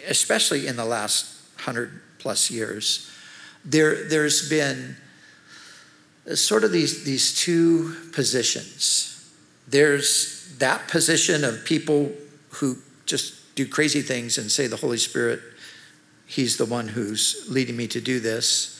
especially 0.07 0.67
in 0.67 0.75
the 0.75 0.85
last 0.85 1.35
hundred 1.57 2.01
plus 2.19 2.49
years, 2.49 3.09
there, 3.65 4.07
there's 4.07 4.49
been 4.49 4.95
sort 6.35 6.63
of 6.63 6.71
these, 6.71 7.03
these 7.03 7.35
two 7.37 7.95
positions. 8.13 9.29
There's 9.67 10.55
that 10.59 10.87
position 10.87 11.43
of 11.43 11.65
people 11.65 12.11
who 12.49 12.77
just 13.05 13.55
do 13.55 13.67
crazy 13.67 14.01
things 14.01 14.37
and 14.37 14.51
say 14.51 14.67
the 14.67 14.77
Holy 14.77 14.97
Spirit, 14.97 15.41
He's 16.25 16.57
the 16.57 16.65
one 16.65 16.87
who's 16.87 17.47
leading 17.49 17.75
me 17.75 17.87
to 17.87 17.99
do 17.99 18.19
this. 18.19 18.78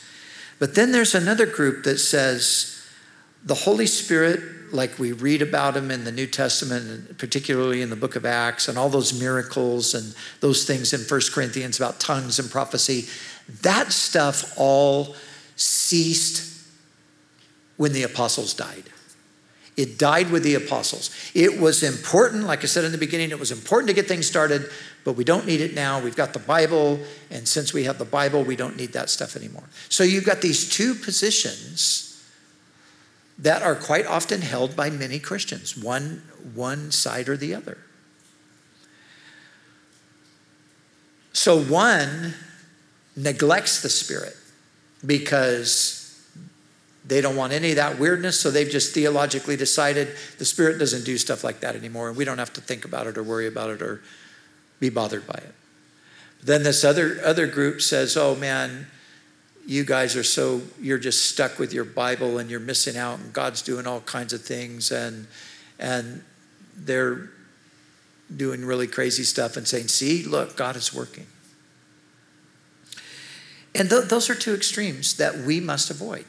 But 0.60 0.76
then 0.76 0.92
there's 0.92 1.16
another 1.16 1.46
group 1.46 1.82
that 1.84 1.98
says 1.98 2.86
the 3.44 3.54
Holy 3.54 3.86
Spirit, 3.86 4.40
like 4.72 4.98
we 4.98 5.10
read 5.10 5.42
about 5.42 5.76
him 5.76 5.90
in 5.90 6.04
the 6.04 6.12
New 6.12 6.26
Testament, 6.26 7.18
particularly 7.18 7.82
in 7.82 7.90
the 7.90 7.96
book 7.96 8.14
of 8.14 8.26
Acts, 8.26 8.68
and 8.68 8.78
all 8.78 8.90
those 8.90 9.18
miracles 9.18 9.94
and 9.94 10.14
those 10.40 10.64
things 10.64 10.92
in 10.92 11.00
First 11.00 11.32
Corinthians 11.32 11.78
about 11.78 11.98
tongues 11.98 12.38
and 12.38 12.50
prophecy, 12.50 13.08
that 13.62 13.90
stuff 13.90 14.54
all 14.56 15.16
ceased 15.56 16.46
when 17.78 17.92
the 17.94 18.02
apostles 18.02 18.52
died. 18.52 18.84
It 19.78 19.98
died 19.98 20.30
with 20.30 20.42
the 20.42 20.56
apostles. 20.56 21.10
It 21.34 21.58
was 21.58 21.82
important, 21.82 22.44
like 22.44 22.62
I 22.62 22.66
said 22.66 22.84
in 22.84 22.92
the 22.92 22.98
beginning, 22.98 23.30
it 23.30 23.40
was 23.40 23.50
important 23.50 23.88
to 23.88 23.94
get 23.94 24.06
things 24.06 24.26
started, 24.26 24.70
but 25.04 25.14
we 25.14 25.24
don't 25.24 25.46
need 25.46 25.60
it 25.60 25.74
now. 25.74 26.00
We've 26.00 26.16
got 26.16 26.32
the 26.32 26.38
Bible, 26.38 27.00
and 27.30 27.48
since 27.48 27.72
we 27.72 27.84
have 27.84 27.98
the 27.98 28.04
Bible, 28.04 28.44
we 28.44 28.56
don't 28.56 28.76
need 28.76 28.92
that 28.92 29.10
stuff 29.10 29.36
anymore. 29.36 29.64
So 29.88 30.04
you've 30.04 30.26
got 30.26 30.42
these 30.42 30.68
two 30.68 30.94
positions 30.94 32.06
that 33.38 33.62
are 33.62 33.74
quite 33.74 34.06
often 34.06 34.42
held 34.42 34.76
by 34.76 34.90
many 34.90 35.18
Christians, 35.18 35.76
one, 35.76 36.22
one 36.54 36.90
side 36.90 37.28
or 37.28 37.36
the 37.36 37.54
other. 37.54 37.78
So 41.32 41.58
one 41.58 42.34
neglects 43.16 43.82
the 43.82 43.88
Spirit 43.88 44.36
because 45.06 45.96
they 47.06 47.22
don't 47.22 47.36
want 47.36 47.52
any 47.54 47.70
of 47.70 47.76
that 47.76 47.98
weirdness, 47.98 48.38
so 48.38 48.50
they've 48.50 48.68
just 48.68 48.92
theologically 48.92 49.56
decided 49.56 50.08
the 50.38 50.44
Spirit 50.44 50.78
doesn't 50.78 51.04
do 51.04 51.16
stuff 51.16 51.42
like 51.42 51.60
that 51.60 51.74
anymore, 51.74 52.08
and 52.08 52.16
we 52.16 52.26
don't 52.26 52.38
have 52.38 52.52
to 52.52 52.60
think 52.60 52.84
about 52.84 53.06
it 53.06 53.16
or 53.16 53.22
worry 53.22 53.46
about 53.46 53.70
it 53.70 53.80
or 53.80 54.02
be 54.80 54.88
bothered 54.88 55.26
by 55.26 55.34
it. 55.34 55.54
Then 56.42 56.62
this 56.62 56.84
other, 56.84 57.20
other 57.24 57.46
group 57.46 57.82
says, 57.82 58.16
oh 58.16 58.34
man, 58.34 58.86
you 59.66 59.84
guys 59.84 60.16
are 60.16 60.24
so, 60.24 60.62
you're 60.80 60.98
just 60.98 61.26
stuck 61.26 61.58
with 61.58 61.72
your 61.72 61.84
Bible 61.84 62.38
and 62.38 62.50
you're 62.50 62.58
missing 62.58 62.96
out, 62.96 63.18
and 63.18 63.32
God's 63.32 63.62
doing 63.62 63.86
all 63.86 64.00
kinds 64.00 64.32
of 64.32 64.42
things, 64.42 64.90
and, 64.90 65.26
and 65.78 66.24
they're 66.76 67.30
doing 68.34 68.64
really 68.64 68.86
crazy 68.86 69.22
stuff 69.22 69.56
and 69.56 69.68
saying, 69.68 69.88
see, 69.88 70.24
look, 70.24 70.56
God 70.56 70.76
is 70.76 70.94
working. 70.94 71.26
And 73.74 73.88
th- 73.88 74.06
those 74.06 74.30
are 74.30 74.34
two 74.34 74.54
extremes 74.54 75.16
that 75.18 75.38
we 75.38 75.60
must 75.60 75.90
avoid. 75.90 76.24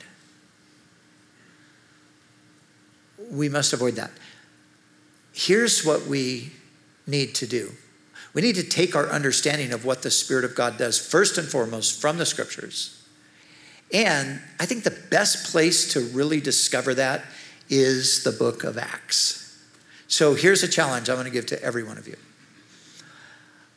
we 3.32 3.50
must 3.50 3.74
avoid 3.74 3.96
that. 3.96 4.12
Here's 5.32 5.86
what 5.86 6.06
we 6.06 6.52
need 7.08 7.34
to 7.36 7.48
do 7.48 7.72
we 8.34 8.42
need 8.42 8.56
to 8.56 8.64
take 8.64 8.96
our 8.96 9.10
understanding 9.10 9.74
of 9.74 9.84
what 9.84 10.04
the 10.04 10.12
Spirit 10.12 10.46
of 10.46 10.56
God 10.56 10.78
does, 10.78 10.98
first 10.98 11.38
and 11.38 11.48
foremost, 11.48 12.00
from 12.00 12.18
the 12.18 12.26
scriptures. 12.26 12.98
And 13.94 14.40
I 14.60 14.66
think 14.66 14.84
the 14.84 14.98
best 15.10 15.52
place 15.52 15.94
to 15.94 16.00
really 16.00 16.40
discover 16.40 16.94
that 16.94 17.24
is 17.70 18.24
the 18.24 18.32
book 18.32 18.64
of 18.64 18.78
Acts. 18.78 19.38
So 20.08 20.34
here's 20.34 20.64
a 20.64 20.68
challenge 20.68 21.10
I'm 21.10 21.16
going 21.16 21.26
to 21.26 21.32
give 21.32 21.46
to 21.48 21.62
every 21.62 21.84
one 21.84 21.98
of 21.98 22.08
you. 22.08 22.16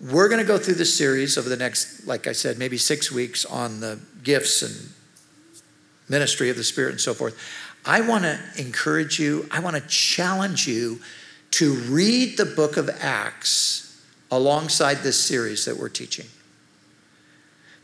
We're 0.01 0.29
going 0.29 0.41
to 0.41 0.47
go 0.47 0.59
through 0.59 0.75
this 0.75 0.97
series 0.97 1.39
over 1.39 1.49
the 1.49 1.57
next, 1.57 2.07
like 2.07 2.27
I 2.27 2.33
said, 2.33 2.59
maybe 2.59 2.77
six 2.77 3.11
weeks 3.11 3.45
on 3.45 3.81
the 3.81 4.01
gifts 4.23 4.63
and 4.63 4.93
ministry 6.09 6.51
of 6.51 6.57
the 6.57 6.65
Spirit 6.65 6.91
and 6.91 7.01
so 7.01 7.15
forth. 7.15 7.41
I 7.87 8.01
want 8.01 8.25
to 8.25 8.39
encourage 8.59 9.19
you, 9.19 9.49
I 9.51 9.61
want 9.61 9.77
to 9.77 9.83
challenge 9.89 10.67
you 10.67 11.01
to 11.53 11.75
read 11.75 12.37
the 12.37 12.47
book 12.47 12.77
of 12.77 12.91
Acts 13.01 13.84
alongside 14.31 14.99
this 14.99 15.19
series 15.19 15.65
that 15.65 15.77
we're 15.77 15.89
teaching. 15.89 16.27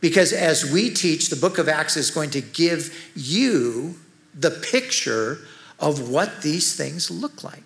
Because 0.01 0.33
as 0.33 0.71
we 0.71 0.89
teach, 0.89 1.29
the 1.29 1.35
book 1.35 1.57
of 1.57 1.69
Acts 1.69 1.95
is 1.95 2.09
going 2.09 2.31
to 2.31 2.41
give 2.41 3.11
you 3.15 3.95
the 4.33 4.51
picture 4.51 5.39
of 5.79 6.09
what 6.09 6.41
these 6.41 6.75
things 6.75 7.11
look 7.11 7.43
like. 7.43 7.63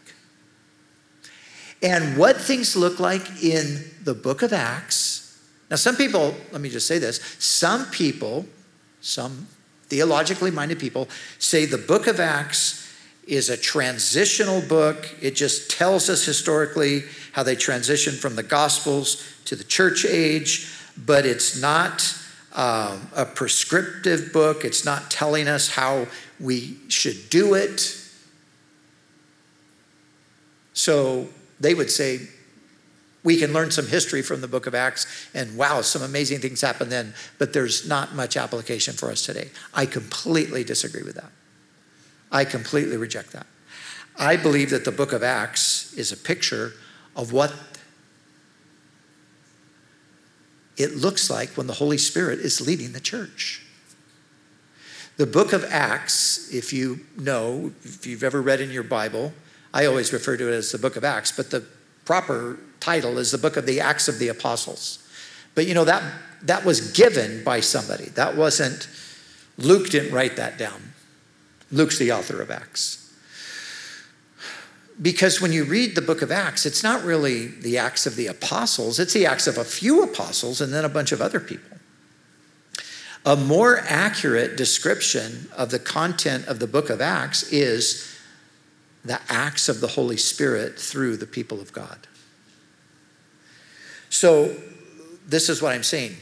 And 1.82 2.18
what 2.18 2.38
things 2.38 2.76
look 2.76 3.00
like 3.00 3.44
in 3.44 3.92
the 4.04 4.14
book 4.14 4.42
of 4.42 4.54
Acts. 4.54 5.40
Now, 5.70 5.76
some 5.76 5.96
people, 5.96 6.36
let 6.52 6.62
me 6.62 6.70
just 6.70 6.88
say 6.88 7.00
this 7.00 7.18
some 7.40 7.86
people, 7.88 8.46
some 9.02 9.48
theologically 9.88 10.52
minded 10.52 10.80
people 10.80 11.08
say 11.38 11.66
the 11.66 11.78
book 11.78 12.08
of 12.08 12.20
Acts 12.20 12.82
is 13.28 13.50
a 13.50 13.58
transitional 13.58 14.62
book. 14.62 15.14
It 15.22 15.36
just 15.36 15.70
tells 15.70 16.10
us 16.10 16.26
historically 16.26 17.04
how 17.36 17.44
they 17.44 17.58
transitioned 17.58 18.18
from 18.18 18.38
the 18.38 18.44
Gospels 18.44 19.22
to 19.44 19.58
the 19.58 19.64
church 19.66 20.06
age, 20.06 20.72
but 20.98 21.26
it's 21.26 21.60
not 21.60 22.18
um, 22.54 23.10
a 23.14 23.26
prescriptive 23.26 24.32
book. 24.32 24.64
It's 24.64 24.86
not 24.86 25.12
telling 25.12 25.50
us 25.50 25.68
how 25.68 26.08
we 26.40 26.78
should 26.88 27.30
do 27.30 27.54
it. 27.54 28.02
So 30.72 31.28
they 31.60 31.74
would 31.74 31.92
say 31.92 32.22
we 33.22 33.36
can 33.36 33.52
learn 33.52 33.70
some 33.70 33.88
history 33.88 34.22
from 34.22 34.40
the 34.40 34.48
book 34.48 34.66
of 34.66 34.74
Acts, 34.74 35.06
and 35.34 35.58
wow, 35.58 35.82
some 35.82 36.04
amazing 36.04 36.40
things 36.40 36.62
happened 36.62 36.90
then, 36.90 37.14
but 37.38 37.52
there's 37.52 37.86
not 37.86 38.16
much 38.16 38.38
application 38.38 38.94
for 38.94 39.12
us 39.12 39.26
today. 39.26 39.50
I 39.74 39.88
completely 39.88 40.64
disagree 40.64 41.04
with 41.04 41.16
that. 41.16 41.32
I 42.32 42.46
completely 42.46 42.96
reject 42.96 43.34
that. 43.34 43.48
I 44.18 44.38
believe 44.38 44.70
that 44.70 44.86
the 44.86 44.94
book 44.94 45.12
of 45.12 45.22
Acts 45.22 45.94
is 45.96 46.14
a 46.14 46.18
picture 46.18 46.72
of 47.16 47.32
what 47.32 47.54
it 50.78 50.96
looks 50.96 51.30
like 51.30 51.50
when 51.52 51.68
the 51.68 51.74
Holy 51.74 51.98
Spirit 51.98 52.40
is 52.40 52.60
leading 52.60 52.92
the 52.92 53.00
church. 53.00 53.62
The 55.18 55.26
book 55.26 55.54
of 55.54 55.64
Acts, 55.70 56.54
if 56.54 56.74
you 56.74 57.00
know, 57.18 57.72
if 57.84 58.06
you've 58.06 58.24
ever 58.24 58.42
read 58.42 58.60
in 58.60 58.70
your 58.70 58.84
Bible, 58.84 59.32
I 59.74 59.86
always 59.86 60.12
refer 60.12 60.36
to 60.36 60.52
it 60.52 60.54
as 60.54 60.72
the 60.72 60.78
book 60.78 60.98
of 60.98 61.06
Acts, 61.06 61.32
but 61.32 61.52
the 61.52 61.64
proper 62.04 62.60
title 62.82 63.18
is 63.18 63.32
the 63.32 63.38
book 63.38 63.56
of 63.56 63.66
the 63.66 63.80
Acts 63.80 64.10
of 64.10 64.20
the 64.20 64.28
Apostles. 64.28 65.00
But 65.56 65.68
you 65.68 65.74
know, 65.74 65.86
that, 65.86 66.04
that 66.44 66.66
was 66.66 66.92
given 66.92 67.44
by 67.44 67.62
somebody. 67.62 68.06
That 68.10 68.36
wasn't, 68.36 68.90
Luke 69.58 69.90
didn't 69.90 70.14
write 70.14 70.36
that 70.36 70.58
down. 70.58 70.94
Luke's 71.72 71.98
the 71.98 72.12
author 72.12 72.42
of 72.42 72.52
Acts. 72.52 73.05
Because 75.02 75.42
when 75.42 75.52
you 75.52 75.66
read 75.66 75.96
the 75.96 76.02
book 76.02 76.22
of 76.22 76.32
Acts, 76.32 76.66
it's 76.66 76.84
not 76.84 77.04
really 77.04 77.48
the 77.48 77.78
Acts 77.78 78.06
of 78.06 78.16
the 78.16 78.28
Apostles, 78.28 79.00
it's 79.00 79.14
the 79.14 79.26
Acts 79.26 79.48
of 79.48 79.58
a 79.58 79.66
few 79.66 80.04
apostles 80.04 80.62
and 80.62 80.74
then 80.74 80.86
a 80.86 80.90
bunch 80.90 81.12
of 81.12 81.22
other 81.22 81.40
people. 81.40 81.78
A 83.26 83.36
more 83.36 83.80
accurate 83.80 84.56
description 84.56 85.50
of 85.58 85.72
the 85.72 85.80
content 85.80 86.48
of 86.48 86.60
the 86.60 86.68
book 86.68 86.90
of 86.90 87.02
Acts 87.02 87.44
is 87.52 88.16
the 89.04 89.20
acts 89.30 89.68
of 89.70 89.82
the 89.82 89.88
Holy 89.88 90.18
Spirit 90.18 90.80
through 90.80 91.18
the 91.18 91.28
people 91.28 91.60
of 91.60 91.74
God. 91.74 92.08
So, 94.10 94.56
this 95.28 95.50
is 95.50 95.62
what 95.62 95.74
I'm 95.74 95.84
saying. 95.84 96.16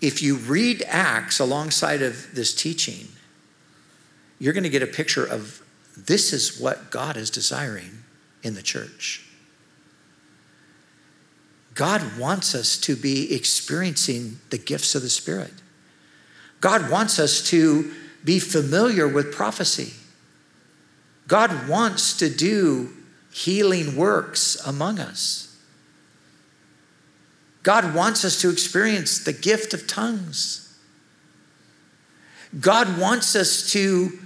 If 0.00 0.22
you 0.22 0.36
read 0.36 0.82
Acts 0.88 1.38
alongside 1.38 2.02
of 2.02 2.34
this 2.34 2.54
teaching, 2.54 3.08
you're 4.38 4.52
going 4.52 4.64
to 4.64 4.68
get 4.68 4.82
a 4.82 4.88
picture 4.88 5.24
of 5.24 5.61
this 5.96 6.32
is 6.32 6.58
what 6.60 6.90
God 6.90 7.16
is 7.16 7.30
desiring 7.30 8.04
in 8.42 8.54
the 8.54 8.62
church. 8.62 9.26
God 11.74 12.18
wants 12.18 12.54
us 12.54 12.76
to 12.78 12.96
be 12.96 13.34
experiencing 13.34 14.38
the 14.50 14.58
gifts 14.58 14.94
of 14.94 15.02
the 15.02 15.08
Spirit. 15.08 15.52
God 16.60 16.90
wants 16.90 17.18
us 17.18 17.42
to 17.50 17.92
be 18.24 18.38
familiar 18.38 19.08
with 19.08 19.32
prophecy. 19.32 19.94
God 21.28 21.68
wants 21.68 22.16
to 22.18 22.28
do 22.28 22.90
healing 23.32 23.96
works 23.96 24.56
among 24.66 24.98
us. 24.98 25.56
God 27.62 27.94
wants 27.94 28.24
us 28.24 28.40
to 28.42 28.50
experience 28.50 29.20
the 29.20 29.32
gift 29.32 29.72
of 29.72 29.86
tongues. 29.86 30.76
God 32.60 32.98
wants 32.98 33.34
us 33.34 33.70
to 33.72 34.18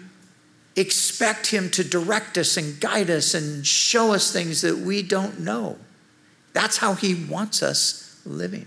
expect 0.77 1.49
Him 1.49 1.71
to 1.71 1.83
direct 1.83 2.39
us 2.39 2.57
and 2.57 2.81
guide 2.81 3.11
us 3.11 3.35
and 3.35 3.67
show 3.67 4.13
us 4.13 4.33
things 4.33 4.61
that 4.61 4.79
we 4.79 5.03
don't 5.03 5.41
know. 5.41 5.79
That's 6.53 6.77
how 6.77 6.95
He 6.95 7.15
wants 7.15 7.63
us 7.63 8.21
living. 8.25 8.67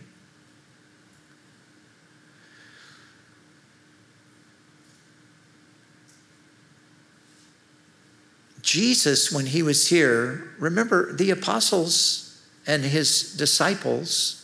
Jesus, 8.69 9.31
when 9.31 9.47
he 9.47 9.63
was 9.63 9.87
here, 9.87 10.53
remember 10.59 11.11
the 11.11 11.31
apostles 11.31 12.39
and 12.67 12.83
his 12.83 13.33
disciples, 13.33 14.38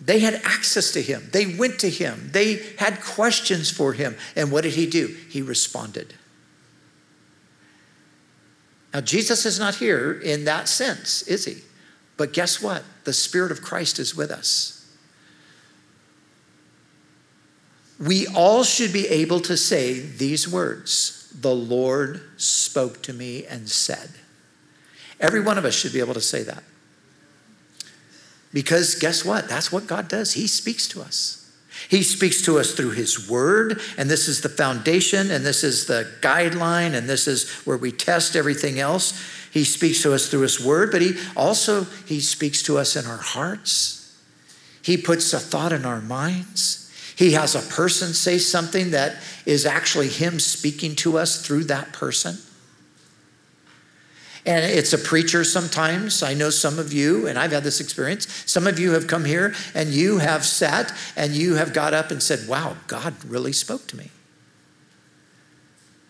They 0.00 0.20
had 0.20 0.34
access 0.44 0.92
to 0.92 1.02
him. 1.02 1.28
They 1.32 1.46
went 1.46 1.80
to 1.80 1.90
him. 1.90 2.30
They 2.32 2.62
had 2.78 3.00
questions 3.00 3.70
for 3.70 3.92
him. 3.92 4.16
And 4.36 4.52
what 4.52 4.62
did 4.62 4.74
he 4.74 4.86
do? 4.86 5.14
He 5.28 5.42
responded. 5.42 6.14
Now, 8.94 9.00
Jesus 9.00 9.44
is 9.44 9.58
not 9.58 9.76
here 9.76 10.12
in 10.12 10.44
that 10.44 10.68
sense, 10.68 11.22
is 11.22 11.44
he? 11.44 11.62
But 12.16 12.32
guess 12.32 12.62
what? 12.62 12.84
The 13.04 13.12
Spirit 13.12 13.52
of 13.52 13.62
Christ 13.62 13.98
is 13.98 14.14
with 14.14 14.30
us. 14.30 14.74
We 17.98 18.26
all 18.28 18.62
should 18.62 18.92
be 18.92 19.08
able 19.08 19.40
to 19.40 19.56
say 19.56 19.98
these 19.98 20.48
words 20.48 21.32
The 21.38 21.54
Lord 21.54 22.22
spoke 22.36 23.02
to 23.02 23.12
me 23.12 23.44
and 23.44 23.68
said. 23.68 24.10
Every 25.20 25.40
one 25.40 25.58
of 25.58 25.64
us 25.64 25.74
should 25.74 25.92
be 25.92 26.00
able 26.00 26.14
to 26.14 26.20
say 26.20 26.44
that. 26.44 26.62
Because 28.52 28.94
guess 28.94 29.24
what? 29.24 29.48
That's 29.48 29.70
what 29.70 29.86
God 29.86 30.08
does. 30.08 30.32
He 30.32 30.46
speaks 30.46 30.88
to 30.88 31.02
us. 31.02 31.38
He 31.88 32.02
speaks 32.02 32.42
to 32.42 32.58
us 32.58 32.72
through 32.72 32.90
His 32.90 33.28
Word, 33.28 33.80
and 33.96 34.10
this 34.10 34.26
is 34.26 34.40
the 34.40 34.48
foundation, 34.48 35.30
and 35.30 35.46
this 35.46 35.62
is 35.62 35.86
the 35.86 36.10
guideline, 36.20 36.94
and 36.94 37.08
this 37.08 37.28
is 37.28 37.48
where 37.64 37.76
we 37.76 37.92
test 37.92 38.34
everything 38.34 38.80
else. 38.80 39.20
He 39.52 39.64
speaks 39.64 40.02
to 40.02 40.12
us 40.12 40.28
through 40.28 40.40
His 40.40 40.62
Word, 40.64 40.90
but 40.90 41.02
He 41.02 41.14
also 41.36 41.84
He 42.06 42.20
speaks 42.20 42.62
to 42.64 42.78
us 42.78 42.96
in 42.96 43.06
our 43.06 43.18
hearts. 43.18 44.16
He 44.82 44.96
puts 44.96 45.32
a 45.32 45.38
thought 45.38 45.72
in 45.72 45.84
our 45.84 46.00
minds. 46.00 46.92
He 47.16 47.32
has 47.32 47.54
a 47.54 47.74
person 47.74 48.12
say 48.12 48.38
something 48.38 48.90
that 48.90 49.16
is 49.46 49.66
actually 49.66 50.08
Him 50.08 50.40
speaking 50.40 50.96
to 50.96 51.18
us 51.18 51.44
through 51.46 51.64
that 51.64 51.92
person. 51.92 52.38
And 54.46 54.64
it's 54.64 54.92
a 54.92 54.98
preacher 54.98 55.44
sometimes. 55.44 56.22
I 56.22 56.34
know 56.34 56.50
some 56.50 56.78
of 56.78 56.92
you, 56.92 57.26
and 57.26 57.38
I've 57.38 57.52
had 57.52 57.64
this 57.64 57.80
experience. 57.80 58.26
Some 58.46 58.66
of 58.66 58.78
you 58.78 58.92
have 58.92 59.06
come 59.06 59.24
here 59.24 59.54
and 59.74 59.90
you 59.90 60.18
have 60.18 60.44
sat 60.44 60.92
and 61.16 61.32
you 61.32 61.54
have 61.56 61.72
got 61.72 61.94
up 61.94 62.10
and 62.10 62.22
said, 62.22 62.48
Wow, 62.48 62.76
God 62.86 63.14
really 63.24 63.52
spoke 63.52 63.86
to 63.88 63.96
me. 63.96 64.10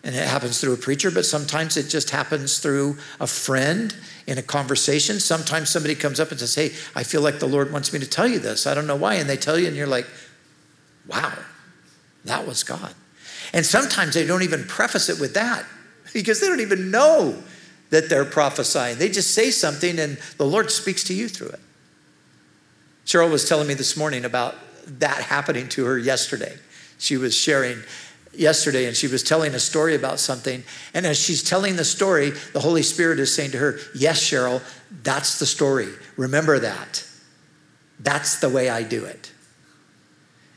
And 0.03 0.15
it 0.15 0.25
happens 0.25 0.61
through 0.61 0.73
a 0.73 0.77
preacher, 0.77 1.11
but 1.11 1.25
sometimes 1.25 1.75
it 1.75 1.89
just 1.89 2.11
happens 2.11 2.59
through 2.59 2.97
a 3.19 3.27
friend 3.27 3.93
in 4.27 4.37
a 4.37 4.41
conversation. 4.41 5.19
Sometimes 5.19 5.69
somebody 5.69 5.93
comes 5.93 6.19
up 6.19 6.31
and 6.31 6.39
says, 6.39 6.55
Hey, 6.55 6.67
I 6.95 7.03
feel 7.03 7.21
like 7.21 7.39
the 7.39 7.47
Lord 7.47 7.73
wants 7.73 7.91
me 7.91 7.99
to 7.99 8.07
tell 8.07 8.27
you 8.27 8.39
this. 8.39 8.65
I 8.65 8.73
don't 8.73 8.87
know 8.87 8.95
why. 8.95 9.15
And 9.15 9.29
they 9.29 9.37
tell 9.37 9.59
you, 9.59 9.67
and 9.67 9.75
you're 9.75 9.87
like, 9.87 10.07
Wow, 11.07 11.33
that 12.25 12.47
was 12.47 12.63
God. 12.63 12.93
And 13.53 13.65
sometimes 13.65 14.13
they 14.13 14.25
don't 14.25 14.43
even 14.43 14.63
preface 14.65 15.09
it 15.09 15.19
with 15.19 15.33
that 15.33 15.65
because 16.13 16.39
they 16.39 16.47
don't 16.47 16.61
even 16.61 16.91
know 16.91 17.43
that 17.89 18.09
they're 18.09 18.25
prophesying. 18.25 18.97
They 18.97 19.09
just 19.09 19.33
say 19.33 19.51
something 19.51 19.99
and 19.99 20.17
the 20.37 20.45
Lord 20.45 20.71
speaks 20.71 21.03
to 21.05 21.13
you 21.13 21.27
through 21.27 21.49
it. 21.49 21.59
Cheryl 23.05 23.31
was 23.31 23.47
telling 23.47 23.67
me 23.67 23.73
this 23.73 23.97
morning 23.97 24.25
about 24.25 24.55
that 24.99 25.23
happening 25.23 25.67
to 25.69 25.85
her 25.85 25.97
yesterday. 25.97 26.55
She 26.99 27.17
was 27.17 27.35
sharing 27.35 27.79
yesterday 28.33 28.85
and 28.85 28.95
she 28.95 29.07
was 29.07 29.23
telling 29.23 29.55
a 29.55 29.59
story 29.59 29.95
about 29.95 30.19
something. 30.19 30.63
And 30.93 31.05
as 31.05 31.17
she's 31.17 31.41
telling 31.41 31.75
the 31.75 31.85
story, 31.85 32.31
the 32.53 32.59
Holy 32.59 32.83
Spirit 32.83 33.19
is 33.19 33.33
saying 33.33 33.51
to 33.51 33.57
her, 33.57 33.79
Yes, 33.95 34.21
Cheryl, 34.21 34.61
that's 35.03 35.39
the 35.39 35.45
story. 35.45 35.89
Remember 36.17 36.59
that. 36.59 37.05
That's 37.99 38.39
the 38.39 38.49
way 38.49 38.69
I 38.69 38.83
do 38.83 39.05
it. 39.05 39.31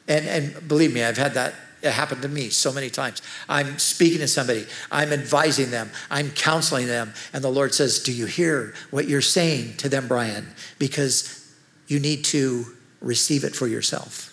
And, 0.07 0.26
and 0.26 0.68
believe 0.68 0.93
me, 0.93 1.03
I've 1.03 1.16
had 1.16 1.35
that 1.35 1.55
it 1.83 1.91
happened 1.91 2.22
to 2.22 2.28
me 2.28 2.49
so 2.49 2.72
many 2.72 2.91
times. 2.91 3.20
I'm 3.49 3.78
speaking 3.78 4.20
to 4.20 4.28
somebody, 4.28 4.66
I'm 4.91 5.12
advising 5.12 5.70
them, 5.70 5.91
I'm 6.11 6.30
counseling 6.30 6.87
them, 6.87 7.12
and 7.33 7.43
the 7.43 7.51
Lord 7.51 7.74
says, 7.74 7.99
Do 7.99 8.12
you 8.12 8.26
hear 8.26 8.74
what 8.91 9.09
you're 9.09 9.20
saying 9.20 9.76
to 9.78 9.89
them, 9.89 10.09
Brian? 10.09 10.47
Because 10.78 11.53
you 11.89 11.99
need 11.99 12.24
to 12.26 12.66
receive 13.01 13.45
it 13.45 13.57
for 13.57 13.66
yourself. 13.66 14.28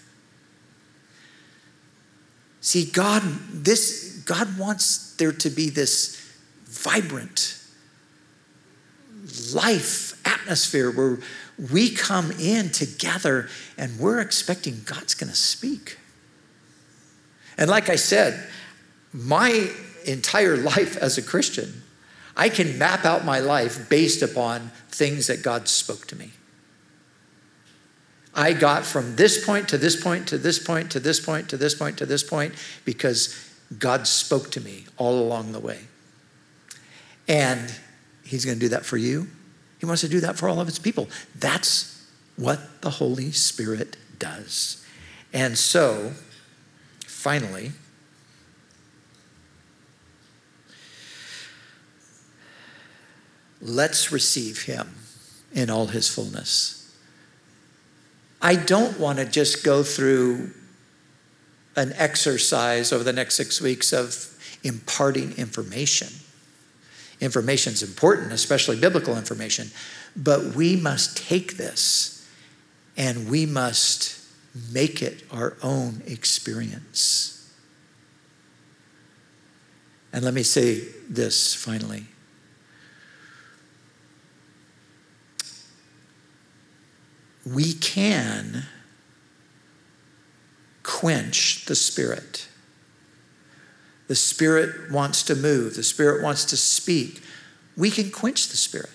See, 2.62 2.86
God, 2.86 3.24
this 3.52 4.22
God 4.26 4.58
wants 4.58 5.16
there 5.16 5.32
to 5.32 5.50
be 5.50 5.70
this 5.70 6.16
vibrant 6.66 7.58
life 9.54 10.20
atmosphere 10.26 10.91
where 10.91 11.20
we 11.72 11.89
come 11.89 12.32
in 12.32 12.70
together 12.70 13.50
and 13.78 14.00
we're 14.00 14.20
expecting 14.20 14.82
God's 14.86 15.14
going 15.14 15.30
to 15.30 15.36
speak. 15.36 15.97
And 17.60 17.70
like 17.70 17.89
I 17.89 17.97
said, 17.97 18.41
my 19.12 19.70
entire 20.05 20.55
life 20.55 20.95
as 20.95 21.18
a 21.18 21.22
Christian, 21.22 21.84
I 22.36 22.47
can 22.47 22.80
map 22.80 23.03
out 23.03 23.26
my 23.26 23.39
life 23.39 23.89
based 23.89 24.22
upon 24.22 24.72
things 24.88 25.28
that 25.28 25.43
God 25.43 25.68
spoke 25.68 26.07
to 26.07 26.16
me. 26.16 26.32
I 28.34 28.53
got 28.53 28.86
from 28.86 29.18
this 29.18 29.45
point 29.45 29.68
to 29.70 29.78
this 29.78 30.01
point 30.01 30.30
to 30.30 30.38
this 30.38 30.57
point 30.57 30.91
to 30.91 31.01
this 31.01 31.20
point 31.20 31.49
to 31.49 31.57
this 31.57 31.76
point 31.76 31.97
to 31.97 32.05
this 32.05 32.24
point 32.24 32.53
because 32.86 33.36
God 33.78 34.07
spoke 34.07 34.51
to 34.51 34.62
me 34.62 34.86
all 34.97 35.20
along 35.20 35.51
the 35.51 35.60
way. 35.60 35.82
And 37.28 37.74
He's 38.24 38.45
going 38.45 38.57
to 38.57 38.66
do 38.66 38.70
that 38.70 38.86
for 38.86 38.95
you. 38.95 39.28
He 39.80 39.86
wants 39.86 40.01
to 40.01 40.07
do 40.07 40.22
that 40.22 40.38
for 40.38 40.47
all 40.47 40.62
of 40.62 40.68
His 40.68 40.80
people. 40.80 41.10
That's 41.36 42.07
what 42.38 42.82
the 42.82 42.91
Holy 42.91 43.32
Spirit 43.32 43.97
does. 44.18 44.86
And 45.34 45.57
so, 45.57 46.14
finally, 47.20 47.74
let's 53.61 54.09
receive 54.09 54.61
him 54.61 54.88
in 55.53 55.70
all 55.70 55.88
his 55.88 56.07
fullness. 56.07 56.95
I 58.41 58.55
don't 58.55 58.97
want 58.97 59.20
to 59.20 59.26
just 59.26 59.65
go 59.65 59.84
through 59.84 60.51
an 61.76 61.91
exercise 61.97 62.93
over 62.93 63.03
the 63.03 63.11
next 63.11 63.36
six 63.36 63.59
weeks 63.59 63.91
of 63.91 64.34
imparting 64.63 65.34
information. 65.34 66.07
Information 67.20 67.74
is 67.74 67.84
important, 67.84 68.32
especially 68.32 68.80
biblical 68.80 69.17
information, 69.17 69.72
but 70.15 70.55
we 70.55 70.78
must 70.78 71.17
take 71.17 71.57
this 71.57 72.26
and 72.95 73.30
we 73.30 73.45
must 73.45 74.18
make 74.72 75.02
it 75.02 75.24
our 75.32 75.56
own 75.62 76.02
experience. 76.06 77.36
And 80.12 80.26
let 80.26 80.34
me 80.34 80.43
say 80.43 80.82
this 81.08 81.54
finally. 81.54 82.06
We 87.45 87.74
can 87.74 88.64
quench 90.84 91.66
the 91.66 91.76
Spirit. 91.76 92.47
The 94.08 94.16
Spirit 94.16 94.91
wants 94.91 95.24
to 95.24 95.36
move, 95.36 95.76
the 95.76 95.84
Spirit 95.84 96.24
wants 96.24 96.45
to 96.45 96.58
speak. 96.58 97.22
We 97.78 97.91
can 97.91 98.12
quench 98.12 98.50
the 98.50 98.58
Spirit. 98.58 98.89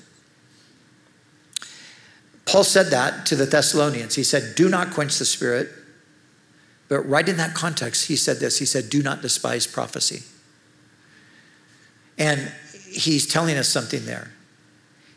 Paul 2.46 2.64
said 2.64 2.86
that 2.86 3.26
to 3.26 3.36
the 3.36 3.46
Thessalonians. 3.46 4.14
He 4.14 4.24
said, 4.24 4.54
Do 4.54 4.68
not 4.68 4.92
quench 4.92 5.18
the 5.18 5.24
spirit. 5.24 5.70
But 6.88 7.08
right 7.08 7.28
in 7.28 7.38
that 7.38 7.54
context, 7.54 8.08
he 8.08 8.16
said 8.16 8.38
this 8.38 8.58
He 8.58 8.66
said, 8.66 8.90
Do 8.90 9.02
not 9.02 9.22
despise 9.22 9.66
prophecy. 9.66 10.22
And 12.18 12.52
he's 12.86 13.26
telling 13.26 13.56
us 13.56 13.68
something 13.68 14.04
there. 14.04 14.30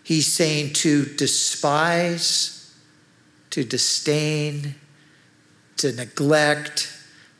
He's 0.03 0.31
saying 0.31 0.73
to 0.73 1.05
despise, 1.05 2.73
to 3.49 3.63
disdain, 3.63 4.75
to 5.77 5.91
neglect, 5.91 6.91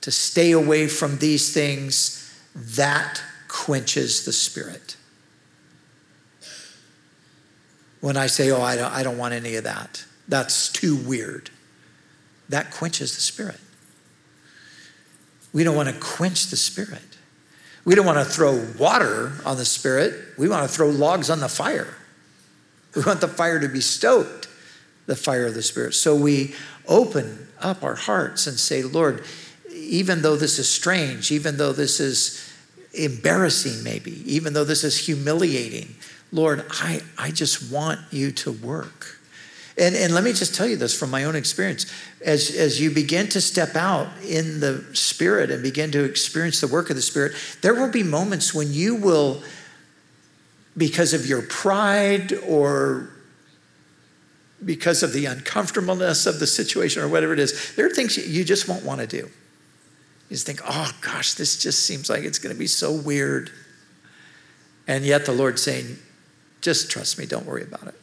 to 0.01 0.11
stay 0.11 0.51
away 0.51 0.88
from 0.88 1.17
these 1.17 1.53
things, 1.53 2.23
that 2.55 3.21
quenches 3.47 4.25
the 4.25 4.33
spirit. 4.33 4.97
When 8.02 8.18
I 8.18 8.28
say, 8.28 8.52
oh, 8.52 8.62
I 8.62 8.76
don't, 8.76 8.91
I 8.91 9.04
don't 9.04 9.18
want 9.18 9.34
any 9.34 9.56
of 9.56 9.64
that. 9.64 10.06
That's 10.28 10.72
too 10.72 10.95
weird. 10.95 11.50
That 12.50 12.72
quenches 12.72 13.16
the 13.16 13.22
spirit. 13.22 13.60
We 15.54 15.64
don't 15.64 15.76
want 15.76 15.89
to 15.89 15.95
quench 16.00 16.48
the 16.48 16.58
spirit. 16.58 17.02
We 17.86 17.95
don't 17.95 18.06
want 18.06 18.20
to 18.20 18.26
throw 18.26 18.66
water 18.78 19.34
on 19.45 19.58
the 19.58 19.66
spirit. 19.66 20.14
We 20.38 20.50
want 20.50 20.70
to 20.70 20.74
throw 20.74 20.89
logs 20.89 21.30
on 21.30 21.39
the 21.39 21.50
fire. 21.50 21.95
We 22.95 23.02
want 23.04 23.22
the 23.22 23.28
fire 23.28 23.60
to 23.60 23.70
be 23.70 23.82
stoked, 23.82 24.48
the 25.06 25.16
fire 25.16 25.45
of 25.45 25.54
the 25.54 25.62
spirit. 25.62 25.93
So 25.93 26.16
we 26.16 26.54
open 26.88 27.48
up 27.60 27.84
our 27.84 27.95
hearts 27.95 28.48
and 28.48 28.60
say, 28.60 28.84
Lord, 28.84 29.24
even 29.74 30.22
though 30.22 30.36
this 30.36 30.60
is 30.60 30.70
strange, 30.70 31.32
even 31.32 31.58
though 31.58 31.74
this 31.74 32.00
is 32.00 32.43
embarrassing, 32.93 33.84
maybe, 33.84 34.22
even 34.32 34.54
though 34.54 34.64
this 34.64 34.84
is 34.84 34.98
humiliating, 34.98 35.95
Lord, 36.32 36.65
I, 36.69 37.01
I 37.17 37.32
just 37.32 37.71
want 37.71 37.99
you 38.11 38.32
to 38.32 38.51
work. 38.51 39.19
And, 39.78 39.95
and 39.95 40.13
let 40.13 40.23
me 40.23 40.34
just 40.34 40.55
tell 40.55 40.65
you 40.65 40.75
this 40.75 40.97
from 40.97 41.11
my 41.11 41.25
own 41.25 41.36
experience. 41.36 41.86
As, 42.25 42.49
as 42.55 42.82
you 42.82 42.89
begin 42.89 43.28
to 43.30 43.39
step 43.39 43.75
out 43.75 44.07
in 44.23 44.59
the 44.59 44.84
Spirit 44.93 45.51
and 45.51 45.61
begin 45.61 45.91
to 45.91 46.03
experience 46.03 46.59
the 46.61 46.67
work 46.67 46.89
of 46.89 46.95
the 46.95 47.01
Spirit, 47.01 47.34
there 47.61 47.75
will 47.75 47.91
be 47.91 48.01
moments 48.01 48.53
when 48.53 48.73
you 48.73 48.95
will, 48.95 49.43
because 50.75 51.13
of 51.13 51.28
your 51.28 51.43
pride 51.43 52.34
or 52.47 53.11
because 54.65 55.03
of 55.03 55.13
the 55.13 55.28
uncomfortableness 55.28 56.25
of 56.25 56.39
the 56.39 56.47
situation 56.47 57.03
or 57.03 57.07
whatever 57.07 57.34
it 57.34 57.39
is, 57.39 57.75
there 57.75 57.86
are 57.86 57.91
things 57.91 58.17
you 58.17 58.43
just 58.43 58.67
won't 58.67 58.84
want 58.84 58.99
to 58.99 59.05
do. 59.05 59.17
You 59.17 60.32
just 60.32 60.47
think, 60.47 60.59
oh 60.67 60.91
gosh, 61.01 61.36
this 61.36 61.61
just 61.61 61.86
seems 61.86 62.09
like 62.09 62.23
it's 62.23 62.39
going 62.39 62.53
to 62.53 62.59
be 62.59 62.67
so 62.67 62.91
weird. 62.91 63.51
And 64.88 65.05
yet 65.05 65.25
the 65.25 65.34
Lord's 65.34 65.61
saying, 65.61 65.99
just 66.62 66.89
trust 66.89 67.18
me, 67.18 67.26
don't 67.26 67.45
worry 67.45 67.64
about 67.64 67.88
it. 67.88 67.95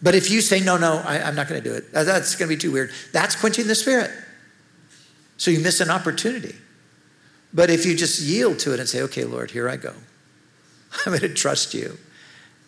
But 0.00 0.14
if 0.14 0.30
you 0.30 0.40
say, 0.40 0.60
no, 0.60 0.76
no, 0.76 1.02
I, 1.04 1.16
am 1.16 1.34
not 1.34 1.48
going 1.48 1.62
to 1.62 1.68
do 1.68 1.74
it, 1.74 1.92
that's 1.92 2.36
going 2.36 2.48
to 2.48 2.56
be 2.56 2.60
too 2.60 2.70
weird, 2.70 2.92
that's 3.12 3.34
quenching 3.34 3.66
the 3.66 3.74
spirit. 3.74 4.10
So 5.36 5.50
you 5.50 5.60
miss 5.60 5.80
an 5.80 5.90
opportunity. 5.90 6.54
But 7.52 7.70
if 7.70 7.86
you 7.86 7.96
just 7.96 8.20
yield 8.20 8.58
to 8.60 8.74
it 8.74 8.80
and 8.80 8.88
say, 8.88 9.02
okay, 9.02 9.24
Lord, 9.24 9.50
here 9.50 9.68
I 9.68 9.76
go, 9.76 9.94
I'm 11.06 11.12
going 11.12 11.20
to 11.20 11.34
trust 11.34 11.74
you, 11.74 11.98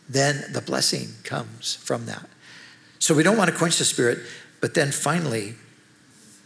then 0.08 0.44
the 0.52 0.60
blessing 0.60 1.08
comes 1.22 1.74
from 1.74 2.06
that. 2.06 2.28
So 2.98 3.14
we 3.14 3.22
don't 3.22 3.36
want 3.36 3.50
to 3.50 3.56
quench 3.56 3.78
the 3.78 3.84
spirit, 3.84 4.18
but 4.60 4.74
then 4.74 4.90
finally, 4.90 5.54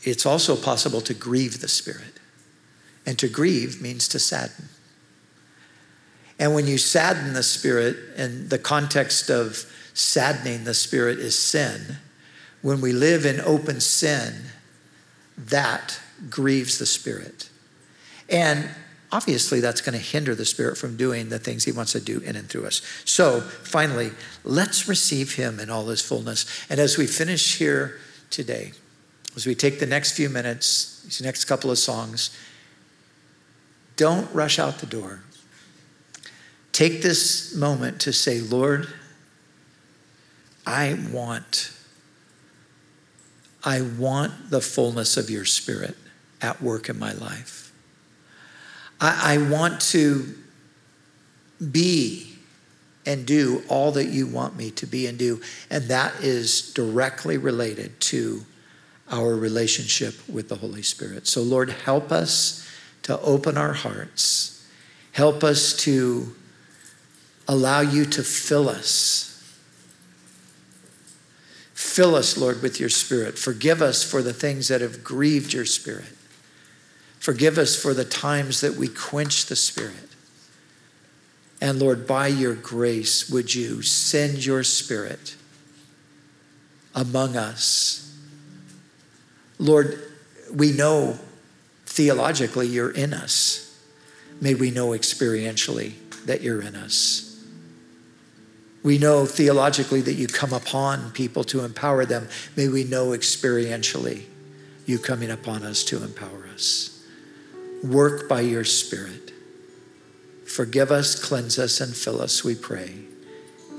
it's 0.02 0.26
also 0.26 0.54
possible 0.54 1.00
to 1.00 1.14
grieve 1.14 1.60
the 1.60 1.68
spirit. 1.68 2.20
And 3.06 3.18
to 3.18 3.28
grieve 3.28 3.80
means 3.80 4.06
to 4.08 4.18
sadden. 4.18 4.68
And 6.38 6.54
when 6.54 6.66
you 6.66 6.78
sadden 6.78 7.32
the 7.32 7.42
spirit, 7.42 7.96
and 8.16 8.50
the 8.50 8.58
context 8.58 9.30
of 9.30 9.70
saddening 9.94 10.64
the 10.64 10.74
spirit 10.74 11.18
is 11.18 11.38
sin, 11.38 11.98
when 12.62 12.80
we 12.80 12.92
live 12.92 13.24
in 13.24 13.40
open 13.40 13.80
sin, 13.80 14.34
that 15.36 16.00
grieves 16.30 16.78
the 16.78 16.86
spirit. 16.86 17.48
And 18.28 18.68
obviously, 19.12 19.60
that's 19.60 19.80
going 19.80 19.96
to 19.96 20.04
hinder 20.04 20.34
the 20.34 20.44
spirit 20.44 20.76
from 20.76 20.96
doing 20.96 21.28
the 21.28 21.38
things 21.38 21.64
he 21.64 21.72
wants 21.72 21.92
to 21.92 22.00
do 22.00 22.20
in 22.20 22.36
and 22.36 22.48
through 22.48 22.66
us. 22.66 22.82
So, 23.04 23.40
finally, 23.40 24.10
let's 24.44 24.88
receive 24.88 25.34
him 25.34 25.60
in 25.60 25.70
all 25.70 25.86
his 25.86 26.00
fullness. 26.00 26.46
And 26.68 26.80
as 26.80 26.98
we 26.98 27.06
finish 27.06 27.58
here 27.58 27.98
today, 28.30 28.72
as 29.36 29.46
we 29.46 29.54
take 29.54 29.78
the 29.78 29.86
next 29.86 30.12
few 30.12 30.28
minutes, 30.28 31.02
these 31.04 31.20
next 31.22 31.44
couple 31.44 31.70
of 31.70 31.78
songs, 31.78 32.36
don't 33.96 34.32
rush 34.34 34.58
out 34.58 34.78
the 34.78 34.86
door. 34.86 35.20
Take 36.74 37.02
this 37.02 37.54
moment 37.54 38.00
to 38.00 38.12
say, 38.12 38.40
Lord, 38.40 38.88
I 40.66 40.98
want, 41.12 41.72
I 43.62 43.80
want 43.80 44.50
the 44.50 44.60
fullness 44.60 45.16
of 45.16 45.30
your 45.30 45.44
spirit 45.44 45.96
at 46.42 46.60
work 46.60 46.88
in 46.88 46.98
my 46.98 47.12
life. 47.12 47.72
I, 49.00 49.34
I 49.34 49.48
want 49.48 49.82
to 49.92 50.34
be 51.70 52.38
and 53.06 53.24
do 53.24 53.62
all 53.68 53.92
that 53.92 54.06
you 54.06 54.26
want 54.26 54.56
me 54.56 54.72
to 54.72 54.84
be 54.84 55.06
and 55.06 55.16
do. 55.16 55.40
And 55.70 55.84
that 55.84 56.24
is 56.24 56.72
directly 56.72 57.38
related 57.38 58.00
to 58.00 58.44
our 59.12 59.36
relationship 59.36 60.16
with 60.28 60.48
the 60.48 60.56
Holy 60.56 60.82
Spirit. 60.82 61.28
So, 61.28 61.40
Lord, 61.40 61.70
help 61.70 62.10
us 62.10 62.68
to 63.02 63.20
open 63.20 63.56
our 63.56 63.74
hearts. 63.74 64.66
Help 65.12 65.44
us 65.44 65.76
to 65.76 66.34
allow 67.46 67.80
you 67.80 68.04
to 68.04 68.22
fill 68.22 68.68
us. 68.68 69.30
Fill 71.74 72.14
us, 72.14 72.36
Lord, 72.36 72.62
with 72.62 72.80
your 72.80 72.88
Spirit. 72.88 73.38
Forgive 73.38 73.82
us 73.82 74.02
for 74.02 74.22
the 74.22 74.32
things 74.32 74.68
that 74.68 74.80
have 74.80 75.04
grieved 75.04 75.52
your 75.52 75.64
Spirit. 75.64 76.12
Forgive 77.18 77.56
us 77.56 77.80
for 77.80 77.94
the 77.94 78.04
times 78.04 78.60
that 78.60 78.74
we 78.74 78.88
quench 78.88 79.46
the 79.46 79.56
Spirit. 79.56 80.10
And 81.60 81.78
Lord, 81.78 82.06
by 82.06 82.26
your 82.26 82.54
grace, 82.54 83.30
would 83.30 83.54
you 83.54 83.80
send 83.82 84.44
your 84.44 84.62
Spirit 84.64 85.36
among 86.94 87.36
us? 87.36 88.14
Lord, 89.58 89.98
we 90.52 90.72
know 90.72 91.18
theologically 91.86 92.66
you're 92.66 92.90
in 92.90 93.14
us. 93.14 93.80
May 94.40 94.54
we 94.54 94.70
know 94.70 94.88
experientially 94.88 95.94
that 96.26 96.42
you're 96.42 96.60
in 96.60 96.74
us. 96.74 97.23
We 98.84 98.98
know 98.98 99.24
theologically 99.24 100.02
that 100.02 100.12
you 100.12 100.28
come 100.28 100.52
upon 100.52 101.10
people 101.12 101.42
to 101.44 101.64
empower 101.64 102.04
them. 102.04 102.28
May 102.54 102.68
we 102.68 102.84
know 102.84 103.08
experientially 103.08 104.24
you 104.84 104.98
coming 104.98 105.30
upon 105.30 105.62
us 105.62 105.82
to 105.84 106.04
empower 106.04 106.46
us. 106.52 107.02
Work 107.82 108.28
by 108.28 108.42
your 108.42 108.64
Spirit. 108.64 109.32
Forgive 110.46 110.90
us, 110.90 111.20
cleanse 111.20 111.58
us, 111.58 111.80
and 111.80 111.96
fill 111.96 112.20
us, 112.20 112.44
we 112.44 112.54
pray. 112.54 112.94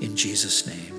In 0.00 0.16
Jesus' 0.16 0.66
name. 0.66 0.95